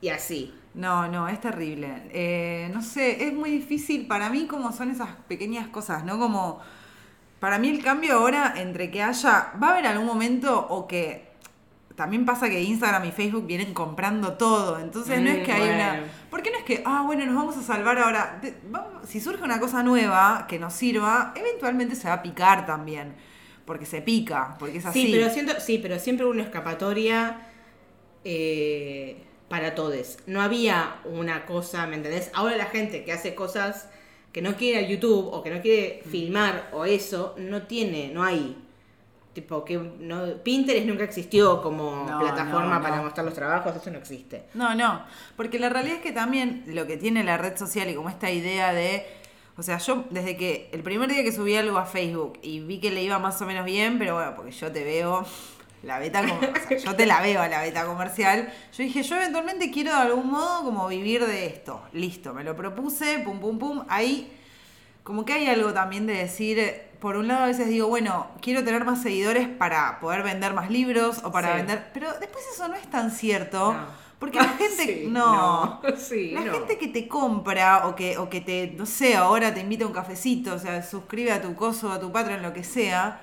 Y 0.00 0.08
así. 0.08 0.54
No, 0.74 1.08
no, 1.08 1.28
es 1.28 1.40
terrible. 1.40 2.02
Eh, 2.10 2.70
no 2.74 2.82
sé, 2.82 3.24
es 3.24 3.32
muy 3.32 3.50
difícil 3.50 4.06
para 4.06 4.28
mí 4.28 4.46
como 4.46 4.72
son 4.72 4.90
esas 4.90 5.10
pequeñas 5.28 5.68
cosas, 5.68 6.04
¿no? 6.04 6.18
Como, 6.18 6.60
para 7.38 7.58
mí 7.58 7.68
el 7.68 7.82
cambio 7.82 8.14
ahora 8.14 8.54
entre 8.56 8.90
que 8.90 9.02
haya, 9.02 9.52
va 9.62 9.68
a 9.68 9.72
haber 9.72 9.86
algún 9.86 10.06
momento 10.06 10.66
o 10.68 10.86
que 10.88 11.33
también 11.96 12.24
pasa 12.26 12.48
que 12.50 12.60
Instagram 12.60 13.04
y 13.04 13.12
Facebook 13.12 13.46
vienen 13.46 13.72
comprando 13.72 14.32
todo, 14.34 14.78
entonces 14.80 15.20
no 15.20 15.30
es 15.30 15.40
Mm, 15.40 15.42
que 15.44 15.52
hay 15.52 15.68
una... 15.74 16.00
¿Por 16.30 16.42
qué 16.42 16.50
no 16.50 16.58
es 16.58 16.64
que, 16.64 16.82
ah, 16.84 17.02
bueno, 17.06 17.24
nos 17.26 17.34
vamos 17.36 17.56
a 17.56 17.62
salvar 17.62 17.98
ahora? 17.98 18.38
De- 18.42 18.54
vamos- 18.68 19.08
si 19.08 19.20
surge 19.20 19.42
una 19.44 19.60
cosa 19.60 19.82
nueva 19.82 20.46
que 20.48 20.58
nos 20.58 20.72
sirva, 20.72 21.32
eventualmente 21.36 21.94
se 21.94 22.08
va 22.08 22.14
a 22.14 22.22
picar 22.22 22.66
también, 22.66 23.14
porque 23.64 23.86
se 23.86 24.02
pica, 24.02 24.56
porque 24.58 24.78
es 24.78 24.86
así. 24.86 25.06
Sí, 25.06 25.12
pero 25.12 25.30
siento, 25.30 25.52
sí, 25.60 25.78
pero 25.78 25.98
siempre 26.00 26.24
hubo 26.26 26.32
una 26.32 26.42
escapatoria 26.42 27.46
eh, 28.24 29.22
para 29.48 29.74
todos. 29.74 30.18
No 30.26 30.40
había 30.42 30.96
una 31.04 31.46
cosa, 31.46 31.86
¿me 31.86 31.96
entendés? 31.96 32.30
Ahora 32.34 32.56
la 32.56 32.66
gente 32.66 33.04
que 33.04 33.12
hace 33.12 33.34
cosas 33.34 33.88
que 34.32 34.42
no 34.42 34.56
quiere 34.56 34.84
a 34.84 34.88
YouTube 34.88 35.28
o 35.32 35.42
que 35.42 35.50
no 35.50 35.60
quiere 35.60 36.02
Mm. 36.04 36.08
filmar 36.10 36.70
o 36.72 36.84
eso, 36.84 37.34
no 37.38 37.62
tiene, 37.62 38.10
no 38.12 38.24
hay. 38.24 38.56
Tipo, 39.34 39.64
que 39.64 39.76
no, 39.76 40.24
Pinterest 40.44 40.86
nunca 40.86 41.04
existió 41.04 41.60
como 41.60 42.06
No, 42.08 42.20
plataforma 42.20 42.76
no, 42.76 42.82
para 42.82 43.02
mostrar 43.02 43.24
los 43.24 43.34
trabajos, 43.34 43.74
eso 43.74 43.90
no 43.90 43.98
existe. 43.98 44.44
No, 44.54 44.74
no, 44.74 45.02
porque 45.36 45.58
la 45.58 45.68
realidad 45.68 45.96
es 45.96 46.02
que 46.02 46.12
también 46.12 46.62
lo 46.68 46.86
que 46.86 46.96
tiene 46.96 47.24
la 47.24 47.36
red 47.36 47.56
social 47.56 47.90
y 47.90 47.94
como 47.94 48.08
esta 48.08 48.30
idea 48.30 48.72
de, 48.72 49.04
o 49.56 49.62
sea, 49.62 49.78
yo 49.78 50.04
desde 50.10 50.36
que 50.36 50.70
el 50.72 50.84
primer 50.84 51.10
día 51.10 51.24
que 51.24 51.32
subí 51.32 51.56
algo 51.56 51.78
a 51.78 51.84
Facebook 51.84 52.38
y 52.42 52.60
vi 52.60 52.78
que 52.78 52.92
le 52.92 53.02
iba 53.02 53.18
más 53.18 53.42
o 53.42 53.46
menos 53.46 53.64
bien, 53.64 53.98
pero 53.98 54.14
bueno, 54.14 54.34
porque 54.36 54.52
yo 54.52 54.70
te 54.70 54.84
veo 54.84 55.26
la 55.82 55.98
beta, 55.98 56.22
o 56.22 56.68
sea, 56.68 56.78
yo 56.78 56.94
te 56.94 57.04
la 57.04 57.20
veo 57.20 57.42
a 57.42 57.48
la 57.48 57.60
beta 57.60 57.84
comercial, 57.86 58.52
yo 58.72 58.84
dije, 58.84 59.02
yo 59.02 59.16
eventualmente 59.16 59.70
quiero 59.72 59.90
de 59.90 59.98
algún 59.98 60.30
modo 60.30 60.62
como 60.62 60.86
vivir 60.86 61.26
de 61.26 61.46
esto, 61.46 61.82
listo, 61.92 62.32
me 62.32 62.44
lo 62.44 62.54
propuse, 62.54 63.18
pum, 63.18 63.40
pum, 63.40 63.58
pum, 63.58 63.84
ahí 63.88 64.30
como 65.04 65.26
que 65.26 65.34
hay 65.34 65.46
algo 65.48 65.72
también 65.74 66.06
de 66.06 66.14
decir, 66.14 66.80
por 67.04 67.16
un 67.16 67.28
lado 67.28 67.44
a 67.44 67.46
veces 67.48 67.68
digo, 67.68 67.86
bueno, 67.88 68.28
quiero 68.40 68.64
tener 68.64 68.82
más 68.86 69.02
seguidores 69.02 69.46
para 69.46 70.00
poder 70.00 70.22
vender 70.22 70.54
más 70.54 70.70
libros 70.70 71.20
o 71.22 71.30
para 71.30 71.50
Sí. 71.50 71.56
vender, 71.58 71.90
pero 71.92 72.08
después 72.18 72.42
eso 72.52 72.66
no 72.68 72.74
es 72.76 72.88
tan 72.90 73.10
cierto, 73.10 73.74
No. 73.74 73.86
porque 74.18 74.38
la 74.38 74.48
gente, 74.60 74.84
Sí, 74.86 75.06
no, 75.08 75.80
no, 75.82 75.82
sí, 75.98 76.30
la 76.30 76.40
no. 76.40 76.52
gente 76.52 76.78
que 76.78 76.88
te 76.88 77.06
compra 77.06 77.86
o 77.88 77.94
que, 77.94 78.16
o 78.16 78.30
que 78.30 78.40
te, 78.40 78.72
no 78.76 78.86
sé, 78.86 79.16
ahora 79.16 79.52
te 79.52 79.60
invita 79.60 79.84
a 79.84 79.88
un 79.88 79.92
cafecito, 79.92 80.54
o 80.54 80.58
sea, 80.58 80.82
suscribe 80.82 81.30
a 81.32 81.42
tu 81.42 81.54
coso, 81.54 81.92
a 81.92 82.00
tu 82.00 82.10
Patreon, 82.10 82.42
lo 82.42 82.52
que 82.54 82.64
sea, 82.64 83.20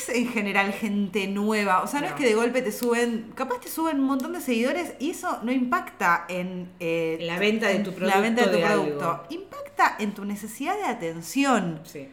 es 0.00 0.08
en 0.10 0.28
general 0.28 0.72
gente 0.72 1.26
nueva. 1.28 1.82
O 1.82 1.86
sea, 1.86 2.00
no, 2.00 2.06
No. 2.06 2.12
es 2.14 2.18
que 2.18 2.26
de 2.26 2.34
golpe 2.34 2.62
te 2.62 2.72
suben, 2.72 3.32
capaz 3.34 3.60
te 3.60 3.68
suben 3.68 4.00
un 4.00 4.06
montón 4.06 4.32
de 4.32 4.40
seguidores 4.40 4.94
y 4.98 5.10
eso 5.10 5.38
no 5.42 5.52
impacta 5.52 6.24
en 6.28 6.70
eh, 6.80 7.18
la 7.22 7.38
venta 7.38 7.68
de 7.68 7.80
tu 7.80 7.90
en 7.90 8.06
La 8.06 8.20
venta 8.20 8.46
de 8.46 8.48
tu 8.48 8.52
producto 8.64 8.68
de 8.68 8.74
producto. 8.74 9.10
algo. 9.10 9.24
Impacta 9.30 9.96
en 9.98 10.12
tu 10.14 10.24
necesidad 10.24 10.76
de 10.76 10.84
atención. 10.84 11.80
Sí. 11.84 12.08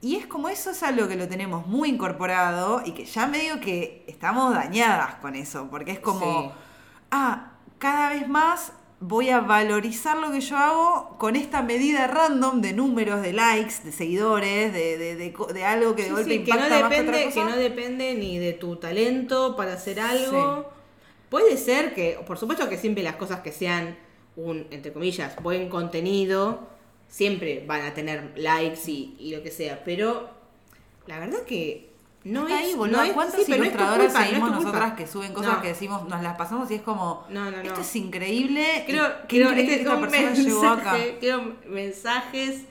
Y 0.00 0.16
es 0.16 0.26
como 0.26 0.48
eso 0.48 0.70
es 0.70 0.82
algo 0.84 1.08
que 1.08 1.16
lo 1.16 1.26
tenemos 1.28 1.66
muy 1.66 1.88
incorporado 1.88 2.82
y 2.84 2.92
que 2.92 3.04
ya 3.04 3.26
medio 3.26 3.58
que 3.60 4.04
estamos 4.06 4.54
dañadas 4.54 5.16
con 5.16 5.34
eso, 5.34 5.68
porque 5.70 5.90
es 5.92 5.98
como, 5.98 6.42
Sí. 6.42 6.50
ah, 7.10 7.52
cada 7.78 8.10
vez 8.10 8.28
más 8.28 8.72
voy 9.00 9.30
a 9.30 9.40
valorizar 9.40 10.16
lo 10.18 10.32
que 10.32 10.40
yo 10.40 10.56
hago 10.56 11.16
con 11.18 11.36
esta 11.36 11.62
medida 11.62 12.06
random 12.08 12.60
de 12.60 12.72
números, 12.72 13.22
de 13.22 13.32
likes, 13.32 13.74
de 13.84 13.92
seguidores, 13.92 14.72
de, 14.72 14.98
de, 14.98 15.16
de 15.16 15.34
de 15.54 15.64
algo 15.64 15.94
que 15.94 16.04
de 16.04 16.10
Sí, 16.10 16.14
golpe 16.14 16.34
sí, 16.34 16.44
que 16.44 16.54
no 16.54 16.68
impacta 16.68 16.80
más 16.80 16.90
que 16.90 16.96
depende, 17.02 17.30
que 17.32 17.44
no 17.44 17.56
depende 17.56 18.14
ni 18.14 18.38
de 18.38 18.52
tu 18.54 18.76
talento 18.76 19.56
para 19.56 19.74
hacer 19.74 20.00
algo. 20.00 20.70
Puede 21.28 21.56
ser 21.58 21.94
que, 21.94 22.18
por 22.26 22.38
supuesto 22.38 22.68
que 22.68 22.78
siempre 22.78 23.02
las 23.02 23.16
cosas 23.16 23.40
que 23.40 23.52
sean 23.52 23.98
un, 24.36 24.66
entre 24.70 24.92
comillas, 24.92 25.36
buen 25.42 25.68
contenido, 25.68 26.68
siempre 27.08 27.64
van 27.66 27.82
a 27.82 27.94
tener 27.94 28.32
likes 28.36 28.90
y, 28.90 29.16
y 29.18 29.34
lo 29.36 29.42
que 29.42 29.50
sea, 29.50 29.84
pero 29.84 30.30
la 31.06 31.18
verdad 31.18 31.42
que 31.44 31.87
no 32.24 32.42
Está 32.48 32.60
es, 32.60 32.66
ahí, 32.66 32.74
boludo. 32.74 32.96
no 32.98 33.02
es- 33.04 33.12
¿Cuántas 33.12 33.42
sí, 33.42 33.50
no 33.50 33.56
ilustradoras 33.56 34.12
no 34.12 34.20
seguimos 34.20 34.48
culpa. 34.50 34.62
nosotras 34.64 34.92
que 34.94 35.06
suben 35.06 35.32
cosas 35.32 35.54
No. 35.54 35.62
que 35.62 35.68
decimos, 35.68 36.08
nos 36.08 36.22
las 36.22 36.36
pasamos 36.36 36.70
y 36.70 36.74
es 36.74 36.82
como, 36.82 37.24
No, 37.30 37.44
no, 37.50 37.56
no. 37.58 37.62
esto 37.62 37.80
es 37.80 37.96
increíble, 37.96 38.84
qué 38.86 38.92
creo 38.92 39.06
increíble 39.50 39.60
este 39.62 39.74
esta 39.82 39.94
llegó 40.34 40.68
acá. 40.68 40.96
quiero 41.20 41.54
mensajes, 41.68 42.62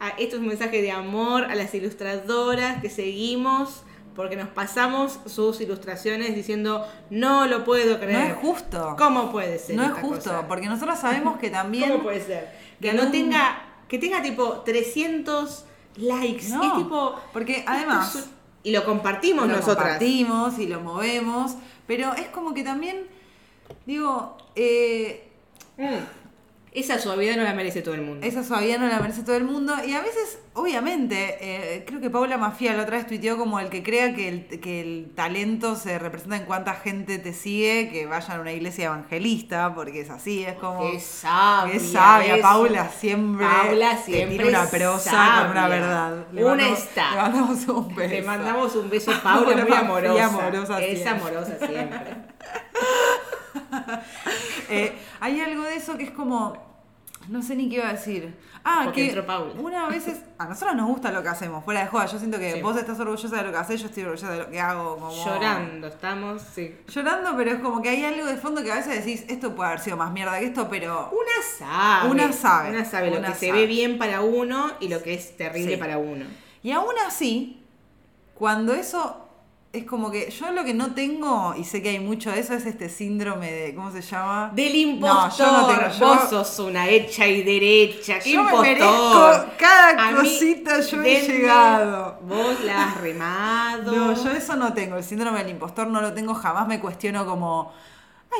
a, 0.00 0.08
esto 0.10 0.36
es 0.36 0.42
un 0.42 0.48
mensaje 0.48 0.82
de 0.82 0.90
amor 0.92 1.44
a 1.44 1.54
las 1.54 1.74
ilustradoras 1.74 2.80
que 2.80 2.88
seguimos, 2.90 3.82
porque 4.14 4.36
nos 4.36 4.48
pasamos 4.48 5.18
sus 5.26 5.60
ilustraciones 5.60 6.34
diciendo, 6.34 6.86
no 7.10 7.46
lo 7.46 7.64
puedo 7.64 7.94
No 7.94 8.00
creer. 8.00 8.30
es 8.30 8.36
justo. 8.38 8.94
¿Cómo 8.96 9.30
puede 9.30 9.58
ser? 9.58 9.76
No 9.76 9.84
es 9.84 9.92
justo, 9.92 10.30
cosa? 10.30 10.48
porque 10.48 10.66
nosotros 10.68 10.98
sabemos 10.98 11.38
que 11.38 11.50
también... 11.50 11.90
¿Cómo 11.90 12.04
puede 12.04 12.22
ser? 12.24 12.50
Que 12.80 12.90
que 12.90 12.92
no 12.94 13.10
tenga, 13.10 13.58
que 13.88 13.98
tenga 13.98 14.22
tipo 14.22 14.60
300 14.60 15.64
likes. 15.96 16.48
No, 16.48 16.62
es 16.64 16.74
tipo. 16.82 17.14
porque 17.32 17.62
además- 17.66 18.30
Y 18.66 18.72
lo 18.72 18.84
compartimos 18.84 19.46
lo 19.46 19.54
nosotras. 19.54 19.76
compartimos 19.76 20.58
y 20.58 20.66
lo 20.66 20.80
movemos, 20.80 21.54
pero 21.86 22.14
es 22.14 22.26
como 22.28 22.52
que 22.52 22.64
también, 22.64 23.06
digo, 23.86 24.36
eh, 24.56 25.22
Mm. 25.78 26.25
Esa 26.76 26.98
suavidad 26.98 27.36
no 27.36 27.42
la 27.42 27.54
merece 27.54 27.80
todo 27.80 27.94
el 27.94 28.02
mundo. 28.02 28.26
esa 28.26 28.44
suavidad 28.44 28.78
no 28.78 28.86
la 28.86 29.00
merece 29.00 29.22
todo 29.22 29.34
el 29.36 29.44
mundo 29.44 29.74
y 29.86 29.94
a 29.94 30.00
veces, 30.02 30.38
obviamente, 30.52 31.38
eh, 31.40 31.84
creo 31.86 32.00
que 32.00 32.10
Paula 32.10 32.36
Mafia 32.36 32.74
la 32.74 32.82
otra 32.82 32.98
vez 32.98 33.06
tuiteó 33.06 33.38
como 33.38 33.58
el 33.60 33.70
que 33.70 33.82
crea 33.82 34.14
que 34.14 34.28
el, 34.28 34.46
que 34.60 34.82
el 34.82 35.12
talento 35.14 35.74
se 35.76 35.98
representa 35.98 36.36
en 36.36 36.44
cuánta 36.44 36.74
gente 36.74 37.18
te 37.18 37.32
sigue, 37.32 37.88
que 37.90 38.04
vayan 38.06 38.38
a 38.38 38.40
una 38.42 38.52
iglesia 38.52 38.86
evangelista, 38.86 39.74
porque 39.74 40.02
es 40.02 40.10
así, 40.10 40.44
es 40.44 40.54
como... 40.54 40.90
Qué 40.90 41.00
sabia. 41.00 41.72
Qué 41.72 41.80
sabia. 41.80 42.42
Paula 42.42 42.90
siempre. 42.90 43.46
Paula 43.46 43.96
te 43.96 44.02
siempre 44.12 44.36
tiene 44.36 44.50
una 44.50 44.66
prosa 44.68 45.10
sabia. 45.10 45.42
con 45.42 45.50
una 45.52 45.68
verdad. 45.68 46.26
Le 46.32 46.44
Una 46.44 46.54
mandamos- 46.56 46.78
está. 46.78 47.10
Le 47.10 47.16
mandamos 47.22 47.68
un 47.68 47.94
beso. 47.94 48.10
Te 48.14 48.22
mandamos 48.22 48.76
un 48.76 48.90
beso, 48.90 49.12
Paula, 49.22 49.46
Paula 49.46 49.64
muy 49.64 49.72
amorosa. 49.76 50.24
amorosa 50.26 50.82
es 50.82 50.98
siempre. 51.02 51.10
amorosa 51.28 51.56
siempre. 51.58 52.16
Eh, 54.68 54.92
hay 55.20 55.40
algo 55.40 55.62
de 55.64 55.76
eso 55.76 55.96
que 55.96 56.04
es 56.04 56.10
como. 56.10 56.64
No 57.28 57.42
sé 57.42 57.56
ni 57.56 57.68
qué 57.68 57.76
iba 57.76 57.88
a 57.88 57.92
decir. 57.92 58.36
Ah, 58.62 58.82
Porque 58.84 59.02
que 59.02 59.08
entró 59.08 59.26
Paula. 59.26 59.52
una 59.60 59.88
veces. 59.88 60.20
A 60.38 60.46
nosotros 60.46 60.76
nos 60.76 60.86
gusta 60.86 61.10
lo 61.10 61.22
que 61.24 61.28
hacemos, 61.28 61.64
fuera 61.64 61.80
de 61.80 61.86
joda. 61.88 62.06
Yo 62.06 62.18
siento 62.18 62.38
que 62.38 62.52
Sí. 62.54 62.60
vos 62.62 62.76
estás 62.76 62.98
orgullosa 63.00 63.36
de 63.36 63.42
lo 63.42 63.50
que 63.52 63.58
haces, 63.58 63.80
yo 63.80 63.86
estoy 63.88 64.04
orgullosa 64.04 64.30
de 64.30 64.38
lo 64.38 64.50
que 64.50 64.60
hago. 64.60 64.96
Como... 64.96 65.24
Llorando, 65.24 65.86
estamos, 65.88 66.42
sí. 66.42 66.76
Llorando, 66.86 67.36
pero 67.36 67.50
es 67.52 67.60
como 67.60 67.82
que 67.82 67.88
hay 67.88 68.04
algo 68.04 68.26
de 68.26 68.36
fondo 68.36 68.62
que 68.62 68.70
a 68.70 68.76
veces 68.76 69.04
decís, 69.04 69.24
esto 69.28 69.54
puede 69.56 69.70
haber 69.70 69.80
sido 69.80 69.96
más 69.96 70.12
mierda 70.12 70.38
que 70.38 70.46
esto, 70.46 70.68
pero. 70.68 71.10
Una 71.10 71.58
sabe. 71.58 72.10
Una 72.10 72.32
sabe, 72.32 72.70
Una 72.70 72.84
sabe 72.84 73.10
lo 73.10 73.18
una 73.18 73.28
que 73.28 73.34
se 73.34 73.52
ve 73.52 73.66
bien 73.66 73.98
para 73.98 74.20
uno 74.20 74.72
y 74.78 74.88
lo 74.88 75.02
que 75.02 75.14
es 75.14 75.36
terrible 75.36 75.74
Sí. 75.74 75.80
para 75.80 75.98
uno. 75.98 76.26
Y 76.62 76.70
aún 76.72 76.94
así, 77.06 77.64
cuando 78.34 78.72
eso. 78.74 79.25
Es 79.78 79.84
como 79.84 80.10
que 80.10 80.30
yo 80.30 80.50
lo 80.52 80.64
que 80.64 80.72
no 80.74 80.94
tengo, 80.94 81.54
y 81.56 81.64
sé 81.64 81.82
que 81.82 81.90
hay 81.90 81.98
mucho 82.00 82.30
de 82.30 82.40
eso, 82.40 82.54
es 82.54 82.64
este 82.66 82.88
síndrome 82.88 83.52
de. 83.52 83.74
¿Cómo 83.74 83.90
se 83.92 84.00
llama? 84.02 84.50
Del 84.54 84.72
No, 84.72 84.78
impostor. 84.78 85.46
yo 85.46 85.52
no 85.52 85.66
tengo. 85.66 85.90
Yo, 85.98 86.06
Vos 86.06 86.30
sos 86.30 86.58
una 86.60 86.88
hecha 86.88 87.26
y 87.26 87.42
derecha. 87.42 88.18
¿Qué 88.20 88.32
Yo 88.32 88.42
me 88.44 88.50
impostor? 88.50 88.66
merezco 88.66 89.44
cada 89.58 90.06
A 90.08 90.10
mí, 90.12 90.16
cosita, 90.18 90.80
yo 90.80 91.02
he 91.02 91.20
llegado. 91.22 92.18
Vos 92.22 92.60
la 92.64 92.84
has 92.84 93.00
remado. 93.00 93.92
No, 93.92 94.14
yo 94.14 94.30
eso 94.30 94.56
no 94.56 94.72
tengo. 94.72 94.96
El 94.96 95.04
síndrome 95.04 95.38
del 95.40 95.50
impostor 95.50 95.86
no 95.88 96.00
lo 96.00 96.12
tengo. 96.14 96.34
Jamás 96.34 96.66
me 96.66 96.80
cuestiono 96.80 97.26
como, 97.26 97.72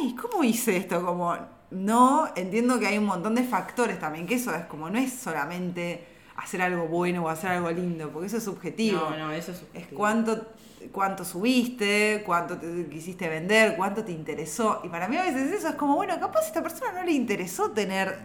ay, 0.00 0.14
¿cómo 0.14 0.42
hice 0.44 0.76
esto? 0.76 1.04
Como, 1.04 1.36
no, 1.70 2.28
entiendo 2.34 2.78
que 2.80 2.86
hay 2.86 2.98
un 2.98 3.06
montón 3.06 3.34
de 3.34 3.42
factores 3.44 3.98
también. 4.00 4.26
Que 4.26 4.34
eso 4.36 4.54
es 4.54 4.64
como, 4.66 4.88
no 4.88 4.98
es 4.98 5.12
solamente 5.12 6.06
hacer 6.36 6.62
algo 6.62 6.86
bueno 6.86 7.24
o 7.24 7.28
hacer 7.28 7.50
algo 7.50 7.70
lindo, 7.70 8.10
porque 8.10 8.26
eso 8.28 8.36
es 8.38 8.44
subjetivo. 8.44 9.00
No, 9.10 9.16
no, 9.18 9.32
eso 9.32 9.52
es. 9.52 9.58
Es 9.58 9.64
subjetivo. 9.64 9.98
cuánto, 9.98 10.46
cuánto 10.92 11.24
subiste, 11.24 12.22
cuánto 12.24 12.58
te 12.58 12.88
quisiste 12.88 13.28
vender, 13.28 13.76
cuánto 13.76 14.04
te 14.04 14.12
interesó. 14.12 14.80
Y 14.84 14.88
para 14.88 15.08
mí 15.08 15.16
a 15.16 15.24
veces 15.24 15.52
eso 15.52 15.68
es 15.68 15.74
como, 15.74 15.96
bueno, 15.96 16.18
capaz 16.20 16.40
a 16.40 16.46
esta 16.46 16.62
persona 16.62 16.92
no 16.92 17.04
le 17.04 17.12
interesó 17.12 17.70
tener 17.70 18.18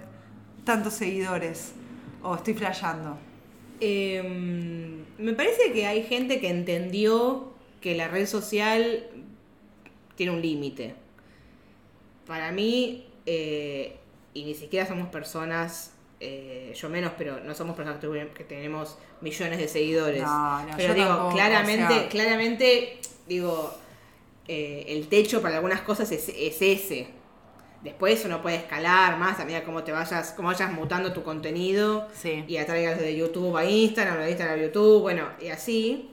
tantos 0.63 0.93
seguidores. 0.93 1.73
O 2.23 2.35
estoy 2.35 2.53
flasheando. 2.53 3.17
Eh, 3.79 4.21
me 5.17 5.33
parece 5.33 5.71
que 5.73 5.87
hay 5.87 6.03
gente 6.03 6.39
que 6.39 6.49
entendió 6.49 7.53
que 7.81 7.95
la 7.95 8.07
red 8.07 8.27
social 8.27 9.07
tiene 10.15 10.33
un 10.33 10.41
límite. 10.41 10.95
Para 12.27 12.51
mí, 12.51 13.07
eh, 13.25 13.97
y 14.33 14.45
ni 14.45 14.53
siquiera 14.53 14.87
somos 14.87 15.09
personas, 15.09 15.93
eh, 16.23 16.73
yo 16.75 16.87
menos, 16.89 17.11
pero 17.17 17.39
no 17.39 17.53
somos 17.55 17.75
personas 17.75 17.99
que 18.33 18.43
tenemos 18.43 18.97
millones 19.21 19.57
de 19.57 19.67
seguidores. 19.67 20.21
No, 20.21 20.63
no, 20.63 20.73
pero 20.77 20.93
digo, 20.93 21.07
tampoco, 21.07 21.33
claramente, 21.33 21.83
o 21.83 21.87
sea- 21.89 22.09
claramente, 22.09 22.99
digo, 23.27 23.73
eh, 24.47 24.85
el 24.87 25.07
techo 25.07 25.41
para 25.41 25.55
algunas 25.55 25.81
cosas 25.81 26.11
es, 26.11 26.29
es 26.29 26.61
ese. 26.61 27.07
Después 27.83 28.23
uno 28.25 28.43
puede 28.43 28.57
escalar 28.57 29.17
más 29.17 29.39
a 29.39 29.45
medida 29.45 29.63
como 29.63 29.83
te 29.83 29.91
vayas, 29.91 30.33
como 30.33 30.49
vayas 30.49 30.71
mutando 30.71 31.11
tu 31.13 31.23
contenido 31.23 32.07
Sí. 32.13 32.45
y 32.47 32.57
atraigas 32.57 32.99
de 32.99 33.15
YouTube 33.15 33.57
a 33.57 33.65
Instagram, 33.65 34.19
de 34.19 34.29
Instagram 34.29 34.59
a 34.59 34.61
YouTube, 34.61 35.01
bueno, 35.01 35.27
y 35.41 35.47
así. 35.47 36.11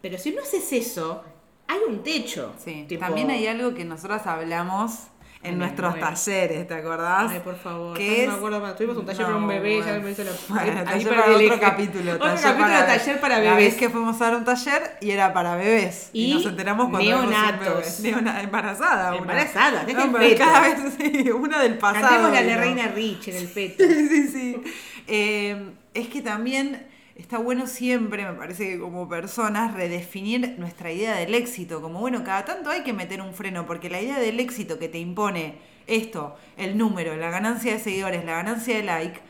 Pero 0.00 0.16
si 0.16 0.30
no 0.30 0.40
haces 0.42 0.72
eso, 0.72 1.22
hay 1.66 1.80
un 1.86 2.02
techo. 2.02 2.54
Sí, 2.56 2.86
Tipo, 2.88 3.00
también 3.04 3.30
hay 3.30 3.46
algo 3.46 3.74
que 3.74 3.84
nosotras 3.84 4.26
hablamos 4.26 5.08
en 5.40 5.52
Ay, 5.52 5.56
nuestros 5.56 5.92
muero. 5.92 6.08
talleres, 6.08 6.66
¿te 6.66 6.74
acordás? 6.74 7.30
Ay, 7.30 7.40
por 7.44 7.56
favor. 7.56 7.96
¿Qué 7.96 8.06
ya 8.16 8.22
es? 8.22 8.26
no 8.26 8.32
me 8.32 8.38
acuerdo 8.38 8.60
más. 8.60 8.76
Tuvimos 8.76 8.96
un 8.96 9.06
taller 9.06 9.20
No, 9.20 9.26
para 9.28 9.38
un 9.38 9.46
bebé, 9.48 9.78
ya 9.78 9.84
bueno. 9.84 10.02
me 10.04 10.10
hizo 10.10 10.24
la. 10.24 10.30
Bueno, 10.48 10.84
taller 10.84 11.08
para 11.08 11.24
el 11.26 11.46
otro 11.46 11.60
capítulo. 11.60 12.12
Otro 12.14 12.26
taller 12.26 12.42
capítulo, 12.42 12.66
para, 12.68 12.86
taller 12.86 13.20
para 13.20 13.34
La 13.38 13.40
bebés. 13.50 13.56
vez 13.64 13.74
que 13.76 13.88
fuimos 13.88 14.20
a 14.20 14.24
dar 14.24 14.36
un 14.36 14.44
taller 14.44 14.82
y 15.00 15.10
era 15.12 15.32
para 15.32 15.54
bebés. 15.54 16.10
Y, 16.12 16.24
Y 16.32 16.34
nos 16.34 16.46
enteramos 16.46 16.88
cuando 16.90 17.08
neonatos. 17.08 18.02
bebé. 18.02 18.16
Neona- 18.16 18.42
embarazada. 18.42 19.10
una. 19.10 19.18
Embarazada, 19.18 19.82
No, 19.84 20.18
el 20.18 20.28
feto. 20.28 20.44
cada 20.44 20.60
vez 20.62 20.76
sí, 20.98 21.30
una 21.30 21.62
del 21.62 21.78
pasado. 21.78 22.02
Cantemos 22.08 22.32
la 22.32 22.42
de 22.42 22.48
vino. 22.48 22.58
Reina 22.60 22.88
Rich 22.88 23.28
en 23.28 23.36
el 23.36 23.48
feto. 23.48 23.84
Sí, 23.84 24.08
sí, 24.08 24.28
sí. 24.28 24.62
Eh, 25.06 25.70
es 25.94 26.08
que 26.08 26.20
también 26.20 26.86
está 27.18 27.38
bueno 27.38 27.66
siempre, 27.66 28.24
me 28.24 28.32
parece 28.32 28.66
que 28.68 28.78
como 28.78 29.08
personas, 29.08 29.74
redefinir 29.74 30.54
nuestra 30.58 30.90
idea 30.92 31.14
del 31.16 31.34
éxito. 31.34 31.82
Como, 31.82 32.00
bueno, 32.00 32.24
cada 32.24 32.44
tanto 32.44 32.70
hay 32.70 32.82
que 32.82 32.92
meter 32.92 33.20
un 33.20 33.34
freno, 33.34 33.66
porque 33.66 33.90
la 33.90 34.00
idea 34.00 34.18
del 34.18 34.40
éxito 34.40 34.78
que 34.78 34.88
te 34.88 34.98
impone 34.98 35.56
esto, 35.86 36.36
el 36.56 36.78
número, 36.78 37.16
la 37.16 37.30
ganancia 37.30 37.72
de 37.72 37.78
seguidores, 37.80 38.24
la 38.24 38.32
ganancia 38.32 38.76
de 38.76 38.82
like, 38.84 39.20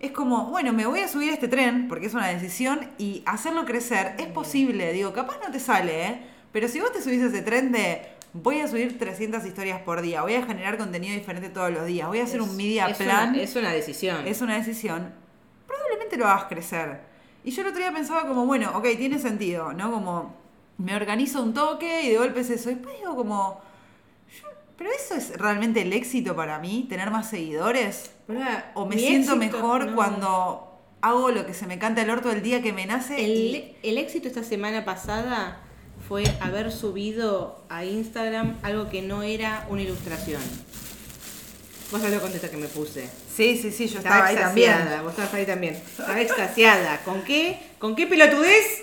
es 0.00 0.10
como, 0.12 0.46
bueno, 0.46 0.72
me 0.72 0.86
voy 0.86 1.00
a 1.00 1.08
subir 1.08 1.30
a 1.30 1.34
este 1.34 1.48
tren, 1.48 1.88
porque 1.88 2.06
es 2.06 2.14
una 2.14 2.28
decisión, 2.28 2.80
y 2.98 3.22
hacerlo 3.26 3.64
crecer 3.64 4.14
es 4.18 4.26
posible. 4.26 4.92
Digo, 4.92 5.12
capaz 5.12 5.38
no 5.44 5.50
te 5.52 5.58
sale, 5.60 6.04
¿eh? 6.06 6.20
Pero 6.52 6.68
si 6.68 6.80
vos 6.80 6.92
te 6.92 7.02
subís 7.02 7.22
a 7.22 7.26
ese 7.26 7.42
tren 7.42 7.72
de 7.72 8.02
voy 8.32 8.60
a 8.60 8.68
subir 8.68 8.98
300 8.98 9.44
historias 9.44 9.80
por 9.82 10.00
día, 10.02 10.22
voy 10.22 10.34
a 10.34 10.44
generar 10.46 10.78
contenido 10.78 11.14
diferente 11.14 11.48
todos 11.48 11.70
los 11.72 11.86
días, 11.86 12.06
voy 12.08 12.20
a 12.20 12.24
hacer 12.24 12.40
Es- 12.40 12.48
un 12.48 12.56
media 12.56 12.86
es 12.88 12.96
plan 12.96 13.30
Una, 13.30 13.42
es 13.42 13.56
una 13.56 13.70
decisión. 13.72 14.26
es 14.26 14.40
una 14.40 14.56
decisión, 14.58 15.12
probablemente 15.78 16.16
lo 16.16 16.26
hagas 16.26 16.44
crecer. 16.44 17.00
Y 17.44 17.50
yo 17.50 17.62
el 17.62 17.68
otro 17.68 17.80
día 17.80 17.92
pensaba 17.92 18.26
como, 18.26 18.44
bueno, 18.46 18.70
ok, 18.76 18.84
tiene 18.96 19.18
sentido, 19.18 19.72
¿no? 19.72 19.90
Como 19.90 20.34
me 20.78 20.94
organizo 20.94 21.42
un 21.42 21.54
toque 21.54 22.02
y 22.02 22.10
de 22.10 22.18
golpe 22.18 22.40
es 22.40 22.50
eso. 22.50 22.70
Y 22.70 22.74
después 22.74 22.96
digo 22.98 23.16
como, 23.16 23.60
yo- 24.40 24.48
pero 24.76 24.90
eso 24.90 25.14
es 25.14 25.36
realmente 25.38 25.82
el 25.82 25.92
éxito 25.92 26.36
para 26.36 26.58
mí, 26.58 26.86
tener 26.88 27.10
más 27.10 27.30
seguidores. 27.30 28.10
O 28.74 28.86
me 28.86 28.96
siento 28.98 29.32
éxito- 29.34 29.36
mejor 29.36 29.86
no. 29.86 29.94
cuando 29.94 30.64
hago 31.00 31.30
lo 31.30 31.46
que 31.46 31.54
se 31.54 31.66
me 31.66 31.78
canta 31.78 32.02
el 32.02 32.10
orto 32.10 32.30
el 32.30 32.42
día 32.42 32.60
que 32.60 32.72
me 32.72 32.84
nace. 32.86 33.24
El, 33.24 33.30
y- 33.30 33.76
el 33.82 33.98
éxito 33.98 34.28
esta 34.28 34.42
semana 34.42 34.84
pasada 34.84 35.60
fue 36.08 36.24
haber 36.40 36.70
subido 36.72 37.64
a 37.68 37.84
Instagram 37.84 38.56
algo 38.62 38.88
que 38.90 39.02
no 39.02 39.22
era 39.22 39.66
una 39.70 39.82
ilustración. 39.82 40.40
Vos 41.90 42.00
sabés 42.00 42.16
lo 42.16 42.20
contenta 42.20 42.50
que 42.50 42.56
me 42.56 42.66
puse. 42.68 43.08
Sí, 43.38 43.56
sí, 43.56 43.70
sí, 43.70 43.86
yo 43.86 43.98
Estaba 43.98 44.16
estaba 44.16 44.26
ahí 44.30 44.34
extasiada, 44.34 44.78
también. 44.78 45.02
vos 45.04 45.10
estabas 45.12 45.34
ahí 45.34 45.46
también. 45.46 45.74
Estaba 45.74 46.20
extasiada. 46.20 47.00
¿Con 47.04 47.22
qué? 47.22 47.56
¿Con 47.78 47.94
qué 47.94 48.08
pelotudez? 48.08 48.82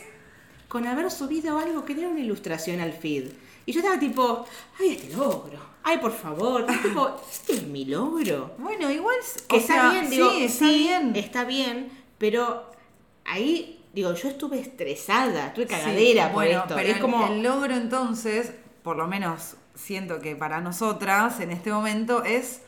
Con 0.69 0.87
haber 0.87 1.11
subido 1.11 1.59
algo 1.59 1.83
que 1.83 1.91
era 1.91 2.07
una 2.07 2.21
ilustración 2.21 2.79
al 2.79 2.93
feed. 2.93 3.31
Y 3.65 3.73
yo 3.73 3.81
estaba 3.81 3.99
tipo, 3.99 4.45
ay, 4.79 4.91
este 4.91 5.13
logro. 5.15 5.59
Ay, 5.83 5.97
por 5.97 6.13
favor. 6.13 6.65
Tipo, 6.81 7.21
este 7.29 7.53
es 7.53 7.63
mi 7.63 7.83
logro. 7.83 8.55
Bueno, 8.57 8.89
igual. 8.89 9.17
Que 9.49 9.57
está 9.57 9.73
sea, 9.73 9.89
bien, 9.91 10.09
digo, 10.09 10.31
sí, 10.31 10.43
está 10.45 10.65
sí, 10.65 10.77
bien. 10.77 11.15
está 11.17 11.43
bien, 11.43 11.91
pero 12.17 12.71
ahí, 13.25 13.83
digo, 13.93 14.13
yo 14.13 14.29
estuve 14.29 14.59
estresada, 14.61 15.47
estuve 15.47 15.67
cagadera 15.67 16.23
Sí, 16.27 16.33
por 16.33 16.43
bueno, 16.45 16.61
esto. 16.61 16.75
Pero 16.75 16.89
es 16.91 16.97
como. 16.99 17.27
el 17.27 17.43
logro 17.43 17.75
entonces, 17.75 18.53
por 18.83 18.95
lo 18.95 19.05
menos 19.07 19.55
siento 19.75 20.21
que 20.21 20.35
para 20.37 20.61
nosotras 20.61 21.41
en 21.41 21.51
este 21.51 21.71
momento 21.71 22.23
es 22.23 22.61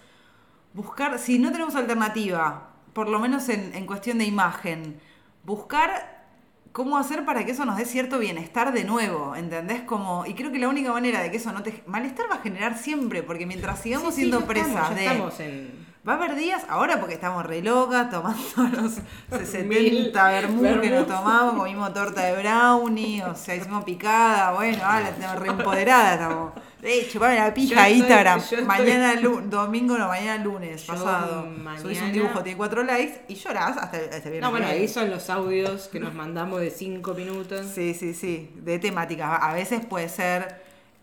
buscar, 0.77 1.17
si 1.17 1.39
no 1.39 1.51
tenemos 1.51 1.75
alternativa, 1.75 2.69
por 2.93 3.09
lo 3.09 3.19
menos 3.19 3.49
en, 3.49 3.73
en 3.73 3.87
cuestión 3.87 4.19
de 4.19 4.25
imagen, 4.25 5.01
buscar 5.43 6.25
cómo 6.71 6.99
hacer 6.99 7.25
para 7.25 7.43
que 7.43 7.51
eso 7.53 7.65
nos 7.65 7.77
dé 7.77 7.85
cierto 7.85 8.19
bienestar 8.19 8.71
de 8.71 8.83
nuevo, 8.83 9.35
¿entendés? 9.35 9.81
Como, 9.81 10.27
y 10.27 10.35
creo 10.35 10.51
que 10.51 10.59
la 10.59 10.69
única 10.69 10.93
manera 10.93 11.21
de 11.21 11.31
que 11.31 11.37
eso 11.37 11.51
no 11.51 11.63
te... 11.63 11.83
Malestar 11.87 12.27
va 12.29 12.35
a 12.35 12.41
generar 12.41 12.77
siempre, 12.77 13.23
porque 13.23 13.47
mientras 13.47 13.79
sigamos 13.79 14.13
Sí, 14.13 14.21
sí, 14.21 14.29
siendo 14.29 14.45
presas 14.45 14.93
de... 14.95 15.05
estamos 15.05 15.39
en. 15.39 15.87
Va 16.07 16.13
a 16.13 16.15
haber 16.17 16.35
días, 16.35 16.63
ahora 16.69 16.99
porque 16.99 17.15
estamos 17.15 17.43
re 17.45 17.63
locas, 17.63 18.11
tomando 18.11 18.81
los 18.81 18.99
Mil 19.65 20.11
70 20.13 20.27
vermú 20.29 20.61
que 20.79 20.89
nos 20.91 21.07
tomamos, 21.07 21.55
comimos 21.55 21.91
torta 21.93 22.21
de 22.21 22.39
brownie, 22.39 23.23
o 23.23 23.35
sea, 23.35 23.55
hicimos 23.55 23.83
picada, 23.83 24.53
bueno, 24.53 24.83
tenemos 25.15 25.39
re 25.39 25.49
empoderada, 25.49 26.13
estamos. 26.13 26.53
Eh, 26.83 27.07
chupame 27.11 27.35
la 27.35 27.53
pija 27.53 27.83
a 27.83 27.89
Instagram. 27.89 28.39
estoy- 28.39 28.63
Mañana, 28.63 29.15
domingo, 29.45 29.97
no, 29.97 30.07
mañana 30.07 30.43
lunes, 30.43 30.85
Yo 30.85 30.93
pasado. 30.93 31.45
mañana- 31.47 31.81
Subís 31.81 32.01
un 32.01 32.13
dibujo, 32.13 32.43
tiene 32.43 32.55
cuatro 32.57 32.83
likes 32.83 33.21
y 33.27 33.33
llorás 33.35 33.77
hasta, 33.77 33.97
hasta 33.97 34.15
el 34.17 34.21
viernes. 34.23 34.41
No, 34.41 34.51
bueno, 34.51 34.67
ahí 34.67 34.87
son 34.87 35.09
los 35.09 35.29
audios 35.29 35.87
que 35.87 35.99
nos 35.99 36.13
mandamos 36.13 36.61
de 36.61 36.69
5 36.69 37.13
minutos. 37.15 37.65
Sí, 37.73 37.93
sí, 37.95 38.13
sí, 38.13 38.49
de 38.57 38.77
temáticas. 38.77 39.39
A 39.41 39.53
veces 39.53 39.83
puede 39.85 40.07
ser 40.07 40.61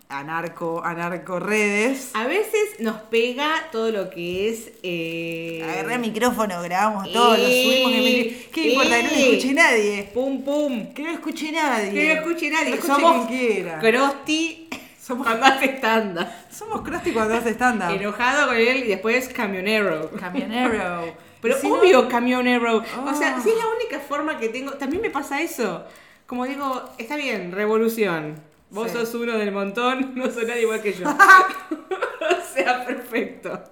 anarco, 0.08 0.82
anarco 0.84 1.40
redes. 1.40 2.10
A 2.14 2.26
veces 2.26 2.78
nos 2.78 3.00
pega 3.02 3.50
todo 3.72 3.90
lo 3.90 4.10
que 4.10 4.50
es. 4.50 4.70
Eh, 4.84 5.60
Agarré 5.64 5.94
el 5.94 6.00
micrófono, 6.00 6.62
grabamos 6.62 7.12
todo, 7.12 7.36
lo 7.36 7.44
subimos. 7.44 7.92
Eh, 7.94 8.48
¿Qué 8.52 8.68
importa? 8.68 8.96
Que 8.96 9.02
no 9.02 9.08
lo 9.10 9.16
eh. 9.16 9.28
escuche 9.30 9.54
nadie. 9.54 10.10
Pum, 10.14 10.42
pum. 10.44 10.94
Que 10.94 11.02
no 11.02 11.08
lo 11.08 11.14
escuche 11.14 11.50
nadie. 11.50 11.90
Que 11.92 12.14
no 12.14 12.20
escuche 12.20 12.50
nadie. 12.50 12.64
Que 12.64 12.70
lo 12.70 12.76
escuche 12.76 12.94
Somos. 12.94 13.80
Krusty 13.80 14.68
Somos, 15.04 15.26
cuando 15.26 15.44
hace 15.46 15.66
stand-up. 15.76 16.26
somos 16.50 16.80
Krusty 16.80 17.12
cuando 17.12 17.34
hace 17.34 17.50
stand-up. 17.50 17.90
Enojado 17.90 18.46
con 18.48 18.56
él 18.56 18.78
y 18.84 18.88
después 18.88 19.28
camionero. 19.28 20.10
Camionero. 20.18 21.14
Pero 21.42 21.56
no- 21.62 21.74
obvio, 21.74 22.08
camionero. 22.08 22.78
O 22.78 23.14
sea, 23.14 23.36
Oh. 23.38 23.42
si 23.42 23.50
es 23.50 23.56
la 23.58 23.66
única 23.76 23.98
forma 24.00 24.38
que 24.38 24.48
tengo. 24.48 24.72
También 24.72 25.02
me 25.02 25.10
pasa 25.10 25.42
eso. 25.42 25.84
Como 26.26 26.46
digo, 26.46 26.88
está 26.96 27.16
bien, 27.16 27.52
revolución. 27.52 28.36
Vos 28.70 28.90
Sí. 28.90 28.96
sos 28.96 29.14
uno 29.14 29.36
del 29.36 29.52
montón, 29.52 30.12
no 30.16 30.24
sos 30.30 30.46
nadie 30.46 30.62
igual 30.62 30.80
que 30.80 30.94
yo. 30.94 31.06
o 31.10 32.54
sea, 32.54 32.86
perfecto. 32.86 33.62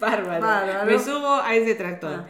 Bárbaro. 0.00 0.40
Bárbaro. 0.44 0.86
Me 0.86 0.98
subo 0.98 1.34
a 1.36 1.54
ese 1.54 1.74
tractor. 1.76 2.24
Ah. 2.24 2.26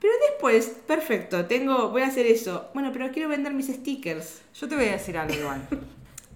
Pero 0.00 0.12
después, 0.30 0.66
perfecto, 0.86 1.44
tengo, 1.44 1.90
voy 1.90 2.02
a 2.02 2.06
hacer 2.06 2.26
eso. 2.26 2.68
Bueno, 2.74 2.90
pero 2.92 3.10
quiero 3.12 3.28
vender 3.28 3.52
mis 3.52 3.68
stickers. 3.68 4.40
Yo 4.58 4.66
te 4.66 4.74
voy 4.74 4.86
a 4.86 4.92
decir 4.92 5.16
algo 5.18 5.34
igual. 5.34 5.60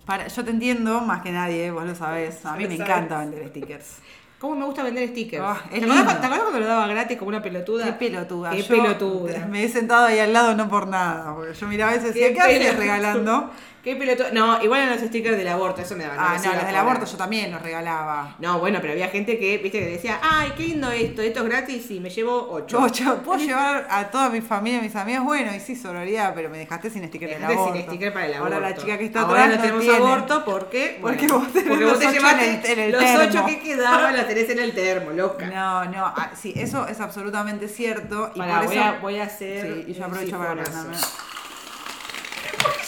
Para, 0.05 0.28
yo 0.28 0.44
te 0.44 0.50
entiendo 0.50 1.00
más 1.00 1.22
que 1.22 1.32
nadie, 1.32 1.70
vos 1.70 1.84
lo 1.84 1.94
sabés. 1.94 2.44
A 2.44 2.57
mí 2.57 2.66
me 2.66 2.74
encanta 2.74 3.20
vender 3.20 3.48
stickers. 3.48 3.98
¿Cómo 4.38 4.57
me 4.57 4.66
gusta 4.66 4.82
vender 4.82 5.09
stickers? 5.09 5.42
Es 5.72 5.80
¿Te, 5.80 5.84
acuerdas, 5.84 5.96
lindo. 5.96 6.20
te 6.20 6.26
acuerdas 6.26 6.40
cuando 6.40 6.61
lo 6.61 6.66
daba 6.66 6.86
gratis 6.86 7.16
como 7.18 7.30
una 7.30 7.40
pelotuda? 7.40 7.84
Qué 7.86 7.92
pelotuda. 7.92 8.50
Qué 8.50 8.62
Yo 8.62 8.68
pelotuda. 8.68 9.46
Me 9.46 9.64
he 9.64 9.68
sentado 9.70 10.07
ahí 10.07 10.18
al 10.18 10.34
lado 10.34 10.55
no 10.55 10.68
por 10.68 10.86
nada. 10.86 11.34
Porque 11.34 11.55
yo 11.55 11.66
miraba 11.66 11.94
eso 11.94 12.05
y 12.05 12.09
decía, 12.09 12.28
Qué 12.28 12.34
¿qué 12.34 12.40
haces 12.40 12.76
regalando? 12.76 13.50
Qué 13.85 13.95
pelotuda. 13.97 14.30
No, 14.32 14.62
igual 14.64 14.80
en 14.82 14.91
los 14.91 14.99
stickers 15.01 15.37
del 15.37 15.47
aborto, 15.49 15.82
eso 15.82 15.95
me 15.95 16.05
daba. 16.05 16.16
Ah, 16.18 16.39
no, 16.43 16.55
los 16.55 16.66
del 16.66 16.74
aborto 16.76 17.05
yo 17.05 17.16
también 17.18 17.53
los 17.53 17.61
regalaba. 17.61 18.35
No, 18.39 18.59
bueno, 18.59 18.78
pero 18.80 18.95
había 18.95 19.09
gente 19.09 19.39
que, 19.39 19.59
viste, 19.59 19.78
que 19.80 19.87
decía, 19.91 20.18
ay, 20.22 20.53
qué 20.57 20.62
lindo 20.64 20.91
esto, 20.91 21.20
esto 21.20 21.41
es 21.41 21.47
gratis 21.47 21.91
y 21.91 22.01
me 22.01 22.09
llevo 22.09 22.49
ocho. 22.51 22.87
Yo 22.89 23.18
puedo 23.22 23.39
llevar 23.39 23.87
a 23.91 24.07
toda 24.11 24.30
mi 24.30 24.41
familia, 24.41 24.80
mis 24.80 24.97
amigos, 24.97 25.24
bueno, 25.24 25.55
y 25.55 25.61
sí, 25.61 25.76
sororidad, 25.76 26.32
pero 26.35 26.49
me 26.49 26.57
dejaste 26.59 26.89
sin 26.89 27.07
sticker 27.09 27.28
del 27.28 27.45
aborto. 27.45 27.74
sin 27.74 27.82
sticker 27.82 28.12
para 28.12 28.26
el 28.26 28.35
aborto. 28.35 28.55
Ahora 28.55 28.70
la 28.70 28.74
chica 28.76 28.97
que 28.99 29.05
está 29.05 29.20
Ahora 29.20 29.43
atrás 29.45 29.57
no 29.57 29.61
tenemos 29.62 29.82
tiene. 29.82 29.97
aborto 29.99 30.45
porque, 30.47 30.99
Porque 31.03 31.26
bueno, 31.28 31.39
vos 31.41 31.53
tenés 31.53 31.68
porque 31.68 31.85
los 31.85 31.91
vos 31.91 31.99
te 32.01 32.07
ocho 32.07 32.14
llevaste 32.16 32.45
en 32.45 32.55
el- 32.61 32.66
en 32.66 32.78
el 32.78 32.93
los 32.93 33.05
termo. 33.05 33.24
ocho 33.28 33.47
que 33.47 33.61
quedaban 33.61 34.16
los 34.16 34.26
tenés 34.26 34.49
en 34.51 34.59
el 34.61 34.72
termo, 34.74 35.11
loca. 35.11 35.47
No, 35.47 35.85
no, 35.85 36.07
ah, 36.07 36.30
sí, 36.35 36.55
eso 36.57 36.87
es 36.89 37.01
absolutamente 37.01 37.68
cierto. 37.68 38.30
Y 38.35 38.39
Pará, 38.39 38.57
por 38.61 38.66
voy, 38.68 38.76
eso. 38.76 38.85
a, 38.85 38.93
voy 39.01 39.18
a 39.18 39.24
hacer. 39.24 39.62
Sí, 39.85 39.85
y 39.89 39.93
yo 39.93 39.99
un 39.99 40.05
aprovecho 40.05 40.39
para 40.39 40.51
sifonazo. 40.64 40.78
aprenderme. 40.80 41.07
¿Qué 41.34 41.34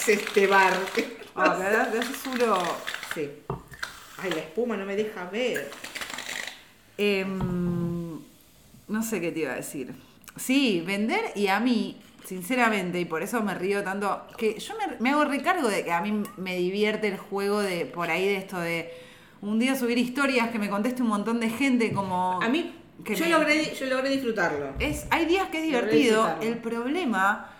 es 0.08 0.20
este 0.20 0.46
bar? 0.46 0.74
Ah, 1.34 1.54
¿verdad? 1.56 1.88
De 1.88 1.98
uno. 1.98 2.58
Sí. 3.14 3.30
Ay, 4.18 4.30
la 4.30 4.36
espuma 4.38 4.76
no 4.76 4.84
me 4.86 4.96
deja 4.96 5.24
ver. 5.30 5.70
Em, 6.98 8.18
no 8.88 9.02
sé 9.02 9.20
qué 9.20 9.32
te 9.32 9.40
iba 9.40 9.52
a 9.52 9.56
decir. 9.56 9.92
Sí, 10.36 10.82
vender 10.86 11.20
y 11.34 11.48
a 11.48 11.60
mí, 11.60 12.00
sinceramente, 12.24 13.00
y 13.00 13.04
por 13.04 13.22
eso 13.22 13.42
me 13.42 13.54
río 13.54 13.82
tanto, 13.84 14.26
que 14.36 14.58
yo 14.58 14.74
me, 14.78 14.96
me 15.00 15.10
hago 15.10 15.24
recargo 15.24 15.68
de 15.68 15.84
que 15.84 15.92
a 15.92 16.00
mí 16.00 16.22
me 16.36 16.56
divierte 16.56 17.08
el 17.08 17.16
juego 17.18 17.60
de 17.60 17.86
por 17.86 18.10
ahí 18.10 18.26
de 18.26 18.36
esto 18.36 18.58
de 18.58 18.92
un 19.42 19.58
día 19.58 19.74
subir 19.76 19.98
historias 19.98 20.50
que 20.50 20.58
me 20.58 20.68
conteste 20.70 21.02
un 21.02 21.08
montón 21.08 21.40
de 21.40 21.50
gente 21.50 21.92
como... 21.92 22.40
A 22.42 22.48
mí, 22.48 22.74
que 23.04 23.14
yo, 23.14 23.26
me- 23.26 23.30
logré, 23.32 23.74
yo 23.74 23.86
logré 23.86 24.10
disfrutarlo. 24.10 24.72
Es, 24.78 25.06
hay 25.10 25.26
días 25.26 25.48
que 25.50 25.58
es 25.58 25.64
divertido. 25.64 26.36
El 26.40 26.58
problema 26.58 27.50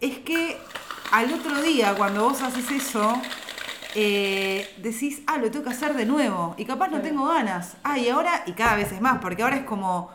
es 0.00 0.18
que 0.18 0.56
al 1.10 1.32
otro 1.32 1.60
día, 1.62 1.94
cuando 1.96 2.24
vos 2.24 2.40
haces 2.42 2.70
eso, 2.70 3.20
eh, 3.94 4.68
decís, 4.78 5.22
ah, 5.26 5.38
lo 5.38 5.50
tengo 5.50 5.64
que 5.64 5.70
hacer 5.70 5.94
de 5.94 6.06
nuevo. 6.06 6.54
Y 6.58 6.64
capaz 6.64 6.88
no 6.88 7.00
tengo 7.00 7.26
ganas. 7.26 7.76
Ah, 7.82 7.98
y 7.98 8.08
ahora, 8.08 8.42
y 8.46 8.52
cada 8.52 8.76
vez 8.76 8.92
es 8.92 9.00
más, 9.00 9.18
porque 9.20 9.42
ahora 9.42 9.56
es 9.56 9.64
como. 9.64 10.10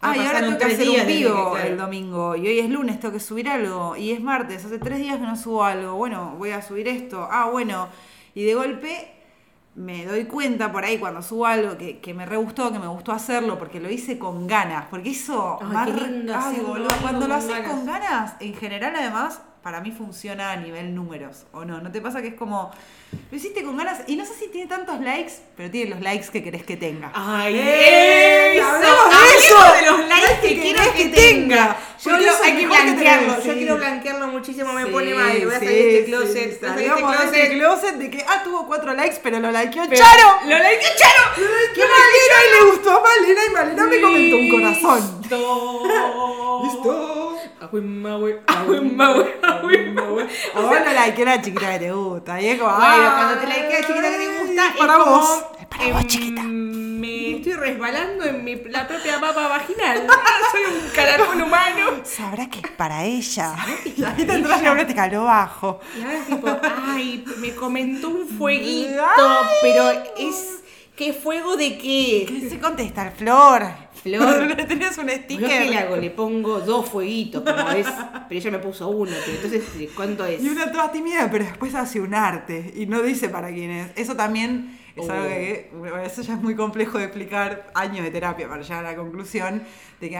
Ah, 0.00 0.16
y 0.16 0.20
ahora 0.20 0.40
tengo 0.40 0.58
que 0.58 0.64
hacer 0.64 0.88
un 0.88 1.06
vivo 1.06 1.56
el 1.58 1.76
domingo. 1.76 2.34
Y 2.34 2.48
hoy 2.48 2.58
es 2.58 2.68
lunes, 2.68 2.98
tengo 2.98 3.14
que 3.14 3.20
subir 3.20 3.48
algo. 3.48 3.94
Y 3.96 4.10
es 4.12 4.20
martes, 4.20 4.64
hace 4.64 4.78
tres 4.78 4.98
días 4.98 5.16
que 5.16 5.22
no 5.22 5.36
subo 5.36 5.62
algo. 5.64 5.94
Bueno, 5.94 6.34
voy 6.38 6.50
a 6.50 6.60
subir 6.62 6.88
esto. 6.88 7.28
Ah, 7.30 7.48
bueno. 7.50 7.88
Y 8.34 8.42
de 8.44 8.54
golpe 8.54 9.12
me 9.74 10.04
doy 10.04 10.24
cuenta 10.24 10.72
por 10.72 10.84
ahí 10.84 10.98
cuando 10.98 11.22
subo 11.22 11.46
algo 11.46 11.78
que, 11.78 12.00
que 12.00 12.14
me 12.14 12.26
re 12.26 12.36
gustó, 12.36 12.72
que 12.72 12.78
me 12.78 12.88
gustó 12.88 13.12
hacerlo, 13.12 13.58
porque 13.58 13.78
lo 13.78 13.90
hice 13.90 14.18
con 14.18 14.46
ganas. 14.48 14.86
Porque 14.90 15.10
eso. 15.10 15.58
Ay, 15.60 15.68
mar- 15.68 15.94
qué 15.94 16.00
lindo 16.08 16.34
Ay, 16.36 16.60
boludo, 16.66 16.88
Cuando 17.00 17.28
lo 17.28 17.34
haces 17.34 17.68
con 17.68 17.86
ganas, 17.86 18.34
en 18.40 18.54
general 18.54 18.96
además, 18.96 19.40
para 19.62 19.80
mí 19.80 19.90
funciona 19.92 20.52
a 20.52 20.56
nivel 20.56 20.94
números. 20.94 21.44
¿O 21.52 21.64
no? 21.64 21.80
¿No 21.80 21.90
te 21.92 22.00
pasa 22.00 22.20
que 22.22 22.28
es 22.28 22.34
como. 22.34 22.70
Lo 23.30 23.36
hiciste 23.36 23.62
con 23.62 23.76
ganas 23.76 24.00
y 24.06 24.16
no 24.16 24.24
sé 24.24 24.32
si 24.34 24.48
tiene 24.48 24.66
tantos 24.68 24.98
likes, 25.00 25.32
pero 25.56 25.70
tiene 25.70 25.90
los 25.90 26.00
likes 26.00 26.28
que 26.32 26.42
querés 26.42 26.62
que 26.64 26.76
tenga. 26.78 27.12
Ay, 27.14 27.54
¡Eh! 27.58 28.56
eso. 28.58 28.72
De 28.72 29.38
eso. 29.38 29.74
de 29.74 29.90
los 29.90 30.08
likes 30.08 30.40
que, 30.40 30.48
que 30.54 30.60
quiero 30.62 30.78
querés 30.78 30.94
que 30.94 31.10
que 31.10 31.16
tenga. 31.16 31.56
tenga. 31.56 31.76
Yo 32.02 32.10
lo, 32.10 32.44
hay 32.44 32.56
que 32.56 32.66
blanquearlo. 32.66 33.26
tener, 33.34 33.46
Yo 33.46 33.52
sí. 33.52 33.58
quiero 33.58 33.76
blanquearlo 33.76 34.26
muchísimo, 34.28 34.72
me 34.72 34.84
Sí, 34.86 34.90
pone 34.90 35.14
mal. 35.14 35.40
Voy 35.44 35.54
a 35.54 35.58
salir 35.58 35.68
sí, 35.68 35.74
de 35.74 35.98
este 35.98 36.04
sí, 36.04 36.10
closet. 36.10 36.58
sí. 36.60 36.64
a 36.64 36.68
salir 36.68 36.82
de 36.82 36.88
Salgamos 36.88 37.18
de 37.18 37.24
este 37.24 37.42
este 37.42 37.54
closet. 37.58 37.80
closet 37.82 37.94
de 37.98 38.10
que, 38.10 38.24
ah, 38.26 38.40
tuvo 38.42 38.66
cuatro 38.66 38.94
likes, 38.94 39.20
pero 39.22 39.38
lo 39.40 39.52
likeó 39.52 39.82
Pero- 39.88 40.02
Charo. 40.02 40.28
¡Lo 40.44 40.56
likeó 40.56 40.88
Charo! 40.96 41.30
¡Qué 41.74 41.80
Malena! 41.82 42.36
Y 42.48 42.64
le 42.64 42.70
gustó 42.72 43.02
Malena 43.02 43.40
y 43.46 43.50
Malena 43.52 43.84
me 43.86 44.00
comentó 44.00 44.36
un 44.36 44.50
corazón. 44.50 45.20
Listo. 45.22 46.62
Listo. 46.64 47.08
Ahuimahue. 49.62 50.26
A 50.54 50.60
vos 50.60 50.70
lo 50.70 51.04
likeó 51.06 51.24
la 51.24 51.42
chiquita 51.42 51.72
que 51.72 51.78
te 51.78 51.92
gusta. 51.92 52.40
Y 52.40 52.48
es 52.48 52.60
como, 52.60 52.74
Bueno, 52.74 52.86
ay, 52.88 53.10
cuando 53.16 53.40
te 53.40 53.46
likea 53.46 53.80
chiquita 53.86 54.10
que 54.10 54.18
te 54.18 54.38
gusta, 54.38 54.66
es 54.68 54.76
para 54.76 54.94
como, 54.94 55.10
vos. 55.16 55.44
Es 55.60 55.66
para 55.66 55.84
vos, 55.92 56.00
em, 56.02 56.06
chiquita. 56.06 56.42
Me 56.42 57.30
estoy 57.36 57.52
resbalando 57.54 58.24
en 58.24 58.44
mi, 58.44 58.54
la 58.64 58.86
propia 58.86 59.20
papa 59.20 59.48
vaginal. 59.48 60.06
Soy 60.52 60.62
un 60.62 60.90
caracol 60.94 61.42
humano. 61.42 61.86
Sabrá 62.04 62.48
que 62.48 62.60
es 62.60 62.70
para 62.70 63.04
ella. 63.04 63.54
Y 63.96 64.04
ahí 64.04 64.24
te 64.24 64.34
entras 64.34 64.62
y 64.62 64.66
ahora 64.66 64.86
te 64.86 64.94
caló 64.94 65.24
bajo. 65.24 65.80
Y 65.98 66.02
ahora 66.02 66.18
es 66.18 66.26
tipo, 66.26 66.48
ay, 66.88 67.24
me 67.38 67.54
comentó 67.54 68.08
un 68.08 68.28
fueguito, 68.28 69.02
Ay. 69.16 69.46
pero 69.62 69.90
es. 70.18 70.58
¿Qué 70.96 71.14
fuego 71.14 71.56
de 71.56 71.78
qué? 71.78 72.26
¿Qué 72.28 72.48
se 72.50 72.60
contesta? 72.60 73.10
Flor. 73.16 73.81
Flor. 74.02 74.42
¿Le 74.56 74.64
tenías 74.64 74.98
un 74.98 75.08
sticker? 75.08 75.48
qué 75.48 75.70
le 75.70 75.78
hago, 75.78 75.96
le 75.96 76.10
pongo 76.10 76.60
dos 76.60 76.88
fueguitos, 76.88 77.42
como 77.42 77.70
es, 77.76 77.86
pero 78.28 78.40
ella 78.40 78.50
me 78.50 78.58
puso 78.58 78.88
uno, 78.88 79.12
pero 79.24 79.36
entonces, 79.36 79.90
¿cuánto 79.94 80.24
es? 80.26 80.42
Y 80.42 80.48
una 80.48 80.70
toda 80.72 80.90
tímida, 80.90 81.28
pero 81.30 81.44
después 81.44 81.74
hace 81.74 82.00
un 82.00 82.14
arte 82.14 82.72
y 82.76 82.86
no 82.86 83.00
dice 83.02 83.28
para 83.28 83.48
quién 83.50 83.70
es. 83.70 83.90
Eso 83.96 84.16
también 84.16 84.78
es 84.96 85.08
Oh. 85.08 85.12
algo 85.12 85.26
que, 85.26 85.70
bueno, 85.72 85.98
eso 86.00 86.20
ya 86.20 86.34
es 86.34 86.40
muy 86.42 86.54
complejo 86.54 86.98
de 86.98 87.04
explicar, 87.04 87.70
años 87.74 88.04
de 88.04 88.10
terapia 88.10 88.46
para 88.46 88.62
llegar 88.62 88.84
a 88.84 88.90
la 88.90 88.96
conclusión 88.96 89.62
de 90.00 90.10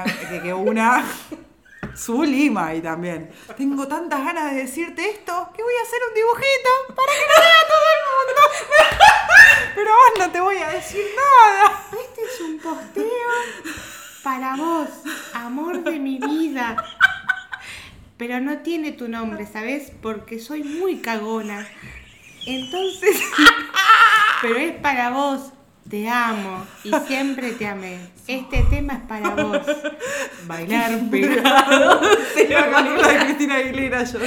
que, 0.42 0.54
una 0.54 1.04
sublima 1.94 2.68
ahí 2.68 2.80
también. 2.80 3.30
Tengo 3.56 3.86
tantas 3.86 4.24
ganas 4.24 4.52
de 4.52 4.62
decirte 4.62 5.10
esto 5.10 5.50
que 5.54 5.62
voy 5.62 5.74
a 5.78 5.82
hacer 5.82 5.98
un 6.08 6.14
dibujito 6.14 6.94
para 6.94 7.12
que 7.12 7.24
lo 7.34 7.40
vea 7.42 7.62
todo 7.68 7.86
el 7.92 8.00
mundo. 8.08 9.11
Pero 9.74 9.90
vos 9.90 10.18
no 10.26 10.30
te 10.30 10.40
voy 10.40 10.56
a 10.56 10.68
decir 10.68 11.04
nada. 11.16 11.80
Este 11.92 12.20
es 12.22 12.40
un 12.40 12.58
posteo 12.58 13.06
para 14.22 14.56
vos, 14.56 14.88
amor 15.34 15.82
de 15.82 15.98
mi 15.98 16.18
vida. 16.18 16.76
Pero 18.16 18.40
no 18.40 18.58
tiene 18.58 18.92
tu 18.92 19.08
nombre, 19.08 19.46
¿sabes? 19.46 19.92
Porque 20.00 20.38
soy 20.38 20.62
muy 20.62 20.98
cagona. 20.98 21.66
Entonces, 22.46 23.20
pero 24.40 24.56
es 24.56 24.72
para 24.80 25.10
vos. 25.10 25.52
Te 25.90 26.08
amo 26.08 26.64
y 26.84 26.92
siempre 27.08 27.50
te 27.52 27.66
amé. 27.66 27.98
Este 28.28 28.64
tema 28.70 28.94
es 28.94 29.00
para 29.00 29.30
vos. 29.30 29.58
Bailar 30.46 30.92
pegado. 31.10 32.00
Sí, 32.34 32.46
la 32.48 32.70
película 32.76 33.08
de 33.08 33.18
Cristina 33.24 33.56
Aguilera 33.56 34.04
yo. 34.04 34.20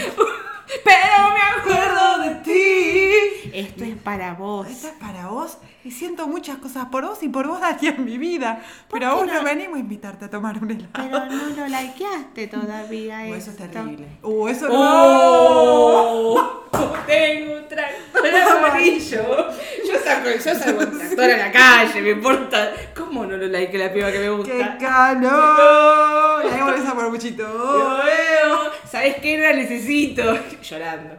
Pero 0.83 1.33
me 1.33 1.41
acuerdo 1.59 2.19
de 2.23 2.35
ti. 2.43 3.51
Esto 3.53 3.83
es 3.83 3.95
para 3.97 4.33
vos. 4.33 4.67
Esto 4.67 4.87
es 4.87 4.93
para 4.93 5.27
vos 5.27 5.57
y 5.85 5.91
siento 5.91 6.27
muchas 6.27 6.57
cosas 6.57 6.85
por 6.87 7.05
vos 7.05 7.21
y 7.21 7.29
por 7.29 7.47
vos 7.47 7.61
daría 7.61 7.91
en 7.91 8.03
mi 8.03 8.17
vida. 8.17 8.59
¿Por 8.89 8.99
Pero 8.99 9.11
qué 9.11 9.17
aún 9.19 9.27
no? 9.27 9.33
no 9.35 9.43
venimos 9.43 9.75
a 9.77 9.79
invitarte 9.79 10.25
a 10.25 10.29
tomar 10.29 10.57
un 10.61 10.71
helado. 10.71 10.89
Pero 10.93 11.25
no 11.27 11.49
lo 11.55 11.67
likeaste 11.67 12.47
todavía. 12.47 13.15
Uh, 13.25 13.33
eso 13.35 13.51
es 13.51 13.57
terrible. 13.57 14.07
Uh, 14.23 14.47
eso 14.47 14.67
no. 14.67 14.75
¡Oh! 14.77 16.63
Tengo 17.07 17.57
un 17.57 17.67
tractor 17.67 18.35
amarillo. 18.35 19.51
Yo 19.87 19.99
saco, 20.03 20.29
yo 20.29 20.55
saco 20.55 20.79
un 20.79 20.97
tractor 20.97 21.31
a 21.31 21.37
la 21.37 21.51
calle, 21.51 22.01
me 22.01 22.09
importa. 22.11 22.71
¿Cómo 22.95 23.25
no 23.25 23.37
lo 23.37 23.47
like 23.47 23.77
la 23.77 23.93
piba 23.93 24.11
que 24.11 24.17
me 24.19 24.23
¡Qué 24.25 24.29
gusta? 24.31 24.77
calor! 24.79 26.45
Y 26.45 26.47
ahí 26.53 26.61
volvés 26.61 26.85
a 26.87 26.95
por 26.95 27.09
muchito. 27.11 27.43
Veo. 27.43 28.71
¿Sabes 28.89 29.17
qué? 29.21 29.37
No 29.37 29.43
la 29.43 29.53
necesito. 29.53 30.23
Llorando. 30.61 31.15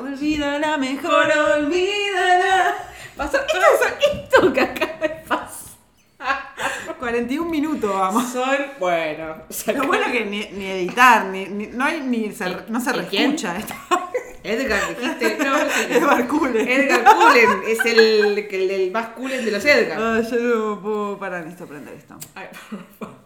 Olvídala 0.00 0.76
mejor, 0.78 1.26
olvídala. 1.58 2.74
Pasó 3.16 3.38
esto, 3.38 3.58
esto 4.12 4.52
que 4.52 4.60
acaba 4.60 4.98
de 4.98 5.08
pasar. 5.26 5.56
41 6.98 7.48
minutos, 7.50 7.92
vamos. 7.92 8.24
Son, 8.32 8.48
bueno, 8.78 9.36
Lo 9.74 9.86
bueno 9.86 10.06
que 10.10 10.24
ni, 10.24 10.44
ni 10.52 10.66
editar, 10.66 11.26
ni, 11.26 11.46
ni- 11.46 11.66
no 11.68 11.84
hay 11.84 12.00
ni 12.00 12.32
se, 12.32 12.44
no 12.68 12.80
se 12.80 12.90
¿El 12.90 13.06
quién? 13.06 13.30
reescucha 13.32 13.56
esto. 13.58 13.74
Edgar, 14.42 14.80
dijiste. 14.96 15.38
No, 15.44 15.58
no 15.64 15.70
sé. 15.70 15.96
Edward 15.98 16.28
Cullen. 16.28 16.68
Edgar 16.68 17.04
Cullen 17.16 17.62
es 17.66 17.78
el, 17.84 18.48
que- 18.48 18.62
el, 18.62 18.68
del 18.68 18.90
más 18.92 19.08
Cullen 19.08 19.44
de 19.44 19.50
los 19.50 19.64
Edgar. 19.64 19.98
Ah, 20.00 20.20
yo 20.20 20.36
no 20.38 20.80
puedo 20.80 21.18
parar, 21.18 21.40
necesito 21.40 21.64
aprender 21.64 21.94
esto. 21.94 22.16
Ay, 22.34 22.46
por 22.70 22.86
favor. 22.98 23.16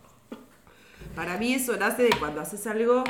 Para 1.15 1.37
mí 1.37 1.53
eso 1.55 1.77
nace 1.77 2.05
de 2.05 2.11
cuando 2.19 2.41
haces 2.41 2.67
algo 2.67 3.05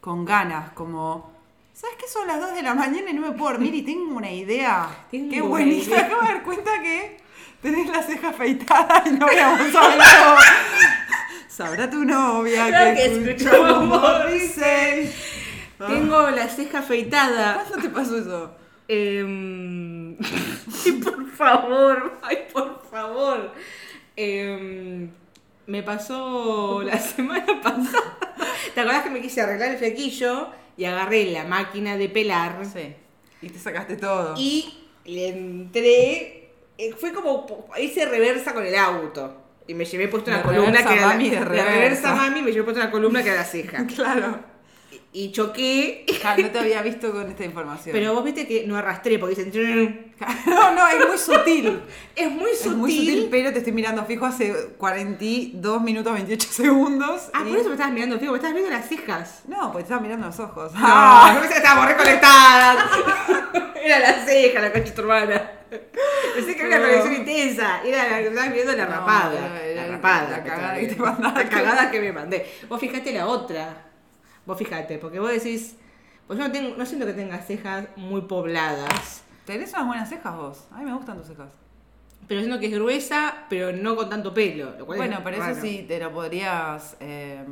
con 0.00 0.24
ganas, 0.24 0.70
como... 0.72 1.37
¿Sabes 1.80 1.94
qué? 1.96 2.08
Son 2.08 2.26
las 2.26 2.40
2 2.40 2.54
de 2.56 2.62
la 2.62 2.74
mañana 2.74 3.08
y 3.08 3.14
no 3.14 3.20
me 3.22 3.30
puedo 3.30 3.52
dormir 3.52 3.72
y 3.72 3.82
tengo 3.82 4.16
una 4.16 4.32
idea. 4.32 4.88
Tengo 5.12 5.30
Qué 5.30 5.40
buenísima. 5.40 5.94
idea. 5.96 6.06
Acabo 6.06 6.22
de 6.22 6.28
dar 6.28 6.42
cuenta 6.42 6.82
que 6.82 7.18
tenés 7.62 7.88
la 7.88 8.02
ceja 8.02 8.30
afeitada 8.30 9.04
y 9.06 9.10
no 9.10 9.26
habíamos 9.26 9.60
hablado. 9.76 10.36
Sabrá 11.46 11.88
tu 11.88 12.04
novia 12.04 12.66
que, 12.66 12.94
que 12.96 13.04
escuchó. 13.30 13.94
Ah. 13.94 14.26
Tengo 15.86 16.30
la 16.30 16.48
ceja 16.48 16.80
afeitada. 16.80 17.62
¿Cuándo 17.68 17.78
te 17.88 17.90
pasó 17.90 18.18
eso? 18.18 18.56
Ay, 18.88 20.16
por 21.04 21.30
favor, 21.30 22.18
ay, 22.22 22.38
por 22.52 22.82
favor. 22.90 23.52
Em, 24.16 25.08
me 25.68 25.82
pasó 25.84 26.82
la 26.82 26.98
semana 26.98 27.60
pasada. 27.62 28.18
¿Te 28.74 28.80
acordás 28.80 29.04
que 29.04 29.10
me 29.10 29.20
quise 29.20 29.42
arreglar 29.42 29.70
el 29.70 29.78
flequillo 29.78 30.48
y 30.78 30.84
agarré 30.86 31.26
la 31.26 31.44
máquina 31.44 31.98
de 31.98 32.08
pelar 32.08 32.60
Sí. 32.72 32.94
Y 33.42 33.50
te 33.50 33.58
sacaste 33.58 33.96
todo. 33.96 34.34
y 34.38 34.72
le 35.04 35.28
entré? 35.28 36.50
eh, 36.78 36.92
Fue 36.98 37.12
como 37.12 37.46
hice 37.80 38.06
reversa 38.06 38.54
con 38.54 38.64
el 38.64 38.74
auto. 38.76 39.42
Y 39.66 39.74
me 39.74 39.84
llevé 39.84 40.08
puesto 40.08 40.30
una 40.30 40.38
De 40.38 40.44
columna 40.44 40.82
que 40.82 40.94
era 40.94 41.06
la- 41.08 41.16
de 41.18 41.30
la 41.30 41.44
reversa. 41.44 41.64
reversa 41.74 42.14
mami, 42.14 42.40
me 42.40 42.52
llevé 42.52 42.62
puesto 42.64 42.80
una 42.80 42.90
columna 42.90 43.22
que 43.22 43.28
era 43.28 43.38
la 43.40 43.44
ceja. 43.44 43.86
Claro. 43.94 44.38
Y 45.10 45.32
choqué. 45.32 46.04
No 46.38 46.50
te 46.50 46.58
había 46.58 46.82
visto 46.82 47.10
con 47.12 47.28
esta 47.30 47.42
información. 47.44 47.92
Pero 47.94 48.12
vos 48.14 48.22
viste 48.24 48.46
que 48.46 48.66
no 48.66 48.76
arrastré 48.76 49.18
porque 49.18 49.42
dicen. 49.42 50.12
No, 50.46 50.72
no, 50.74 50.86
es 50.88 51.08
muy 51.08 51.16
sutil. 51.18 51.80
Es 52.14 52.30
muy 52.30 52.50
Es 52.50 52.58
sutil. 52.60 52.76
muy 52.76 52.92
sutil, 52.92 53.28
pero 53.30 53.50
te 53.52 53.58
estoy 53.58 53.72
mirando 53.72 54.04
fijo 54.04 54.26
hace 54.26 54.52
42 54.76 55.80
minutos 55.82 56.12
28 56.12 56.48
segundos. 56.52 57.30
Ah, 57.32 57.42
y- 57.46 57.48
por 57.50 57.58
eso 57.58 57.68
me 57.68 57.74
estabas 57.76 57.92
mirando, 57.94 58.18
fijo, 58.18 58.32
me 58.32 58.38
estabas 58.38 58.54
viendo 58.54 58.70
las 58.70 58.86
cejas. 58.88 59.42
No, 59.48 59.72
pues 59.72 59.84
te 59.84 59.88
estaba 59.88 60.00
mirando 60.02 60.26
los 60.26 60.38
ojos. 60.40 60.72
Ah, 60.76 61.30
yo 61.34 61.40
pensé 61.40 61.54
que 61.54 61.60
estábamos 61.60 61.86
reconectadas. 61.88 62.84
Era 63.82 63.98
la 64.00 64.24
ceja, 64.26 64.60
la 64.60 64.72
concha 64.72 64.92
hermana. 64.98 65.50
Pensé 66.34 66.54
que 66.56 66.62
era 66.66 66.68
una 66.68 66.78
No. 66.78 66.84
conexión 66.86 67.14
intensa. 67.14 67.80
Era 67.84 68.08
la 68.10 68.18
que 68.18 68.28
estabas 68.28 68.52
viendo 68.52 68.72
la 68.76 68.84
No, 68.86 68.90
rapada. 68.90 69.32
era- 69.38 69.64
era 69.66 69.82
la 69.86 69.92
rapada. 69.92 70.28
la 70.30 70.42
cagada 70.44 70.78
que 70.78 70.86
te 70.88 70.96
mandaste. 70.96 71.44
La 71.44 71.48
cagada 71.50 71.90
que 71.90 72.00
me 72.00 72.12
mandé. 72.12 72.46
Vos 72.68 72.80
fijate 72.80 73.12
la 73.12 73.26
otra. 73.26 73.84
Vos 74.48 74.56
fijate, 74.56 74.96
porque 74.96 75.20
vos 75.20 75.30
decís. 75.30 75.76
Pues 76.26 76.38
yo 76.38 76.46
no, 76.46 76.52
tengo, 76.52 76.74
no 76.74 76.86
siento 76.86 77.04
que 77.04 77.12
tengas 77.12 77.46
cejas 77.46 77.86
muy 77.96 78.22
pobladas. 78.22 79.22
Tenés 79.44 79.72
unas 79.74 79.86
buenas 79.86 80.08
cejas 80.08 80.34
vos. 80.34 80.66
A 80.70 80.78
mí 80.78 80.86
me 80.86 80.94
gustan 80.94 81.18
tus 81.18 81.26
cejas. 81.26 81.52
Pero 82.26 82.40
siento 82.40 82.58
que 82.58 82.66
es 82.66 82.72
gruesa, 82.72 83.44
pero 83.50 83.72
no 83.72 83.94
con 83.94 84.08
tanto 84.08 84.32
pelo. 84.32 84.70
Lo 84.78 84.86
cual 84.86 85.00
es 85.00 85.06
Bueno, 85.06 85.20
pero 85.22 85.36
raro. 85.38 85.52
eso 85.52 85.60
sí 85.60 85.84
te 85.86 85.98
lo 85.98 86.10
podrías 86.12 86.96
eh, 87.00 87.44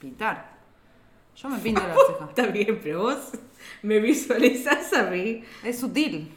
pintar. 0.00 0.56
Yo 1.36 1.48
me 1.48 1.58
pinto 1.64 1.80
las 1.86 1.96
cejas. 2.08 2.28
Está 2.30 2.46
bien, 2.46 2.80
pero 2.82 3.02
vos 3.02 3.30
me 3.82 4.00
visualizás 4.00 4.92
a 4.94 5.04
mí. 5.04 5.44
Es 5.62 5.78
sutil. 5.78 6.32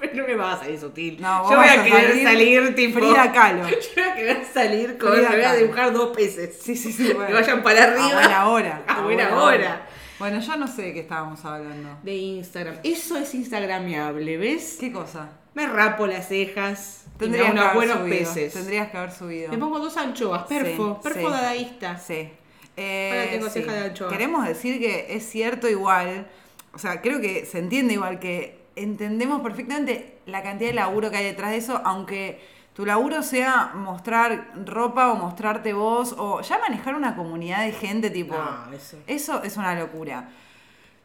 Pero 0.00 0.14
no 0.14 0.26
me 0.26 0.34
vas 0.34 0.60
a 0.60 0.64
salir 0.64 0.80
sutil. 0.80 1.20
No, 1.20 1.50
yo 1.50 1.56
voy 1.56 1.68
a 1.68 1.80
a 1.80 1.84
querer 1.84 2.22
salir 2.22 2.60
salir, 2.60 2.74
tipo. 2.74 2.98
Frida 2.98 3.32
Kahlo. 3.32 3.68
Yo 3.68 3.76
voy 3.96 4.04
a 4.04 4.14
querer 4.14 4.44
salir 4.44 4.98
con. 4.98 5.12
Frida 5.12 5.30
me 5.30 5.36
voy 5.36 5.44
a 5.44 5.54
dibujar 5.54 5.92
dos 5.92 6.16
peces. 6.16 6.58
Sí, 6.60 6.76
sí, 6.76 6.92
sí. 6.92 7.08
Que 7.26 7.32
vayan 7.32 7.62
para 7.62 7.84
arriba. 7.84 8.08
A 8.08 8.14
buena 8.14 8.48
hora. 8.48 8.82
A 8.86 9.00
buena 9.02 9.42
hora. 9.42 9.86
Bueno, 10.18 10.38
yo 10.40 10.56
no 10.56 10.68
sé 10.68 10.82
de 10.82 10.92
qué 10.92 11.00
estábamos 11.00 11.42
hablando. 11.46 11.96
De 12.02 12.14
Instagram. 12.14 12.76
Eso 12.82 13.16
es 13.16 13.34
instagramiable, 13.34 14.36
¿ves? 14.36 14.76
¿Qué 14.78 14.92
cosa? 14.92 15.30
Me 15.54 15.66
rapo 15.66 16.06
las 16.06 16.28
cejas. 16.28 17.04
Tendrías 17.18 17.46
que 17.46 17.52
unos 17.52 17.64
haber 17.64 17.76
buenos 17.76 17.98
subido. 17.98 18.18
peces. 18.18 18.52
Tendrías 18.52 18.90
que 18.90 18.96
haber 18.98 19.12
subido. 19.12 19.50
Me 19.50 19.58
pongo 19.58 19.78
dos 19.78 19.96
anchoas. 19.96 20.42
Perfo. 20.44 21.00
Sí, 21.02 21.08
perfo 21.08 21.28
sí. 21.28 21.32
dadaísta. 21.32 21.98
Sí. 21.98 22.30
Eh, 22.76 23.10
Ahora 23.12 23.30
tengo 23.30 23.50
ceja 23.50 23.72
de 23.72 23.84
anchoa. 23.86 24.08
Queremos 24.10 24.46
decir 24.46 24.78
que 24.78 25.06
es 25.10 25.28
cierto 25.28 25.68
igual, 25.68 26.26
o 26.72 26.78
sea, 26.78 27.00
creo 27.00 27.20
que 27.20 27.44
se 27.46 27.58
entiende 27.58 27.94
igual 27.94 28.18
que 28.20 28.59
entendemos 28.76 29.40
perfectamente 29.42 30.18
la 30.26 30.42
cantidad 30.42 30.70
de 30.70 30.74
laburo 30.74 31.10
que 31.10 31.18
hay 31.18 31.24
detrás 31.24 31.50
de 31.50 31.56
eso, 31.58 31.80
aunque 31.84 32.40
tu 32.74 32.86
laburo 32.86 33.22
sea 33.22 33.72
mostrar 33.74 34.52
ropa 34.64 35.12
o 35.12 35.16
mostrarte 35.16 35.72
vos 35.72 36.14
o 36.16 36.40
ya 36.40 36.58
manejar 36.58 36.94
una 36.94 37.16
comunidad 37.16 37.64
de 37.64 37.72
gente 37.72 38.10
tipo... 38.10 38.34
No, 38.34 38.72
eso. 38.72 38.96
Eso 39.06 39.42
es 39.42 39.56
una 39.56 39.74
locura. 39.74 40.28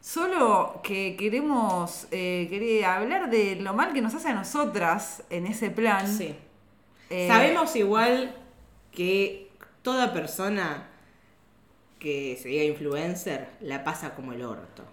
Solo 0.00 0.80
que 0.84 1.16
queremos 1.18 2.06
eh, 2.12 2.84
hablar 2.86 3.28
de 3.28 3.56
lo 3.56 3.74
mal 3.74 3.92
que 3.92 4.00
nos 4.00 4.14
hace 4.14 4.28
a 4.28 4.34
nosotras 4.34 5.24
en 5.30 5.46
ese 5.46 5.70
plan. 5.70 6.06
Sí. 6.06 6.34
Eh, 7.10 7.26
Sabemos 7.28 7.74
igual 7.74 8.34
que 8.92 9.50
toda 9.82 10.12
persona 10.12 10.88
que 11.98 12.38
se 12.40 12.48
diga 12.48 12.64
influencer 12.64 13.48
la 13.60 13.84
pasa 13.84 14.14
como 14.14 14.32
el 14.32 14.42
orto. 14.42 14.84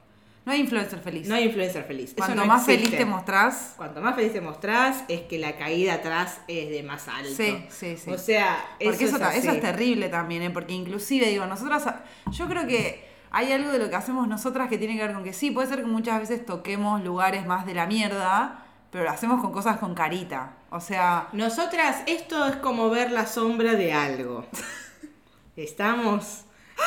No 0.45 0.51
hay 0.51 0.59
influencer 0.59 0.99
feliz. 0.99 1.27
No 1.27 1.35
hay 1.35 1.45
influencer 1.45 1.83
feliz. 1.85 2.09
Eso 2.09 2.15
Cuanto 2.17 2.35
no 2.35 2.45
más 2.45 2.61
existe. 2.63 2.85
feliz 2.85 2.97
te 2.99 3.05
mostrás, 3.05 3.73
Cuanto 3.77 4.01
más 4.01 4.15
feliz 4.15 4.33
te 4.33 4.41
mostrás, 4.41 5.03
es 5.07 5.21
que 5.21 5.37
la 5.39 5.55
caída 5.55 5.95
atrás 5.95 6.41
es 6.47 6.69
de 6.69 6.83
más 6.83 7.07
alto. 7.07 7.29
Sí, 7.35 7.65
sí, 7.69 7.95
sí. 7.97 8.09
O 8.11 8.17
sea, 8.17 8.57
Porque 8.83 9.05
eso, 9.05 9.17
es 9.17 9.37
eso 9.37 9.51
es 9.51 9.61
terrible 9.61 10.09
también, 10.09 10.41
¿eh? 10.43 10.49
porque 10.49 10.73
inclusive, 10.73 11.27
digo, 11.27 11.45
nosotras, 11.45 11.85
yo 12.31 12.47
creo 12.47 12.67
que 12.67 13.07
hay 13.31 13.51
algo 13.51 13.71
de 13.71 13.79
lo 13.79 13.89
que 13.89 13.95
hacemos 13.95 14.27
nosotras 14.27 14.67
que 14.69 14.77
tiene 14.77 14.95
que 14.95 15.01
ver 15.01 15.13
con 15.13 15.23
que 15.23 15.33
sí, 15.33 15.49
puede 15.51 15.67
ser 15.67 15.79
que 15.79 15.87
muchas 15.87 16.19
veces 16.19 16.45
toquemos 16.45 17.01
lugares 17.03 17.45
más 17.45 17.65
de 17.65 17.73
la 17.73 17.87
mierda, 17.87 18.65
pero 18.91 19.05
lo 19.05 19.09
hacemos 19.11 19.41
con 19.41 19.51
cosas 19.53 19.77
con 19.77 19.95
carita. 19.95 20.53
O 20.69 20.79
sea, 20.81 21.29
Nosotras, 21.31 22.03
esto 22.05 22.45
es 22.45 22.57
como 22.57 22.89
ver 22.89 23.11
la 23.11 23.25
sombra 23.25 23.73
de 23.73 23.93
algo. 23.93 24.45
¿Estamos? 25.55 26.45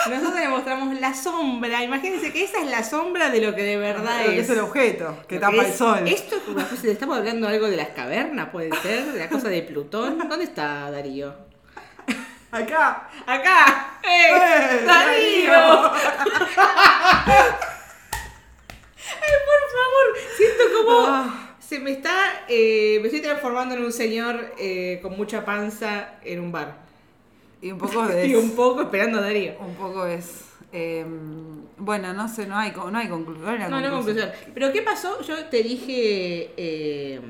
Nosotros 0.09 0.35
le 0.41 0.49
mostramos 0.49 1.01
la 1.01 1.15
sombra. 1.15 1.83
Imagínense 1.83 2.33
que 2.33 2.45
esa 2.45 2.61
es 2.61 2.67
la 2.71 2.83
sombra 2.85 3.31
de 3.31 3.41
lo 3.41 3.55
que 3.55 3.63
de 3.63 3.77
verdad 3.77 4.21
lo 4.25 4.31
que 4.31 4.39
es. 4.39 4.45
es 4.45 4.51
el 4.51 4.61
objeto 4.61 5.17
que 5.29 5.35
Lo 5.37 5.41
tapa 5.41 5.63
que 5.63 5.69
el 5.69 5.73
sol. 5.75 6.07
Esto 6.07 6.37
es 6.37 6.43
como 6.43 6.57
una 6.59 6.69
de- 6.69 6.93
estamos 6.93 7.19
hablando 7.19 7.49
algo 7.49 7.67
de 7.69 7.77
las 7.77 7.89
cavernas, 7.89 8.51
puede 8.51 8.71
ser, 8.83 9.05
de 9.07 9.19
la 9.19 9.29
cosa 9.29 9.49
de 9.49 9.63
Plutón. 9.63 10.29
¿Dónde 10.29 10.45
está 10.45 10.91
Darío? 10.91 11.35
Acá. 12.53 13.09
¡Acá! 13.27 13.99
¡Eh! 14.03 14.29
¡Eh, 14.31 14.85
¡Darío! 14.87 15.51
Darío! 15.53 15.93
¡Ay, 19.21 19.33
por 19.47 19.63
favor! 19.73 20.07
Siento 20.37 20.65
como. 20.85 21.07
Ah. 21.09 21.43
Se 21.59 21.81
me 21.81 21.91
está. 21.91 22.45
eh, 22.49 22.99
me 23.01 23.07
estoy 23.09 23.21
transformando 23.23 23.75
en 23.75 23.85
un 23.85 23.93
señor 23.93 24.55
eh, 24.59 25.01
con 25.03 25.17
mucha 25.17 25.45
panza 25.45 26.11
en 26.23 26.41
un 26.41 26.53
bar. 26.53 26.86
Y 27.61 27.73
un 27.73 27.79
poco 27.79 28.07
de... 28.09 28.27
Y 28.27 28.35
un 28.35 28.51
poco 28.53 28.83
esperando 28.83 29.19
a 29.19 29.23
Darío. 29.23 29.55
Un 29.61 29.75
poco 29.75 30.07
es... 30.07 30.45
eh, 30.73 31.07
bueno, 31.79 32.13
no 32.15 32.29
sé, 32.29 32.47
no 32.47 32.57
hay, 32.57 32.73
no 32.73 32.99
hay 32.99 33.09
conclusión. 33.09 33.59
No, 33.71 33.81
no 33.81 33.91
conclusión. 33.91 34.31
Pero 34.55 34.73
¿qué 34.73 34.83
pasó? 34.83 35.21
Yo 35.23 35.45
te 35.47 35.63
dije. 35.63 36.53
eh, 36.57 37.21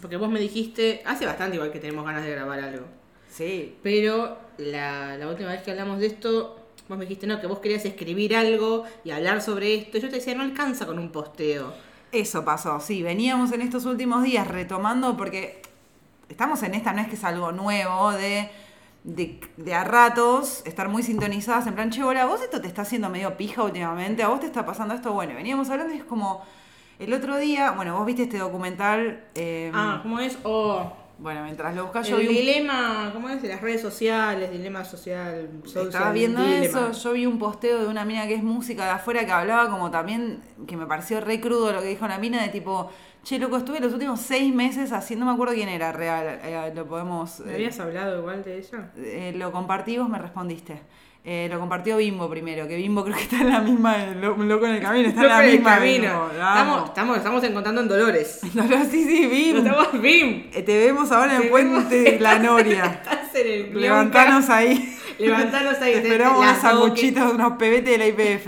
porque 0.00 0.16
vos 0.16 0.28
me 0.30 0.40
dijiste. 0.40 1.02
Hace 1.04 1.26
bastante 1.26 1.56
igual 1.56 1.72
que 1.72 1.80
tenemos 1.80 2.04
ganas 2.04 2.24
de 2.24 2.30
grabar 2.30 2.60
algo. 2.60 2.86
Sí. 3.28 3.76
Pero 3.82 4.38
la, 4.58 5.16
la 5.16 5.28
última 5.28 5.50
vez 5.50 5.62
que 5.62 5.70
hablamos 5.70 5.98
de 6.00 6.06
esto, 6.06 6.66
vos 6.88 6.98
me 6.98 7.04
dijiste, 7.04 7.26
no, 7.26 7.40
que 7.40 7.46
vos 7.46 7.58
querías 7.60 7.84
escribir 7.84 8.34
algo 8.36 8.84
y 9.04 9.10
hablar 9.10 9.40
sobre 9.42 9.74
esto. 9.74 9.98
Y 9.98 10.00
yo 10.00 10.08
te 10.08 10.16
decía, 10.16 10.34
no 10.34 10.42
alcanza 10.42 10.86
con 10.86 10.98
un 10.98 11.10
posteo. 11.10 11.74
Eso 12.10 12.44
pasó, 12.44 12.80
sí, 12.80 13.02
veníamos 13.02 13.52
en 13.52 13.60
estos 13.60 13.84
últimos 13.84 14.22
días 14.22 14.48
retomando 14.48 15.14
porque 15.16 15.60
estamos 16.30 16.62
en 16.62 16.74
esta, 16.74 16.92
no 16.94 17.02
es 17.02 17.08
que 17.08 17.16
es 17.16 17.24
algo 17.24 17.52
nuevo, 17.52 18.12
de, 18.12 18.50
de, 19.08 19.40
de 19.56 19.74
a 19.74 19.84
ratos 19.84 20.62
estar 20.66 20.88
muy 20.88 21.02
sintonizadas 21.02 21.66
en 21.66 21.74
plan, 21.74 21.90
che, 21.90 22.04
hola, 22.04 22.26
vos 22.26 22.42
esto 22.42 22.60
te 22.60 22.68
está 22.68 22.82
haciendo 22.82 23.08
medio 23.08 23.36
pija 23.36 23.62
últimamente, 23.62 24.22
a 24.22 24.28
vos 24.28 24.40
te 24.40 24.46
está 24.46 24.66
pasando 24.66 24.94
esto, 24.94 25.12
bueno, 25.12 25.34
veníamos 25.34 25.70
hablando 25.70 25.94
y 25.94 25.98
es 25.98 26.04
como, 26.04 26.42
el 26.98 27.14
otro 27.14 27.38
día, 27.38 27.70
bueno, 27.70 27.96
vos 27.96 28.04
viste 28.04 28.24
este 28.24 28.38
documental, 28.38 29.24
eh, 29.34 29.72
Ah, 29.74 30.00
¿cómo 30.02 30.20
es? 30.20 30.36
Oh, 30.42 30.92
bueno, 31.18 31.42
mientras 31.42 31.74
lo 31.74 31.84
buscas 31.84 32.06
yo 32.06 32.16
el 32.16 32.22
vi 32.22 32.28
un 32.28 32.34
dilema, 32.34 33.10
¿cómo 33.14 33.30
es? 33.30 33.40
De 33.40 33.48
las 33.48 33.62
redes 33.62 33.80
sociales, 33.80 34.52
dilema 34.52 34.84
social. 34.84 35.48
social 35.64 35.86
Estaba 35.86 36.12
viendo 36.12 36.44
eso, 36.44 36.92
yo 36.92 37.12
vi 37.12 37.24
un 37.24 37.38
posteo 37.38 37.80
de 37.80 37.88
una 37.88 38.04
mina 38.04 38.26
que 38.26 38.34
es 38.34 38.42
música 38.42 38.84
de 38.84 38.90
afuera 38.90 39.24
que 39.24 39.32
hablaba 39.32 39.70
como 39.70 39.90
también, 39.90 40.40
que 40.66 40.76
me 40.76 40.86
pareció 40.86 41.20
re 41.22 41.40
crudo 41.40 41.72
lo 41.72 41.80
que 41.80 41.88
dijo 41.88 42.06
la 42.06 42.18
mina, 42.18 42.42
de 42.42 42.50
tipo, 42.50 42.90
che, 43.28 43.38
loco, 43.38 43.58
estuve 43.58 43.78
los 43.80 43.92
últimos 43.92 44.20
seis 44.20 44.54
meses 44.54 44.90
haciendo, 44.92 45.26
no 45.26 45.32
me 45.32 45.34
acuerdo 45.34 45.52
quién 45.54 45.68
era 45.68 45.92
real, 45.92 46.40
eh, 46.42 46.72
lo 46.74 46.86
podemos... 46.86 47.40
¿Me 47.40 47.52
eh, 47.52 47.54
habías 47.56 47.78
hablado 47.78 48.18
igual 48.20 48.42
de 48.42 48.56
ella? 48.58 48.90
eh, 48.96 49.34
lo 49.36 49.52
compartí, 49.52 49.98
vos 49.98 50.08
me 50.08 50.18
respondiste. 50.18 50.80
Eh, 51.24 51.46
lo 51.50 51.58
compartió 51.60 51.98
Bimbo 51.98 52.30
primero, 52.30 52.66
que 52.66 52.76
Bimbo 52.76 53.04
creo 53.04 53.16
que 53.16 53.24
está 53.24 53.40
en 53.42 53.50
la 53.50 53.60
misma, 53.60 53.98
lo- 54.18 54.34
loco 54.36 54.64
en 54.66 54.76
el 54.76 54.80
camino, 54.82 55.08
está 55.08 55.20
en 55.22 55.28
la 55.28 55.44
el 55.44 55.52
misma 55.52 55.74
camino. 55.76 56.30
Estamos, 56.32 56.88
estamos, 56.88 57.16
estamos 57.18 57.44
encontrando 57.44 57.80
en 57.82 57.88
Dolores. 57.88 58.40
No, 58.54 58.62
sí, 58.90 59.04
sí, 59.04 59.26
Bim. 59.26 59.58
Estamos 59.58 60.00
BIM. 60.00 60.50
Eh, 60.54 60.62
Te 60.62 60.78
vemos 60.86 61.12
ahora 61.12 61.36
en 61.36 61.42
Te 61.42 61.48
Puente 61.48 62.00
de 62.02 62.20
la 62.20 62.38
Noria. 62.38 62.84
Estás 63.04 63.34
en 63.34 63.46
el 63.74 63.78
Levantanos 63.80 64.48
ahí. 64.48 64.96
Levantanos 65.18 65.78
ahí. 65.82 65.92
Esperamos 65.96 66.38
unos 66.38 66.58
sanguchitos, 66.58 67.32
unos 67.34 67.52
pebetes 67.58 67.90
de 67.90 67.98
la 67.98 68.06
IPF. 68.06 68.46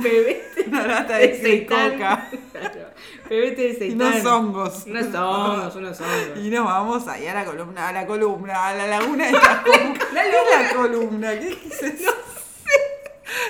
Pebete 0.00 0.64
Una 0.68 0.86
lata 0.86 1.16
de 1.18 1.34
seitán. 1.40 1.92
coca. 1.92 2.28
Pebete 3.28 3.62
de 3.62 3.74
seitán. 3.74 4.12
unos 4.12 4.24
hongos. 4.26 4.84
Unos 4.86 5.14
hongos, 5.14 5.76
unos 5.76 6.00
hongos. 6.00 6.38
Y 6.44 6.50
nos 6.50 6.64
vamos 6.64 7.08
ahí 7.08 7.26
a 7.26 7.34
la 7.34 7.44
columna, 7.44 7.88
a 7.88 7.92
la 7.92 8.06
columna, 8.06 8.66
a 8.68 8.74
la 8.74 8.86
laguna 8.86 9.26
de. 9.26 9.32
¿Qué 9.64 9.78
es 10.12 10.68
la 10.70 10.74
columna? 10.74 11.30
¿Qué 11.38 11.48
es 11.70 11.82
eso? 11.82 12.10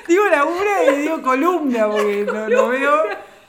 Digo 0.07 0.25
laguna 0.29 0.71
y 0.93 0.97
digo 1.03 1.23
columna 1.23 1.89
porque 1.91 2.25
no, 2.27 2.49
no 2.49 2.69
veo 2.69 3.03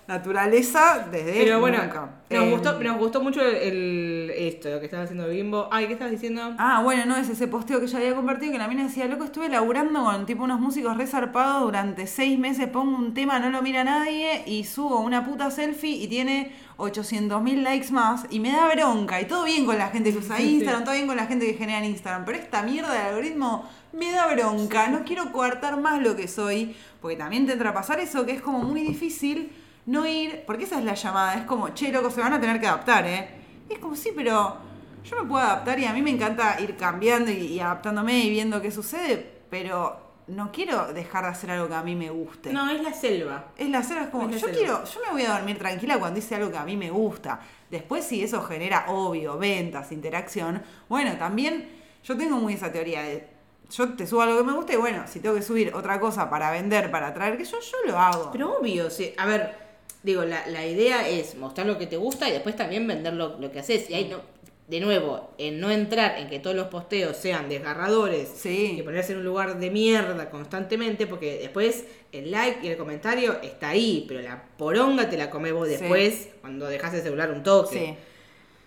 naturaleza 0.08 1.08
desde 1.12 1.44
Pero 1.44 1.60
bueno, 1.60 1.78
nunca. 1.84 2.10
nos, 2.30 2.44
Eh, 2.44 2.50
gustó, 2.52 2.74
nos 2.80 2.98
gustó 2.98 3.22
mucho 3.22 3.42
el, 3.42 3.56
el- 3.56 4.23
esto, 4.36 4.70
lo 4.70 4.80
que 4.80 4.86
estaba 4.86 5.04
haciendo 5.04 5.28
Bimbo. 5.28 5.68
Ay, 5.72 5.88
¿qué 5.88 5.94
estabas 5.94 6.12
diciendo? 6.12 6.56
Ah, 6.58 6.82
bueno, 6.84 7.06
no, 7.06 7.16
es 7.16 7.30
ese 7.30 7.48
posteo 7.48 7.80
que 7.80 7.88
yo 7.88 7.98
había 7.98 8.16
compartido 8.16 8.52
que 8.52 8.58
la 8.58 8.68
mina 8.68 8.84
decía, 8.84 9.08
loco, 9.08 9.24
estuve 9.24 9.50
laburando 9.50 10.04
con 10.04 10.26
tipo 10.26 10.44
unos 10.44 10.60
músicos 10.60 10.98
resarpados 10.98 11.64
durante 11.64 12.08
seis 12.08 12.38
meses, 12.38 12.68
pongo 12.68 12.98
un 12.98 13.14
tema, 13.14 13.40
no 13.40 13.50
lo 13.50 13.62
mira 13.62 13.84
nadie 13.84 14.44
y 14.46 14.64
subo 14.64 15.00
una 15.00 15.26
puta 15.26 15.52
selfie 15.52 15.96
y 15.96 16.08
tiene 16.08 16.52
800.000 16.78 17.62
likes 17.62 17.92
más 17.92 18.26
y 18.30 18.40
me 18.40 18.52
da 18.52 18.68
bronca 18.74 19.22
y 19.22 19.26
todo 19.26 19.46
bien 19.46 19.66
con 19.66 19.78
la 19.78 19.90
gente 19.90 20.12
que 20.12 20.18
usa 20.20 20.38
Sí, 20.38 20.44
sí. 20.44 20.54
Instagram, 20.56 20.84
todo 20.84 20.96
bien 20.96 21.08
con 21.08 21.16
la 21.16 21.26
gente 21.26 21.46
que 21.46 21.54
genera 21.54 21.80
en 21.80 21.86
Instagram, 21.86 22.26
pero 22.26 22.38
esta 22.38 22.64
mierda 22.64 22.92
de 22.92 23.00
algoritmo 23.00 23.70
me 23.94 24.12
da 24.12 24.34
bronca, 24.34 24.88
no 24.88 25.04
quiero 25.04 25.32
coartar 25.32 25.80
más 25.80 26.02
lo 26.02 26.16
que 26.16 26.28
soy, 26.28 26.76
porque 27.02 27.16
también 27.16 27.46
te 27.46 27.54
entra 27.54 27.70
a 27.70 27.74
pasar 27.74 28.00
eso 28.00 28.26
que 28.26 28.32
es 28.34 28.42
como 28.42 28.60
muy 28.60 28.82
difícil 28.82 29.52
no 29.86 30.06
ir, 30.08 30.44
porque 30.46 30.64
esa 30.64 30.80
es 30.80 30.86
la 30.86 30.94
llamada, 30.94 31.36
es 31.36 31.44
como, 31.44 31.70
che, 31.70 31.92
loco, 31.92 32.10
se 32.10 32.22
van 32.22 32.34
a 32.34 32.40
tener 32.40 32.60
que 32.60 32.68
adaptar, 32.68 33.06
¿eh? 33.06 33.43
Y 33.70 33.74
es 33.74 33.80
como, 33.80 33.96
sí, 33.96 34.12
pero 34.16 34.58
yo 35.04 35.22
me 35.24 35.28
puedo 35.28 35.44
adaptar 35.44 35.80
y 35.80 35.86
a 35.86 35.94
mí 35.94 36.02
me 36.02 36.12
encanta 36.12 36.60
ir 36.60 36.76
cambiando 36.78 37.32
y, 37.32 37.36
y 37.36 37.60
adaptándome 37.60 38.20
y 38.20 38.30
viendo 38.30 38.62
qué 38.62 38.72
sucede, 38.72 39.42
pero 39.50 40.02
no 40.28 40.52
quiero 40.52 40.94
dejar 40.94 41.26
de 41.26 41.30
hacer 41.32 41.52
algo 41.52 41.68
que 41.68 41.74
a 41.76 41.84
mí 41.84 41.96
me 41.96 42.10
guste. 42.10 42.54
No, 42.54 42.70
es 42.70 42.82
la 42.82 42.94
selva. 42.94 43.46
Es 43.58 43.70
la 43.70 43.84
selva, 43.84 44.04
es 44.04 44.10
como, 44.10 44.30
Es 44.30 44.36
yo 44.36 44.48
selva. 44.48 44.58
quiero, 44.58 44.84
yo 44.86 45.00
me 45.06 45.12
voy 45.12 45.24
a 45.24 45.34
dormir 45.34 45.58
tranquila 45.58 46.00
cuando 46.00 46.20
hice 46.20 46.36
algo 46.36 46.50
que 46.52 46.58
a 46.58 46.64
mí 46.64 46.78
me 46.78 46.90
gusta. 46.92 47.42
Después, 47.70 48.06
si 48.06 48.24
eso 48.24 48.42
genera, 48.44 48.86
obvio, 48.88 49.38
ventas, 49.38 49.92
interacción, 49.92 50.62
bueno, 50.88 51.18
también 51.18 51.70
yo 52.04 52.16
tengo 52.18 52.38
muy 52.38 52.54
esa 52.54 52.72
teoría 52.72 53.02
de, 53.02 53.28
yo 53.70 53.94
te 53.96 54.06
subo 54.08 54.22
algo 54.22 54.38
que 54.38 54.44
me 54.44 54.54
gusta 54.54 54.74
y 54.74 54.78
bueno, 54.78 55.04
si 55.08 55.20
tengo 55.20 55.36
que 55.36 55.42
subir 55.42 55.74
otra 55.74 56.00
cosa 56.00 56.30
para 56.30 56.52
vender, 56.52 56.92
para 56.92 57.08
atraer, 57.08 57.38
que 57.38 57.44
yo, 57.46 57.60
yo 57.60 57.78
lo 57.92 57.98
hago. 57.98 58.30
Pero 58.32 58.60
obvio, 58.60 58.90
sí. 58.90 59.14
a 59.18 59.26
ver, 59.26 59.63
digo, 60.04 60.24
la, 60.26 60.46
la 60.48 60.66
idea 60.68 61.08
es 61.08 61.36
mostrar 61.36 61.66
lo 61.68 61.78
que 61.78 61.88
te 61.88 61.98
gusta 61.98 62.28
y 62.30 62.32
después 62.34 62.56
también 62.56 62.86
vender 62.88 63.14
lo, 63.14 63.40
lo 63.40 63.52
que 63.52 63.60
haces. 63.60 63.90
Y 63.90 63.94
ahí 63.96 64.06
no, 64.10 64.20
de 64.68 64.80
nuevo, 64.80 65.32
en 65.38 65.60
no 65.60 65.72
entrar 65.72 66.18
en 66.20 66.30
que 66.30 66.40
todos 66.40 66.56
los 66.56 66.68
posteos 66.68 67.18
sean 67.18 67.50
desgarradores 67.50 68.30
Sí. 68.36 68.76
y 68.78 68.82
ponerse 68.82 69.12
en 69.14 69.20
un 69.20 69.26
lugar 69.26 69.60
de 69.60 69.70
mierda 69.70 70.30
constantemente, 70.30 71.06
porque 71.08 71.38
después 71.40 71.86
el 72.12 72.32
like 72.32 72.66
y 72.66 72.70
el 72.70 72.78
comentario 72.78 73.42
está 73.42 73.70
ahí, 73.70 74.06
pero 74.08 74.22
la 74.22 74.44
poronga 74.58 75.10
te 75.10 75.18
la 75.18 75.30
comes 75.30 75.52
vos 75.54 75.68
Sí. 75.68 75.76
después 75.78 76.30
cuando 76.42 76.68
dejas 76.68 76.94
el 76.94 77.02
celular 77.02 77.32
un 77.32 77.44
toque. 77.44 77.78
sí. 77.78 77.96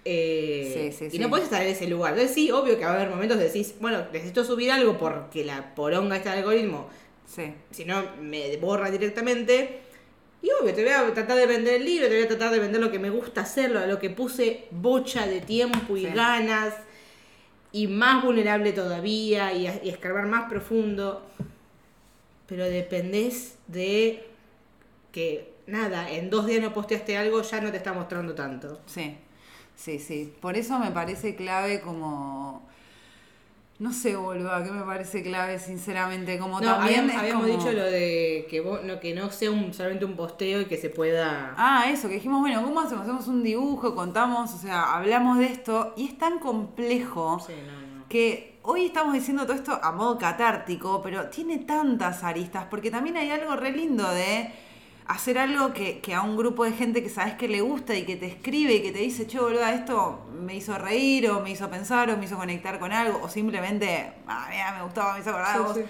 Eh, 0.09 0.71
Sí, 0.93 0.97
sí, 0.97 1.05
y 1.07 1.11
sí. 1.11 1.19
no 1.19 1.29
puedes 1.29 1.47
estar 1.47 1.61
en 1.63 1.69
ese 1.69 1.89
lugar. 1.89 2.13
Entonces 2.13 2.33
sí, 2.35 2.51
obvio 2.53 2.79
que 2.79 2.85
va 2.85 2.93
a 2.93 2.95
haber 2.95 3.09
momentos 3.11 3.39
de 3.39 3.45
decís, 3.45 3.75
bueno, 3.81 4.05
necesito 4.13 4.45
subir 4.45 4.71
algo 4.71 4.97
porque 4.99 5.45
la 5.45 5.75
poronga 5.75 6.17
está 6.17 6.31
del 6.31 6.41
algoritmo 6.41 6.89
si 7.73 7.85
no 7.85 8.05
me 8.21 8.57
borra 8.59 8.89
directamente. 8.91 9.81
Y 10.47 10.51
obvio, 10.63 10.73
te 10.75 10.85
voy 10.85 10.93
a 10.93 11.13
tratar 11.13 11.37
de 11.37 11.47
vender 11.47 11.75
el 11.75 11.85
libro, 11.85 12.07
te 12.07 12.15
voy 12.15 12.23
a 12.25 12.29
tratar 12.29 12.53
de 12.53 12.61
vender 12.61 12.81
lo 12.81 12.93
que 12.93 13.01
me 13.01 13.11
gusta 13.11 13.41
hacerlo, 13.41 13.81
a 13.81 13.87
lo 13.87 13.99
que 13.99 14.11
puse 14.11 14.67
bocha 14.71 15.27
de 15.27 15.41
tiempo 15.41 15.97
y 15.97 16.03
Sí. 16.03 16.13
ganas, 16.15 16.73
y 17.73 17.89
más 17.89 18.23
vulnerable 18.23 18.73
todavía, 18.73 19.53
y, 19.53 19.67
y 19.83 19.89
escarbar 19.89 20.27
más 20.27 20.49
profundo. 20.49 21.27
Pero 22.47 22.65
dependés 22.67 23.57
de 23.67 24.25
que, 25.11 25.53
nada, 25.67 26.09
en 26.13 26.31
dos 26.31 26.47
días 26.47 26.63
no 26.63 26.73
posteaste 26.73 27.17
algo, 27.17 27.43
ya 27.43 27.61
no 27.61 27.73
te 27.73 27.79
está 27.79 27.93
mostrando 27.93 28.37
tanto. 28.37 28.81
Sí, 28.87 29.17
sí, 29.75 29.99
sí. 29.99 30.33
Por 30.41 30.57
eso 30.57 30.79
me 30.79 30.93
parece 30.93 31.35
clave 31.35 31.81
como... 31.81 32.69
No 33.79 33.93
sé, 33.93 34.17
boluda, 34.17 34.65
¿qué 34.65 34.71
me 34.71 34.83
parece 34.85 35.23
clave, 35.23 35.59
sinceramente? 35.59 36.39
Como 36.39 36.61
No, 36.61 36.67
también 36.77 37.01
habíamos, 37.11 37.23
habíamos 37.23 37.45
como- 37.47 37.57
dicho 37.59 37.73
lo 37.73 37.85
de 37.85 38.47
que, 38.49 38.61
vos, 38.63 38.83
no, 38.85 38.99
que 39.01 39.15
no 39.15 39.31
sea 39.31 39.51
un, 39.51 39.75
solamente 39.75 40.07
un 40.07 40.17
posteo 40.17 40.63
y 40.63 40.65
que 40.65 40.79
se 40.79 40.89
pueda... 40.89 41.53
Ah, 41.59 41.85
eso, 41.91 42.09
que 42.09 42.15
dijimos, 42.15 42.41
bueno, 42.41 42.63
¿cómo 42.63 42.81
hacemos? 42.81 43.03
Hacemos 43.05 43.29
un 43.29 43.43
dibujo, 43.43 43.95
contamos, 43.95 44.55
o 44.55 44.59
sea, 44.59 44.95
hablamos 44.97 45.37
de 45.39 45.47
esto 45.47 45.93
y 45.97 46.07
es 46.07 46.17
tan 46.17 46.39
complejo 46.39 47.39
Sí, 47.47 47.53
no, 47.67 47.99
no. 47.99 48.05
que 48.09 48.59
hoy 48.63 48.87
estamos 48.87 49.13
diciendo 49.13 49.43
todo 49.45 49.55
esto 49.57 49.79
a 49.83 49.93
modo 49.93 50.17
catártico, 50.17 51.03
pero 51.03 51.29
tiene 51.29 51.59
tantas 51.59 52.25
aristas, 52.25 52.65
porque 52.71 52.91
también 52.91 53.19
hay 53.19 53.31
algo 53.31 53.57
re 53.57 53.73
lindo 53.73 54.09
de 54.11 54.53
hacer 55.09 55.39
algo 55.39 55.73
que, 55.73 56.01
que 56.01 56.15
a 56.15 56.23
un 56.23 56.37
grupo 56.37 56.65
de 56.65 56.73
gente 56.73 57.03
que 57.03 57.09
sabes 57.09 57.35
que 57.35 57.49
le 57.49 57.61
gusta 57.61 57.95
y 57.95 58.05
que 58.05 58.17
te 58.17 58.27
escribe 58.27 58.75
y 58.75 58.83
que 58.83 58.93
te 58.93 58.99
dice, 59.01 59.27
che, 59.27 59.39
boluda, 59.41 59.73
esto 59.75 60.27
me 60.33 60.55
hizo 60.57 60.77
reír 60.79 61.31
o 61.31 61.41
me 61.41 61.51
hizo 61.51 61.71
pensar 61.71 62.11
o 62.11 62.17
me 62.17 62.25
hizo 62.25 62.37
conectar 62.37 62.79
con 62.79 62.93
algo, 62.93 63.21
o 63.23 63.29
simplemente, 63.29 64.13
ah, 64.27 64.47
mira, 64.51 64.73
me 64.77 64.83
gustaba, 64.85 65.15
me 65.15 65.21
hizo 65.21 65.31
acordar 65.31 65.57
Sí, 65.57 65.63
vos. 65.63 65.77
sí. 65.77 65.83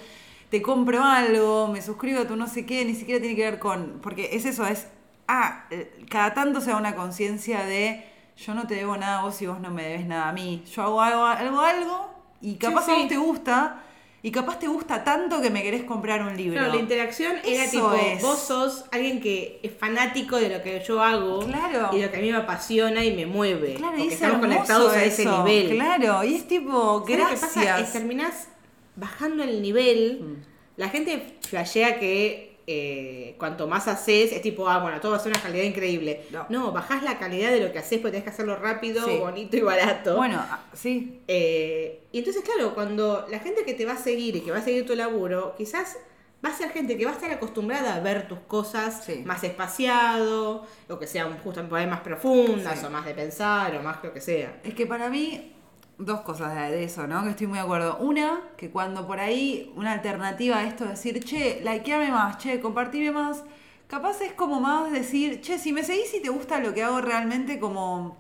Te 0.51 0.63
compro 0.63 1.03
algo, 1.05 1.69
me 1.69 1.83
suscribo 1.83 2.21
a 2.21 2.27
tu 2.27 2.37
no 2.37 2.47
sé 2.47 2.65
qué, 2.67 2.85
ni 2.85 2.95
siquiera 2.95 3.21
tiene 3.21 3.35
que 3.37 3.43
ver 3.43 3.59
con. 3.59 3.99
Porque 4.03 4.31
es 4.33 4.45
eso, 4.45 4.67
es. 4.67 4.87
Ah, 5.29 5.67
eh, 5.71 6.05
cada 6.09 6.35
tanto 6.35 6.61
se 6.61 6.71
da 6.71 6.77
una 6.77 6.95
conciencia 6.95 7.65
de 7.65 8.05
yo 8.37 8.55
no 8.55 8.67
te 8.67 8.75
debo 8.77 8.97
nada 8.97 9.21
a 9.21 9.23
vos 9.25 9.41
y 9.43 9.47
vos 9.47 9.59
no 9.61 9.71
me 9.71 9.83
debes 9.83 10.07
nada 10.07 10.29
a 10.29 10.33
mí. 10.33 10.63
Yo 10.73 10.83
hago 10.83 11.01
algo, 11.03 11.25
algo, 11.27 11.61
algo, 11.61 12.11
y 12.41 12.57
capaz 12.57 12.85
Sí, 12.85 12.93
a 12.93 12.95
vos 12.95 13.09
te 13.09 13.17
gusta, 13.17 13.83
y 14.23 14.31
capaz 14.33 14.59
te 14.59 14.67
gusta 14.67 15.05
tanto 15.05 15.41
que 15.41 15.51
me 15.51 15.63
querés 15.63 15.85
comprar 15.85 16.23
un 16.23 16.37
libro. 16.37 16.59
Claro, 16.59 16.75
la 16.75 16.81
interacción 16.81 17.37
era 17.45 17.65
Eso 17.65 17.71
tipo, 17.71 17.95
es. 17.95 18.23
vos 18.23 18.39
sos 18.41 18.85
alguien 18.91 19.21
que 19.21 19.61
es 19.63 19.73
fanático 19.73 20.37
de 20.37 20.49
lo 20.49 20.63
que 20.63 20.83
yo 20.87 21.03
hago 21.03 21.41
Claro. 21.47 21.91
y 21.93 22.03
lo 22.03 22.11
que 22.11 22.17
a 22.17 22.21
mí 22.21 22.31
me 22.31 22.39
apasiona 22.39 23.05
y 23.05 23.15
me 23.15 23.27
mueve. 23.27 23.75
Claro, 23.75 23.99
y 23.99 24.09
es 24.09 24.15
estamos 24.15 24.41
conectados 24.41 24.93
a 24.93 25.05
ese 25.05 25.27
nivel. 25.27 25.71
Claro, 25.77 26.25
y 26.25 26.35
es 26.35 26.49
tipo, 26.49 27.05
¿Sabes 27.07 27.19
lo 27.19 27.29
que 27.29 27.35
pasa? 27.37 27.61
gracias. 27.63 27.81
Es 27.89 27.93
terminás 27.93 28.49
bajando 28.97 29.45
el 29.45 29.63
nivel. 29.63 30.21
Mm. 30.23 30.43
La 30.77 30.89
gente 30.89 31.39
flashea 31.49 31.99
que 32.01 32.56
eh, 32.69 33.35
cuanto 33.39 33.67
más 33.69 33.87
haces, 33.87 34.33
es 34.33 34.43
tipo, 34.43 34.69
ah, 34.69 34.79
bueno, 34.81 35.01
todo 35.01 35.13
va 35.13 35.19
a 35.19 35.21
ser 35.21 35.31
una 35.33 35.41
calidad 35.41 35.63
increíble. 35.65 36.23
No. 36.33 36.47
No, 36.49 36.73
bajás 36.73 37.03
la 37.05 37.19
calidad 37.19 37.51
de 37.53 37.61
lo 37.61 37.73
que 37.73 37.79
haces 37.79 37.99
porque 38.01 38.13
tenés 38.13 38.25
que 38.25 38.31
hacerlo 38.31 38.57
rápido, 38.57 39.07
Sí. 39.07 39.17
bonito 39.19 39.57
y 39.57 39.61
barato. 39.61 40.17
Bueno, 40.17 40.39
ah, 40.41 40.65
sí, 40.73 41.21
Eh, 41.29 42.01
y 42.13 42.19
entonces, 42.19 42.43
claro, 42.43 42.75
cuando 42.75 43.27
la 43.31 43.39
gente 43.39 43.65
que 43.65 43.75
te 43.75 43.85
va 43.85 43.93
a 43.93 43.97
seguir 43.97 44.35
y 44.37 44.41
que 44.41 44.51
va 44.51 44.59
a 44.59 44.63
seguir 44.63 44.85
tu 44.87 44.95
laburo, 44.97 45.55
quizás 45.57 45.97
va 46.45 46.51
a 46.51 46.53
ser 46.57 46.71
gente 46.71 46.97
que 46.97 47.05
va 47.05 47.13
a 47.13 47.15
estar 47.15 47.31
acostumbrada 47.31 47.95
a 47.95 48.01
ver 48.01 48.29
tus 48.29 48.39
cosas 48.41 49.05
Sí. 49.05 49.23
más 49.25 49.43
espaciado, 49.45 50.67
o 50.89 50.99
que 50.99 51.07
sean 51.07 51.39
justamente 51.39 51.87
más 51.87 52.01
profundas, 52.01 52.79
Sí. 52.81 52.87
o 52.87 52.91
más 52.91 53.05
de 53.05 53.15
pensar, 53.15 53.75
o 53.77 53.83
más 53.83 54.03
lo 54.03 54.13
que 54.13 54.21
sea. 54.21 54.61
Es 54.65 54.75
que 54.75 54.87
para 54.87 55.09
mí, 55.09 55.53
dos 55.99 56.21
cosas 56.23 56.55
de, 56.71 56.85
eso, 56.85 57.07
¿no? 57.07 57.23
Que 57.25 57.31
estoy 57.31 57.47
muy 57.47 57.59
de 57.59 57.65
acuerdo. 57.65 57.97
Una, 57.99 58.41
que 58.57 58.71
cuando 58.71 59.07
por 59.07 59.21
ahí 59.21 59.73
una 59.77 59.93
alternativa 59.93 60.59
a 60.59 60.65
esto 60.65 60.85
de 60.85 60.91
decir, 60.91 61.23
che, 61.25 61.61
likeame 61.65 62.11
más, 62.11 62.39
che, 62.39 62.61
compartime 62.61 63.11
más, 63.13 63.45
capaz 63.89 64.21
es 64.21 64.33
como 64.33 64.61
más 64.61 64.91
decir, 64.93 65.41
che, 65.41 65.59
si 65.59 65.73
me 65.73 65.83
seguís 65.85 66.13
y 66.15 66.21
te 66.21 66.29
gusta 66.29 66.59
lo 66.61 66.75
que 66.75 66.83
hago 66.83 67.01
realmente, 67.01 67.59
como. 67.59 68.17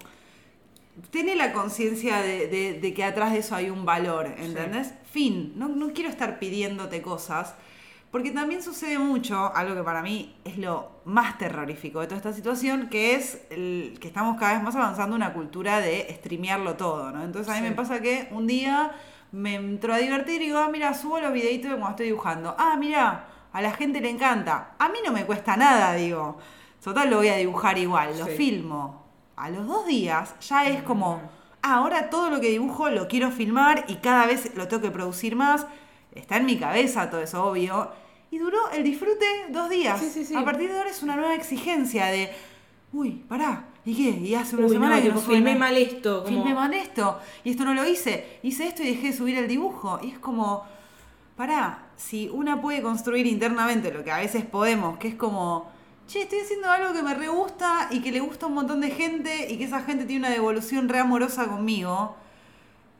Tiene 1.10 1.36
la 1.36 1.52
conciencia 1.52 2.18
de, 2.22 2.48
de- 2.48 2.80
de 2.80 2.94
que 2.94 3.04
atrás 3.04 3.32
de 3.32 3.40
eso 3.40 3.54
hay 3.54 3.68
un 3.68 3.84
valor, 3.84 4.26
¿entendés? 4.38 4.94
Fin, 5.10 5.52
no, 5.56 5.68
no 5.68 5.92
quiero 5.92 6.08
estar 6.08 6.38
pidiéndote 6.38 7.02
cosas. 7.02 7.54
Porque 8.16 8.30
también 8.30 8.62
sucede 8.62 8.98
mucho, 8.98 9.54
algo 9.54 9.74
que 9.74 9.82
para 9.82 10.00
mí 10.00 10.34
es 10.42 10.56
lo 10.56 10.88
más 11.04 11.36
terrorífico 11.36 12.00
de 12.00 12.06
toda 12.06 12.16
esta 12.16 12.32
situación, 12.32 12.88
que 12.88 13.14
es 13.14 13.42
el, 13.50 13.98
que 14.00 14.08
estamos 14.08 14.38
cada 14.40 14.54
vez 14.54 14.62
más 14.62 14.74
avanzando 14.74 15.14
una 15.14 15.34
cultura 15.34 15.80
de 15.80 16.06
streamearlo 16.18 16.76
todo, 16.76 17.12
¿no? 17.12 17.22
Entonces 17.22 17.52
a 17.52 17.56
mí 17.56 17.62
Sí. 17.66 17.68
me 17.68 17.76
pasa 17.76 18.00
que 18.00 18.26
un 18.30 18.46
día 18.46 18.92
me 19.32 19.56
entró 19.56 19.92
a 19.92 19.98
divertir 19.98 20.40
y 20.40 20.46
digo, 20.46 20.56
ah, 20.60 20.70
mira, 20.72 20.94
subo 20.94 21.20
los 21.20 21.30
videitos 21.30 21.70
de 21.70 21.76
cuando 21.76 21.90
estoy 21.90 22.06
dibujando. 22.06 22.56
Ah, 22.58 22.76
mira, 22.78 23.26
a 23.52 23.60
la 23.60 23.72
gente 23.72 24.00
le 24.00 24.08
encanta. 24.08 24.70
A 24.78 24.88
mí 24.88 24.96
no 25.04 25.12
me 25.12 25.26
cuesta 25.26 25.54
nada, 25.58 25.92
digo. 25.92 26.38
Total, 26.82 27.10
lo 27.10 27.18
voy 27.18 27.28
a 27.28 27.36
dibujar 27.36 27.76
igual, 27.76 28.18
lo 28.18 28.24
Sí. 28.24 28.30
filmo. 28.32 29.04
A 29.36 29.50
los 29.50 29.66
dos 29.66 29.86
días 29.86 30.34
ya 30.40 30.66
es 30.66 30.82
como, 30.84 31.20
ah, 31.60 31.74
ahora 31.74 32.08
todo 32.08 32.30
lo 32.30 32.40
que 32.40 32.48
dibujo 32.48 32.88
lo 32.88 33.08
quiero 33.08 33.30
filmar 33.30 33.84
y 33.88 33.96
cada 33.96 34.24
vez 34.24 34.56
lo 34.56 34.68
tengo 34.68 34.80
que 34.84 34.90
producir 34.90 35.36
más. 35.36 35.66
Está 36.14 36.38
en 36.38 36.46
mi 36.46 36.58
cabeza 36.58 37.10
todo 37.10 37.20
eso, 37.20 37.44
obvio. 37.44 38.05
Y 38.30 38.38
duró 38.38 38.70
el 38.70 38.82
disfrute 38.82 39.26
dos 39.50 39.70
días. 39.70 39.98
Sí, 40.00 40.10
sí, 40.10 40.24
sí. 40.24 40.34
A 40.34 40.44
partir 40.44 40.70
de 40.70 40.78
ahora 40.78 40.90
es 40.90 41.02
una 41.02 41.16
nueva 41.16 41.34
exigencia 41.34 42.06
de, 42.06 42.30
uy, 42.92 43.24
pará, 43.28 43.66
¿y 43.84 43.94
qué? 43.94 44.18
Y 44.18 44.34
hace 44.34 44.56
una 44.56 44.66
Uy, 44.66 44.72
semana 44.72 44.96
no, 44.96 45.02
que 45.02 45.08
no 45.10 45.20
filmé 45.20 45.54
mal 45.54 45.76
esto. 45.76 46.24
Como... 46.24 46.36
Filmé 46.36 46.54
mal 46.54 46.74
esto. 46.74 47.18
Y 47.44 47.50
esto 47.50 47.64
no 47.64 47.74
lo 47.74 47.86
hice. 47.86 48.38
Hice 48.42 48.66
esto 48.66 48.82
y 48.82 48.88
dejé 48.88 49.08
de 49.08 49.12
subir 49.12 49.38
el 49.38 49.48
dibujo. 49.48 50.00
Y 50.02 50.10
es 50.10 50.18
como, 50.18 50.64
pará, 51.36 51.86
si 51.96 52.28
una 52.28 52.60
puede 52.60 52.82
construir 52.82 53.26
internamente 53.26 53.92
lo 53.92 54.02
que 54.02 54.10
a 54.10 54.18
veces 54.18 54.44
podemos, 54.44 54.98
que 54.98 55.08
es 55.08 55.14
como, 55.14 55.70
che, 56.08 56.22
estoy 56.22 56.40
haciendo 56.40 56.70
algo 56.70 56.92
que 56.92 57.02
me 57.02 57.14
re 57.14 57.28
gusta 57.28 57.88
y 57.90 58.00
que 58.00 58.12
le 58.12 58.20
gusta 58.20 58.46
a 58.46 58.48
un 58.48 58.54
montón 58.56 58.80
de 58.80 58.90
gente 58.90 59.46
y 59.50 59.56
que 59.56 59.64
esa 59.64 59.80
gente 59.82 60.04
tiene 60.04 60.26
una 60.26 60.34
devolución 60.34 60.88
re 60.88 60.98
amorosa 60.98 61.46
conmigo, 61.46 62.16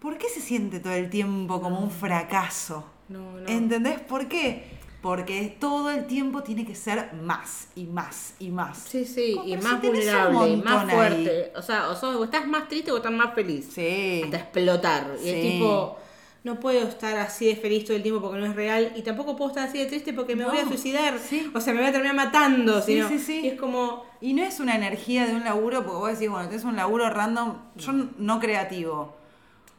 ¿por 0.01 0.19
qué 0.19 0.29
se 0.29 0.41
siente 0.41 0.81
todo 0.81 0.93
el 0.93 1.11
tiempo 1.11 1.61
como 1.61 1.81
un 1.81 1.91
fracaso? 1.91 2.85
No, 3.09 3.41
no. 3.41 3.49
¿Entendés 3.49 4.01
por 4.01 4.29
qué? 4.29 4.76
Porque 5.07 5.57
todo 5.61 5.91
el 5.91 6.07
tiempo 6.09 6.43
tiene 6.43 6.67
que 6.67 6.75
ser 6.75 7.13
más 7.23 7.69
y 7.77 7.85
más 7.85 8.35
y 8.41 8.49
más. 8.51 8.79
Sí, 8.79 9.05
sí, 9.05 9.37
y 9.45 9.51
pero 9.57 9.63
más 9.69 9.81
si 9.81 9.87
vulnerable, 9.87 10.49
y 10.49 10.57
más 10.57 10.85
ahí. 10.85 10.91
fuerte. 10.97 11.53
O 11.55 11.63
sea, 11.63 11.89
o, 11.91 11.95
sos- 11.95 12.17
o 12.17 12.25
estás 12.25 12.45
más 12.49 12.67
triste 12.69 12.91
o 12.91 12.97
estás 12.97 13.13
más 13.13 13.33
feliz. 13.33 13.69
Sí. 13.73 14.23
Hasta 14.25 14.37
explotar. 14.39 15.07
Y 15.23 15.29
es 15.29 15.43
tipo, 15.43 15.97
no 16.43 16.59
puedo 16.59 16.89
estar 16.89 17.17
así 17.19 17.47
de 17.47 17.55
feliz 17.55 17.85
todo 17.85 17.97
el 17.97 18.03
tiempo 18.03 18.21
porque 18.21 18.41
no 18.41 18.47
es 18.47 18.57
real. 18.57 18.93
Y 18.97 19.03
tampoco 19.03 19.37
puedo 19.37 19.51
estar 19.53 19.69
así 19.69 19.79
de 19.79 19.87
triste 19.87 20.13
porque 20.13 20.35
me 20.35 20.43
No. 20.43 20.51
voy 20.51 20.59
a 20.59 20.67
suicidar. 20.67 21.21
Sí. 21.21 21.53
O 21.55 21.61
sea, 21.61 21.73
me 21.73 21.79
voy 21.83 21.89
a 21.89 21.93
terminar 21.93 22.17
matando. 22.17 22.83
Sí, 22.83 23.01
sí, 23.09 23.21
sí. 23.21 23.41
Y 23.45 23.49
es 23.51 23.61
como, 23.61 24.05
Y 24.21 24.33
no 24.35 24.43
es 24.43 24.59
una 24.59 24.75
energía 24.75 25.27
de 25.27 25.35
un 25.37 25.45
laburo, 25.45 25.85
porque 25.85 25.99
vos 25.99 26.11
decís, 26.11 26.29
bueno, 26.29 26.49
tenés 26.49 26.65
un 26.65 26.75
laburo 26.75 27.09
random, 27.11 27.59
yo 27.77 27.93
no 28.19 28.41
creativo. 28.41 29.15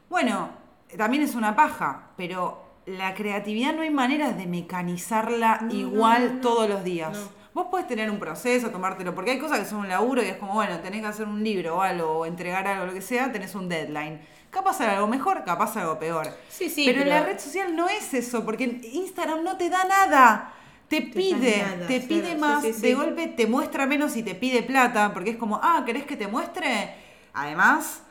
Bueno, 0.09 0.49
también 0.95 1.23
es 1.23 1.35
una 1.35 1.53
paja, 1.55 2.11
pero 2.15 2.63
la 2.87 3.13
creatividad 3.13 3.73
no 3.73 3.81
hay 3.81 3.89
manera 3.89 4.31
de 4.31 4.47
mecanizarla 4.47 5.59
No, 5.61 5.73
igual 5.73 6.27
no, 6.27 6.33
no, 6.35 6.41
todos 6.41 6.69
los 6.69 6.83
días. 6.83 7.17
Vos 7.53 7.67
podés 7.69 7.85
tener 7.87 8.09
un 8.09 8.17
proceso, 8.17 8.69
tomártelo, 8.69 9.13
porque 9.13 9.31
hay 9.31 9.39
cosas 9.39 9.59
que 9.59 9.65
son 9.65 9.79
un 9.79 9.89
laburo 9.89 10.23
y 10.23 10.27
es 10.27 10.37
como, 10.37 10.53
bueno, 10.53 10.79
tenés 10.79 11.01
que 11.01 11.07
hacer 11.07 11.27
un 11.27 11.43
libro 11.43 11.77
o 11.77 11.81
algo, 11.81 12.19
o 12.19 12.25
entregar 12.25 12.65
algo, 12.65 12.85
lo 12.85 12.93
que 12.93 13.01
sea, 13.01 13.31
tenés 13.31 13.55
un 13.55 13.67
deadline. 13.67 14.21
Capaz 14.49 14.79
algo 14.81 15.07
mejor, 15.07 15.43
capaz 15.43 15.75
algo 15.75 15.99
peor. 15.99 16.27
Sí, 16.49 16.69
sí, 16.69 16.85
pero, 16.85 17.01
en 17.01 17.09
la 17.09 17.19
pero- 17.19 17.33
red 17.33 17.39
social 17.39 17.75
no 17.75 17.89
es 17.89 18.13
eso, 18.13 18.45
porque 18.45 18.79
Instagram 18.93 19.43
no 19.43 19.57
te 19.57 19.69
da 19.69 19.83
nada. 19.83 20.53
Te 20.87 21.01
pide, 21.01 21.57
nada, 21.57 21.87
te 21.87 21.99
pide 21.99 22.37
más, 22.37 22.63
sí, 22.63 22.71
sí. 22.71 22.81
de 22.81 22.93
golpe 22.93 23.27
te 23.27 23.45
muestra 23.45 23.85
menos 23.85 24.15
y 24.15 24.23
te 24.23 24.35
pide 24.35 24.63
plata, 24.63 25.11
porque 25.13 25.31
es 25.31 25.35
como, 25.35 25.59
ah, 25.61 25.83
¿querés 25.85 26.05
que 26.05 26.15
te 26.15 26.27
muestre? 26.27 26.95
Además, 27.33 28.03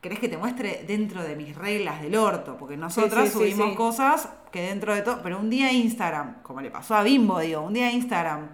¿querés 0.00 0.18
que 0.18 0.28
te 0.28 0.36
muestre 0.36 0.84
dentro 0.86 1.22
de 1.22 1.34
mis 1.36 1.54
reglas 1.56 2.00
del 2.02 2.14
orto? 2.16 2.56
Porque 2.58 2.76
nosotras 2.76 3.24
sí, 3.24 3.30
sí, 3.30 3.38
subimos 3.38 3.70
sí. 3.70 3.76
cosas 3.76 4.28
que 4.52 4.62
dentro 4.62 4.94
de 4.94 5.02
todo, 5.02 5.20
pero 5.22 5.38
un 5.38 5.50
día 5.50 5.72
Instagram, 5.72 6.42
como 6.42 6.60
le 6.60 6.70
pasó 6.70 6.94
a 6.94 7.02
Bimbo, 7.02 7.40
digo, 7.40 7.60
un 7.62 7.72
día 7.74 7.90
Instagram 7.90 8.48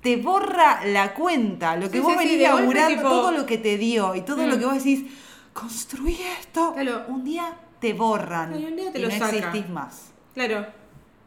te 0.00 0.16
borra 0.16 0.84
la 0.86 1.14
cuenta, 1.14 1.76
lo 1.76 1.90
que 1.90 2.00
vos 2.00 2.16
venís 2.16 2.40
laburando, 2.40 2.96
tipo- 2.96 3.08
todo 3.08 3.30
lo 3.32 3.46
que 3.46 3.58
te 3.58 3.76
dio 3.78 4.14
y 4.14 4.22
todo 4.22 4.44
Mm. 4.46 4.50
lo 4.50 4.58
que 4.58 4.64
vos 4.64 4.74
decís, 4.74 5.04
construí 5.52 6.18
esto, 6.40 6.72
Claro. 6.74 7.04
un 7.08 7.22
día 7.24 7.56
te 7.80 7.92
borran 7.92 8.58
Y 8.60 8.64
un 8.64 8.74
día 8.76 8.90
te 8.92 8.98
y 8.98 9.02
lo 9.02 9.08
no 9.08 9.14
saca. 9.14 9.36
existís 9.36 9.68
más. 9.68 10.10
claro, 10.34 10.66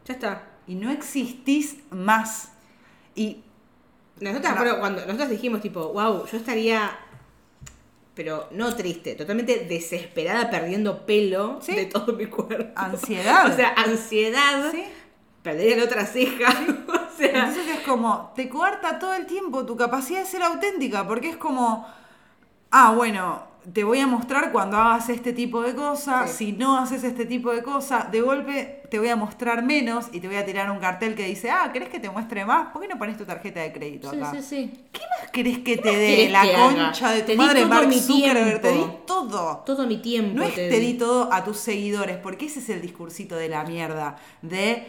ya 0.04 0.14
está. 0.14 0.42
Y 0.66 0.74
no 0.74 0.90
existís 0.90 1.78
más. 1.90 2.52
Y 3.14 3.42
Nosotras, 4.20 4.54
No. 4.56 4.60
pero 4.62 4.78
cuando 4.80 5.00
nosotros 5.06 5.30
dijimos, 5.30 5.62
tipo, 5.62 5.94
wow, 5.94 6.26
yo 6.26 6.36
estaría, 6.36 6.90
pero 8.20 8.48
no 8.50 8.76
triste, 8.76 9.14
totalmente 9.14 9.64
desesperada, 9.66 10.50
perdiendo 10.50 11.06
pelo 11.06 11.58
Sí. 11.62 11.74
de 11.74 11.86
todo 11.86 12.12
mi 12.12 12.26
cuerpo. 12.26 12.70
Ansiedad. 12.78 13.46
o 13.50 13.56
sea, 13.56 13.72
ansiedad. 13.74 14.70
¿Sí? 14.70 14.84
Perdería 15.42 15.78
la 15.78 15.84
otra 15.84 16.04
ceja. 16.04 16.50
o 16.86 17.16
sea, 17.16 17.28
Entonces 17.48 17.66
es 17.78 17.80
como, 17.80 18.30
te 18.36 18.50
coarta 18.50 18.98
todo 18.98 19.14
el 19.14 19.24
tiempo 19.24 19.64
tu 19.64 19.74
capacidad 19.74 20.20
de 20.20 20.26
ser 20.26 20.42
auténtica, 20.42 21.08
porque 21.08 21.30
es 21.30 21.38
como, 21.38 21.86
ah, 22.70 22.92
bueno, 22.94 23.42
te 23.72 23.84
voy 23.84 24.00
a 24.00 24.06
mostrar 24.06 24.52
cuando 24.52 24.76
hagas 24.76 25.08
este 25.08 25.32
tipo 25.32 25.62
de 25.62 25.74
cosas, 25.74 26.30
Sí. 26.30 26.46
si 26.46 26.52
no 26.52 26.78
haces 26.78 27.04
este 27.04 27.26
tipo 27.26 27.52
de 27.52 27.62
cosas, 27.62 28.10
de 28.10 28.20
golpe 28.20 28.82
te 28.90 28.98
voy 28.98 29.08
a 29.08 29.16
mostrar 29.16 29.62
menos 29.62 30.06
y 30.12 30.20
te 30.20 30.26
voy 30.26 30.36
a 30.36 30.44
tirar 30.44 30.70
un 30.70 30.78
cartel 30.78 31.14
que 31.14 31.24
dice, 31.26 31.50
ah, 31.50 31.70
¿querés 31.72 31.88
que 31.88 32.00
te 32.00 32.10
muestre 32.10 32.44
más? 32.44 32.72
¿Por 32.72 32.82
qué 32.82 32.88
no 32.88 32.98
pones 32.98 33.16
tu 33.16 33.24
tarjeta 33.24 33.60
de 33.60 33.72
crédito 33.72 34.08
acá? 34.10 34.32
sí. 34.42 34.72
¿Qué 34.92 35.00
más 35.20 35.30
querés 35.30 35.58
que 35.58 35.76
te 35.76 35.94
dé 35.96 36.28
la 36.28 36.40
haga? 36.42 36.74
concha 36.74 37.10
de 37.12 37.20
tu 37.20 37.26
Te 37.28 37.36
madre, 37.36 37.66
Mark 37.66 37.92
Zuckerberg? 37.92 38.60
Te 38.60 38.68
di 38.72 38.74
tiempo. 38.78 39.02
todo. 39.06 39.62
Todo 39.64 39.86
mi 39.86 39.98
tiempo. 39.98 40.34
No 40.38 40.42
es 40.42 40.54
te 40.54 40.68
di 40.80 40.94
todo 40.94 41.32
a 41.32 41.44
tus 41.44 41.58
seguidores, 41.58 42.16
porque 42.16 42.46
ese 42.46 42.58
es 42.60 42.68
el 42.70 42.80
discursito 42.80 43.36
de 43.36 43.48
la 43.48 43.62
mierda. 43.64 44.16
De, 44.42 44.86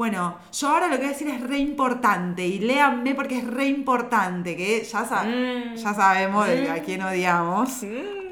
bueno, 0.00 0.38
yo 0.50 0.68
ahora 0.70 0.86
lo 0.86 0.92
que 0.94 1.00
voy 1.02 1.06
a 1.08 1.12
decir 1.12 1.28
es 1.28 1.42
re 1.42 1.58
importante 1.58 2.46
y 2.46 2.58
léanme 2.60 3.14
porque 3.14 3.36
es 3.36 3.46
re 3.46 3.66
importante, 3.66 4.56
que 4.56 4.82
ya, 4.82 5.04
sa- 5.04 5.24
Mm. 5.24 5.74
ya 5.76 5.92
sabemos 5.92 6.46
de 6.46 6.70
a 6.70 6.82
quién 6.82 7.02
odiamos. 7.02 7.82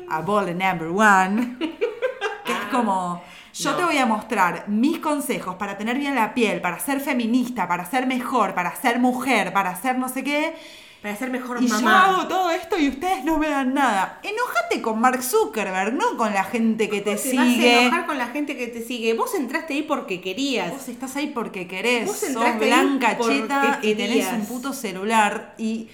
A 0.08 0.20
Ball 0.22 0.46
number 0.56 0.88
one. 0.88 1.58
que 2.46 2.52
es 2.52 2.58
como, 2.72 3.22
yo 3.52 3.72
No. 3.72 3.76
te 3.76 3.84
voy 3.84 3.98
a 3.98 4.06
mostrar 4.06 4.64
mis 4.68 4.98
consejos 4.98 5.56
para 5.56 5.76
tener 5.76 5.98
bien 5.98 6.14
la 6.14 6.32
piel, 6.32 6.62
para 6.62 6.78
ser 6.78 7.00
feminista, 7.00 7.68
para 7.68 7.84
ser 7.84 8.06
mejor, 8.06 8.54
para 8.54 8.74
ser 8.74 8.98
mujer, 8.98 9.52
para 9.52 9.76
ser 9.76 9.98
no 9.98 10.08
sé 10.08 10.24
qué. 10.24 10.54
Para 11.02 11.14
ser 11.16 11.30
mejor 11.30 11.62
Y 11.62 11.68
yo 11.68 11.74
mamá. 11.76 12.06
hago 12.06 12.26
todo 12.26 12.50
esto 12.50 12.76
y 12.76 12.88
ustedes 12.88 13.24
no 13.24 13.38
me 13.38 13.48
dan 13.48 13.72
nada. 13.72 14.18
Enojate 14.24 14.82
con 14.82 15.00
Mark 15.00 15.22
Zuckerberg, 15.22 15.92
no 15.94 16.16
con 16.16 16.34
la 16.34 16.42
gente 16.42 16.88
que 16.88 17.00
te, 17.00 17.02
te 17.02 17.10
vas 17.14 17.20
a 17.20 17.30
sigue. 17.30 17.82
enojar 17.82 18.06
con 18.06 18.18
la 18.18 18.26
gente 18.26 18.56
que 18.56 18.66
te 18.66 18.82
sigue. 18.84 19.14
Vos 19.14 19.32
entraste 19.36 19.74
ahí 19.74 19.82
porque 19.82 20.20
querías. 20.20 20.72
Vos 20.72 20.88
estás 20.88 21.14
ahí 21.14 21.28
porque 21.28 21.68
querés, 21.68 22.06
Vos 22.06 22.16
sos 22.18 22.30
entraste 22.30 22.64
ahí 22.64 22.70
blanca 22.70 23.16
cheta 23.18 23.78
y 23.82 23.94
tenés 23.94 24.26
un 24.32 24.46
puto 24.46 24.72
celular 24.72 25.54
y 25.56 25.88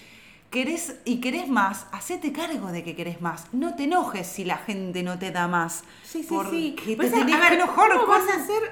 querés 0.48 0.94
y 1.04 1.20
querés 1.20 1.48
más, 1.48 1.86
hacete 1.92 2.32
cargo 2.32 2.68
de 2.72 2.82
que 2.82 2.96
querés 2.96 3.20
más. 3.20 3.46
No 3.52 3.74
te 3.74 3.84
enojes 3.84 4.26
si 4.26 4.44
la 4.44 4.56
gente 4.56 5.02
no 5.02 5.18
te 5.18 5.30
da 5.32 5.48
más. 5.48 5.82
Sí, 6.02 6.22
sí, 6.22 6.34
sí. 6.50 6.76
te 6.78 6.96
Pero, 6.96 7.10
tenés 7.10 7.34
a 7.34 7.50
ver, 7.50 7.58
que 7.58 7.66
¿cómo 7.66 7.76
con- 8.06 8.08
vas 8.08 8.28
a 8.30 8.42
hacer 8.42 8.62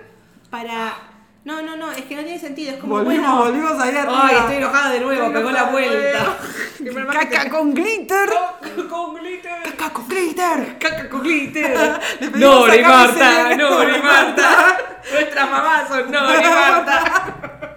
para.? 0.49 1.12
No, 1.45 1.61
no, 1.61 1.77
no, 1.77 1.91
es 1.91 2.05
que 2.05 2.15
no 2.15 2.23
tiene 2.23 2.39
sentido. 2.39 2.73
Es 2.73 2.79
como. 2.79 2.95
Volvimos, 2.95 3.27
bueno, 3.27 3.45
volvimos 3.45 3.83
ahí 3.83 3.97
arriba. 3.97 4.29
Ay, 4.29 4.37
estoy 4.37 4.57
enojada 4.57 4.91
de 4.91 5.01
nuevo, 5.01 5.27
Estoy 5.27 5.33
pegó 5.35 5.51
la 5.51 5.65
vuelta. 5.65 6.39
Caca 7.13 7.51
con 7.51 7.75
glitter. 7.75 8.31
con 8.89 9.15
glitter. 9.17 9.63
Caca 9.63 9.91
con 9.93 10.09
glitter. 10.09 10.79
Caca 10.79 11.09
con 11.09 11.23
glitter. 11.23 12.01
Nori 12.35 12.83
Cami 12.83 12.83
Marta. 12.83 13.57
Nori 13.57 14.03
Marta. 14.03 14.79
Nuestras 15.11 15.51
mamás 15.51 15.89
son 15.89 16.11
Nori 16.11 16.45
Marta. 16.45 17.39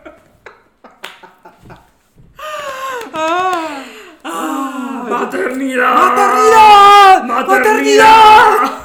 Ah. 3.17 5.05
Maternidad. 5.09 5.93
¡Maternidad! 5.95 7.23
¡Maternidad! 7.23 8.84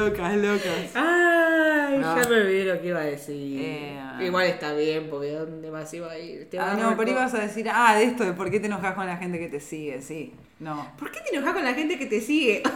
Locas, 0.00 0.36
locas. 0.36 0.90
Ay, 0.94 1.98
No. 1.98 2.20
ya 2.22 2.28
me 2.28 2.36
olvidé 2.36 2.64
lo 2.64 2.80
que 2.80 2.88
iba 2.88 3.00
a 3.00 3.04
decir. 3.04 3.60
Eh, 3.60 3.92
Igual 4.20 4.46
está 4.46 4.72
bien, 4.72 5.08
porque 5.10 5.32
¿dónde 5.32 5.70
más 5.70 5.92
iba 5.92 6.10
a 6.10 6.18
ir? 6.18 6.48
Te 6.48 6.58
Ah, 6.58 6.74
no, 6.78 6.96
pero 6.96 7.10
ibas 7.10 7.34
a 7.34 7.38
decir, 7.38 7.68
ah, 7.72 7.94
de 7.96 8.04
esto, 8.04 8.24
de 8.24 8.32
por 8.32 8.50
qué 8.50 8.60
te 8.60 8.66
enojas 8.66 8.94
con 8.94 9.06
la 9.06 9.16
gente 9.18 9.38
que 9.38 9.48
te 9.48 9.60
sigue, 9.60 10.00
sí. 10.00 10.32
No. 10.58 10.90
¿Por 10.98 11.10
qué 11.10 11.20
te 11.20 11.36
enojas 11.36 11.52
con 11.52 11.62
la 11.64 11.74
gente 11.74 11.98
que 11.98 12.06
te 12.06 12.20
sigue? 12.20 12.62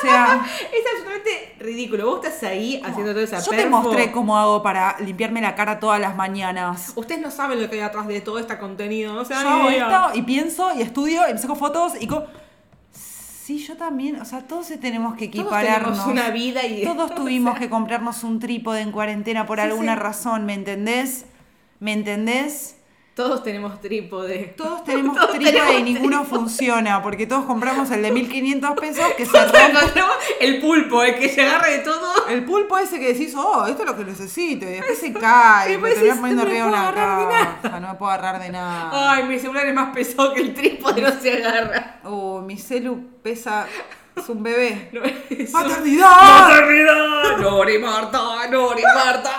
O 0.00 0.02
sea, 0.02 0.40
es 0.72 0.84
absolutamente 0.92 1.56
ridículo. 1.58 2.06
Vos 2.06 2.24
estás 2.24 2.42
ahí 2.44 2.80
haciendo 2.82 3.12
toda 3.12 3.24
esa 3.24 3.40
yo 3.40 3.50
te 3.50 3.66
mostré 3.66 4.10
cómo 4.12 4.38
hago 4.38 4.62
para 4.62 4.96
limpiarme 5.00 5.42
la 5.42 5.54
cara 5.54 5.78
todas 5.78 6.00
las 6.00 6.16
mañanas. 6.16 6.92
Ustedes 6.96 7.20
no 7.20 7.30
saben 7.30 7.60
lo 7.60 7.68
que 7.68 7.76
hay 7.76 7.82
atrás 7.82 8.06
de 8.06 8.22
todo 8.22 8.38
este 8.38 8.56
contenido. 8.56 9.14
O 9.20 9.24
sea, 9.26 9.42
Yo 9.42 9.48
hago 9.50 9.70
idea. 9.70 9.88
esto 10.06 10.18
y 10.18 10.22
pienso 10.22 10.70
y 10.74 10.80
estudio 10.80 11.28
y 11.28 11.32
me 11.34 11.38
saco 11.38 11.54
fotos 11.54 11.92
y 12.00 12.06
co 12.06 12.24
Sí, 13.42 13.58
yo 13.58 13.76
también, 13.76 14.20
o 14.20 14.24
sea, 14.24 14.46
todos 14.46 14.66
tenemos 14.80 15.14
que 15.16 15.28
Todos 15.28 15.46
equipararnos. 15.46 15.98
tenemos 15.98 16.06
una 16.12 16.30
vida 16.30 16.66
y 16.66 16.84
Todos 16.84 17.14
tuvimos 17.14 17.58
que 17.58 17.70
comprarnos 17.70 18.22
un 18.22 18.38
trípode 18.38 18.80
en 18.82 18.92
cuarentena 18.92 19.46
por 19.46 19.58
Sí, 19.58 19.64
alguna 19.64 19.94
sí. 19.94 20.00
razón, 20.00 20.44
¿me 20.46 20.54
entendés? 20.54 21.24
¿Me 21.80 21.92
entendés? 21.94 22.76
Todos 23.14 23.42
tenemos 23.42 23.80
trípode. 23.80 24.54
Todos 24.56 24.84
tenemos 24.84 25.14
Todos 25.16 25.30
trípode 25.32 25.52
tenemos 25.52 25.80
y 25.80 25.82
ninguno 25.82 26.24
funciona, 26.24 27.02
porque 27.02 27.26
todos 27.26 27.44
compramos 27.44 27.90
el 27.90 28.02
de 28.02 28.10
1500 28.12 28.70
pesos 28.80 29.04
que 29.16 29.26
se 29.26 29.44
rompe. 29.44 29.60
El 30.40 30.60
pulpo, 30.60 31.02
el 31.02 31.18
que 31.18 31.28
se 31.28 31.42
agarra 31.42 31.68
de 31.68 31.78
todo. 31.80 32.28
El 32.28 32.44
pulpo 32.44 32.78
ese 32.78 32.98
que 32.98 33.12
decís, 33.12 33.34
oh, 33.36 33.66
esto 33.66 33.82
es 33.82 33.88
lo 33.88 33.96
que 33.96 34.04
necesito, 34.04 34.64
y 34.64 34.68
después 34.70 34.98
se 34.98 35.12
cae, 35.12 35.74
Y 35.74 35.78
me 35.78 35.90
terminás 35.90 36.18
poniendo 36.18 36.44
no 36.44 36.48
arriba 36.48 36.64
puedo 36.64 36.68
una 36.68 36.88
agarrar 36.88 37.18
de 37.28 37.60
caja, 37.62 37.80
no 37.80 37.88
me 37.88 37.94
puedo 37.94 38.12
agarrar 38.12 38.40
de 38.42 38.48
nada. 38.50 38.90
Ay, 39.12 39.24
mi 39.24 39.38
celular 39.38 39.66
es 39.66 39.74
más 39.74 39.92
pesado 39.94 40.32
que 40.32 40.40
el 40.40 40.54
trípode, 40.54 41.02
no 41.02 41.10
se 41.20 41.32
agarra. 41.32 42.00
Oh, 42.04 42.40
mi 42.40 42.56
celu 42.56 43.00
pesa, 43.22 43.66
es 44.16 44.28
un 44.28 44.42
bebé. 44.42 44.88
No, 44.92 45.02
es 45.04 45.52
¡Maternidad! 45.52 46.48
¡Maternidad! 46.48 47.36
¡Nori 47.38 47.78
Marta! 47.78 48.18
¡Nori 48.50 48.82
Marta! 48.82 49.30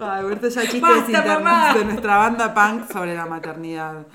Ay, 0.00 0.22
ahorita 0.22 0.48
ya 0.48 0.62
chistes 0.62 1.08
internos 1.08 1.74
de 1.74 1.84
nuestra 1.84 2.16
banda 2.16 2.54
punk 2.54 2.90
sobre 2.90 3.14
la 3.14 3.26
maternidad. 3.26 4.06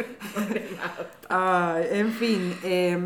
Ay, 1.29 1.83
en 1.91 2.11
fin, 2.11 2.57
eh, 2.63 2.97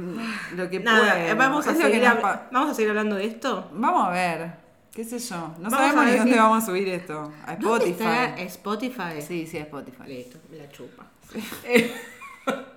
lo 0.55 0.69
que 0.69 0.79
Nada, 0.79 0.99
pueda. 0.99 1.27
eh, 1.29 1.33
vamos 1.33 1.67
a, 1.67 1.75
seguir 1.75 2.01
nos 2.01 2.21
vamos 2.51 2.71
a 2.71 2.73
seguir 2.73 2.89
hablando 2.89 3.15
de 3.15 3.25
esto. 3.25 3.69
Vamos 3.73 4.07
a 4.07 4.11
ver, 4.11 4.51
qué 4.93 5.03
sé 5.03 5.19
yo. 5.19 5.35
No 5.59 5.69
Vamos 5.69 5.73
sabemos 5.73 6.05
ni 6.05 6.11
dónde 6.17 6.33
si- 6.33 6.39
vamos 6.39 6.63
a 6.63 6.65
subir 6.65 6.87
esto. 6.89 7.31
A 7.45 7.55
¿Dónde 7.55 7.89
Spotify. 7.89 7.91
estará 7.91 8.41
Spotify? 8.41 9.21
Sí, 9.27 9.45
sí, 9.47 9.57
a 9.57 9.61
Spotify. 9.61 10.03
Listo, 10.07 10.37
me 10.49 10.57
la 10.57 10.69
chupa. 10.69 11.03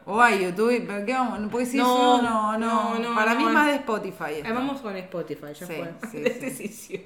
O 0.04 0.20
a 0.20 0.34
YouTube, 0.34 0.84
pero 0.86 1.06
¿qué 1.06 1.12
vamos? 1.12 1.38
Porque 1.50 1.64
si 1.66 1.76
No, 1.76 1.84
eso 2.16 2.22
no, 2.22 2.58
no, 2.58 2.98
no, 2.98 2.98
no, 2.98 3.14
Para 3.14 3.34
mí 3.36 3.44
no. 3.44 3.50
es 3.50 3.54
más 3.54 3.66
de 3.68 3.74
Spotify. 3.76 4.24
esto. 4.38 4.48
Ah, 4.48 4.52
Vamos 4.52 4.80
con 4.80 4.96
Spotify, 4.96 5.46
ya 5.54 5.66
Sí, 5.66 5.72
fue. 5.74 5.90
sí, 6.10 6.18
De 6.20 6.30
sí. 6.34 6.40
decisión. 6.40 7.02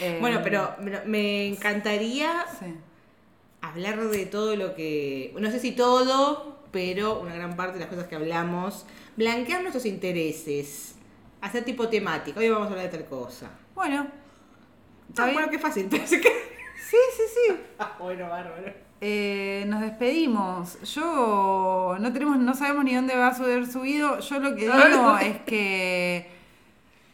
Eh, 0.00 0.18
Bueno, 0.20 0.40
pero 0.44 0.74
me- 1.06 1.46
encantaría 1.46 2.44
hablar 3.62 3.98
de 4.08 4.26
todo 4.26 4.54
lo 4.56 4.74
que. 4.74 5.34
No 5.38 5.50
sé 5.50 5.58
si 5.60 5.72
todo, 5.72 6.58
pero 6.72 7.20
una 7.20 7.34
gran 7.34 7.56
parte 7.56 7.74
de 7.74 7.80
las 7.80 7.88
cosas 7.88 8.06
que 8.06 8.16
hablamos. 8.16 8.84
Blanquear 9.16 9.60
nuestros 9.62 9.86
intereses. 9.86 10.96
Hacer 11.40 11.64
tipo 11.64 11.88
temática. 11.88 12.38
Hoy 12.38 12.48
vamos 12.50 12.68
a 12.68 12.70
hablar 12.72 12.90
de 12.90 12.98
tal 12.98 13.06
cosa. 13.08 13.50
Bueno. 13.74 14.06
¿Está 15.08 15.24
Ah, 15.24 15.32
bueno, 15.32 15.48
qué 15.50 15.58
fácil. 15.58 15.88
Sí, 16.88 16.96
sí, 17.16 17.22
sí. 17.34 17.56
Ah, 17.80 17.96
bueno, 17.98 18.28
bárbaro. 18.28 18.72
Eh, 19.00 19.64
nos 19.68 19.80
despedimos. 19.82 20.80
Yo 20.94 21.96
no 22.00 22.12
tenemos, 22.12 22.38
no 22.38 22.54
sabemos 22.54 22.84
ni 22.84 22.94
dónde 22.94 23.14
va 23.16 23.28
a 23.28 23.34
ser 23.34 23.66
subido. 23.66 24.20
Yo 24.20 24.38
lo 24.40 24.54
que 24.54 24.62
digo 24.68 25.18
es 25.18 25.38
que 25.42 26.30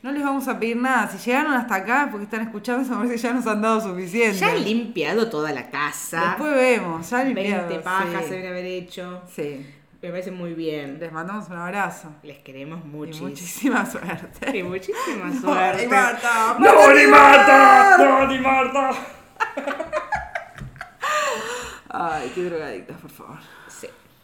no 0.02 0.12
les 0.12 0.22
vamos 0.22 0.46
a 0.48 0.58
pedir 0.58 0.76
nada. 0.76 1.08
Si 1.08 1.18
llegaron 1.18 1.52
hasta 1.54 1.74
acá 1.76 2.08
porque 2.10 2.24
están 2.24 2.42
escuchando, 2.42 2.88
me 2.88 2.96
parece 2.96 3.14
que 3.14 3.20
ya 3.20 3.32
nos 3.32 3.46
han 3.46 3.62
dado 3.62 3.80
suficiente. 3.80 4.38
Ya 4.38 4.54
he 4.54 4.60
limpiado 4.60 5.28
toda 5.28 5.52
la 5.52 5.70
casa. 5.70 6.20
Después 6.30 6.54
vemos, 6.54 7.10
ya 7.10 7.24
limpiado. 7.24 7.68
20 7.68 7.84
pajas 7.84 8.22
sí. 8.22 8.28
se 8.28 8.34
deben 8.36 8.50
haber 8.52 8.64
hecho. 8.66 9.22
Sí. 9.34 9.66
Me 10.02 10.10
parece 10.10 10.32
muy 10.32 10.54
bien. 10.54 10.98
Les 10.98 11.12
mandamos 11.12 11.48
un 11.48 11.56
abrazo. 11.56 12.08
Les 12.24 12.38
queremos 12.38 12.80
Y 12.84 12.88
muchísimo. 12.88 13.28
muchísima 13.28 13.86
suerte. 13.86 14.58
Y 14.58 14.62
muchísima 14.64 15.32
suerte. 15.40 15.86
Marta, 15.86 16.56
¡No, 16.58 16.92
ni 16.94 17.06
Marta! 17.06 17.96
¡No, 17.98 18.26
ni 18.26 18.38
Marta! 18.40 18.90
Ay, 21.92 22.32
qué 22.34 22.44
drogadictas, 22.44 23.00
por 23.00 23.10
favor. 23.10 23.38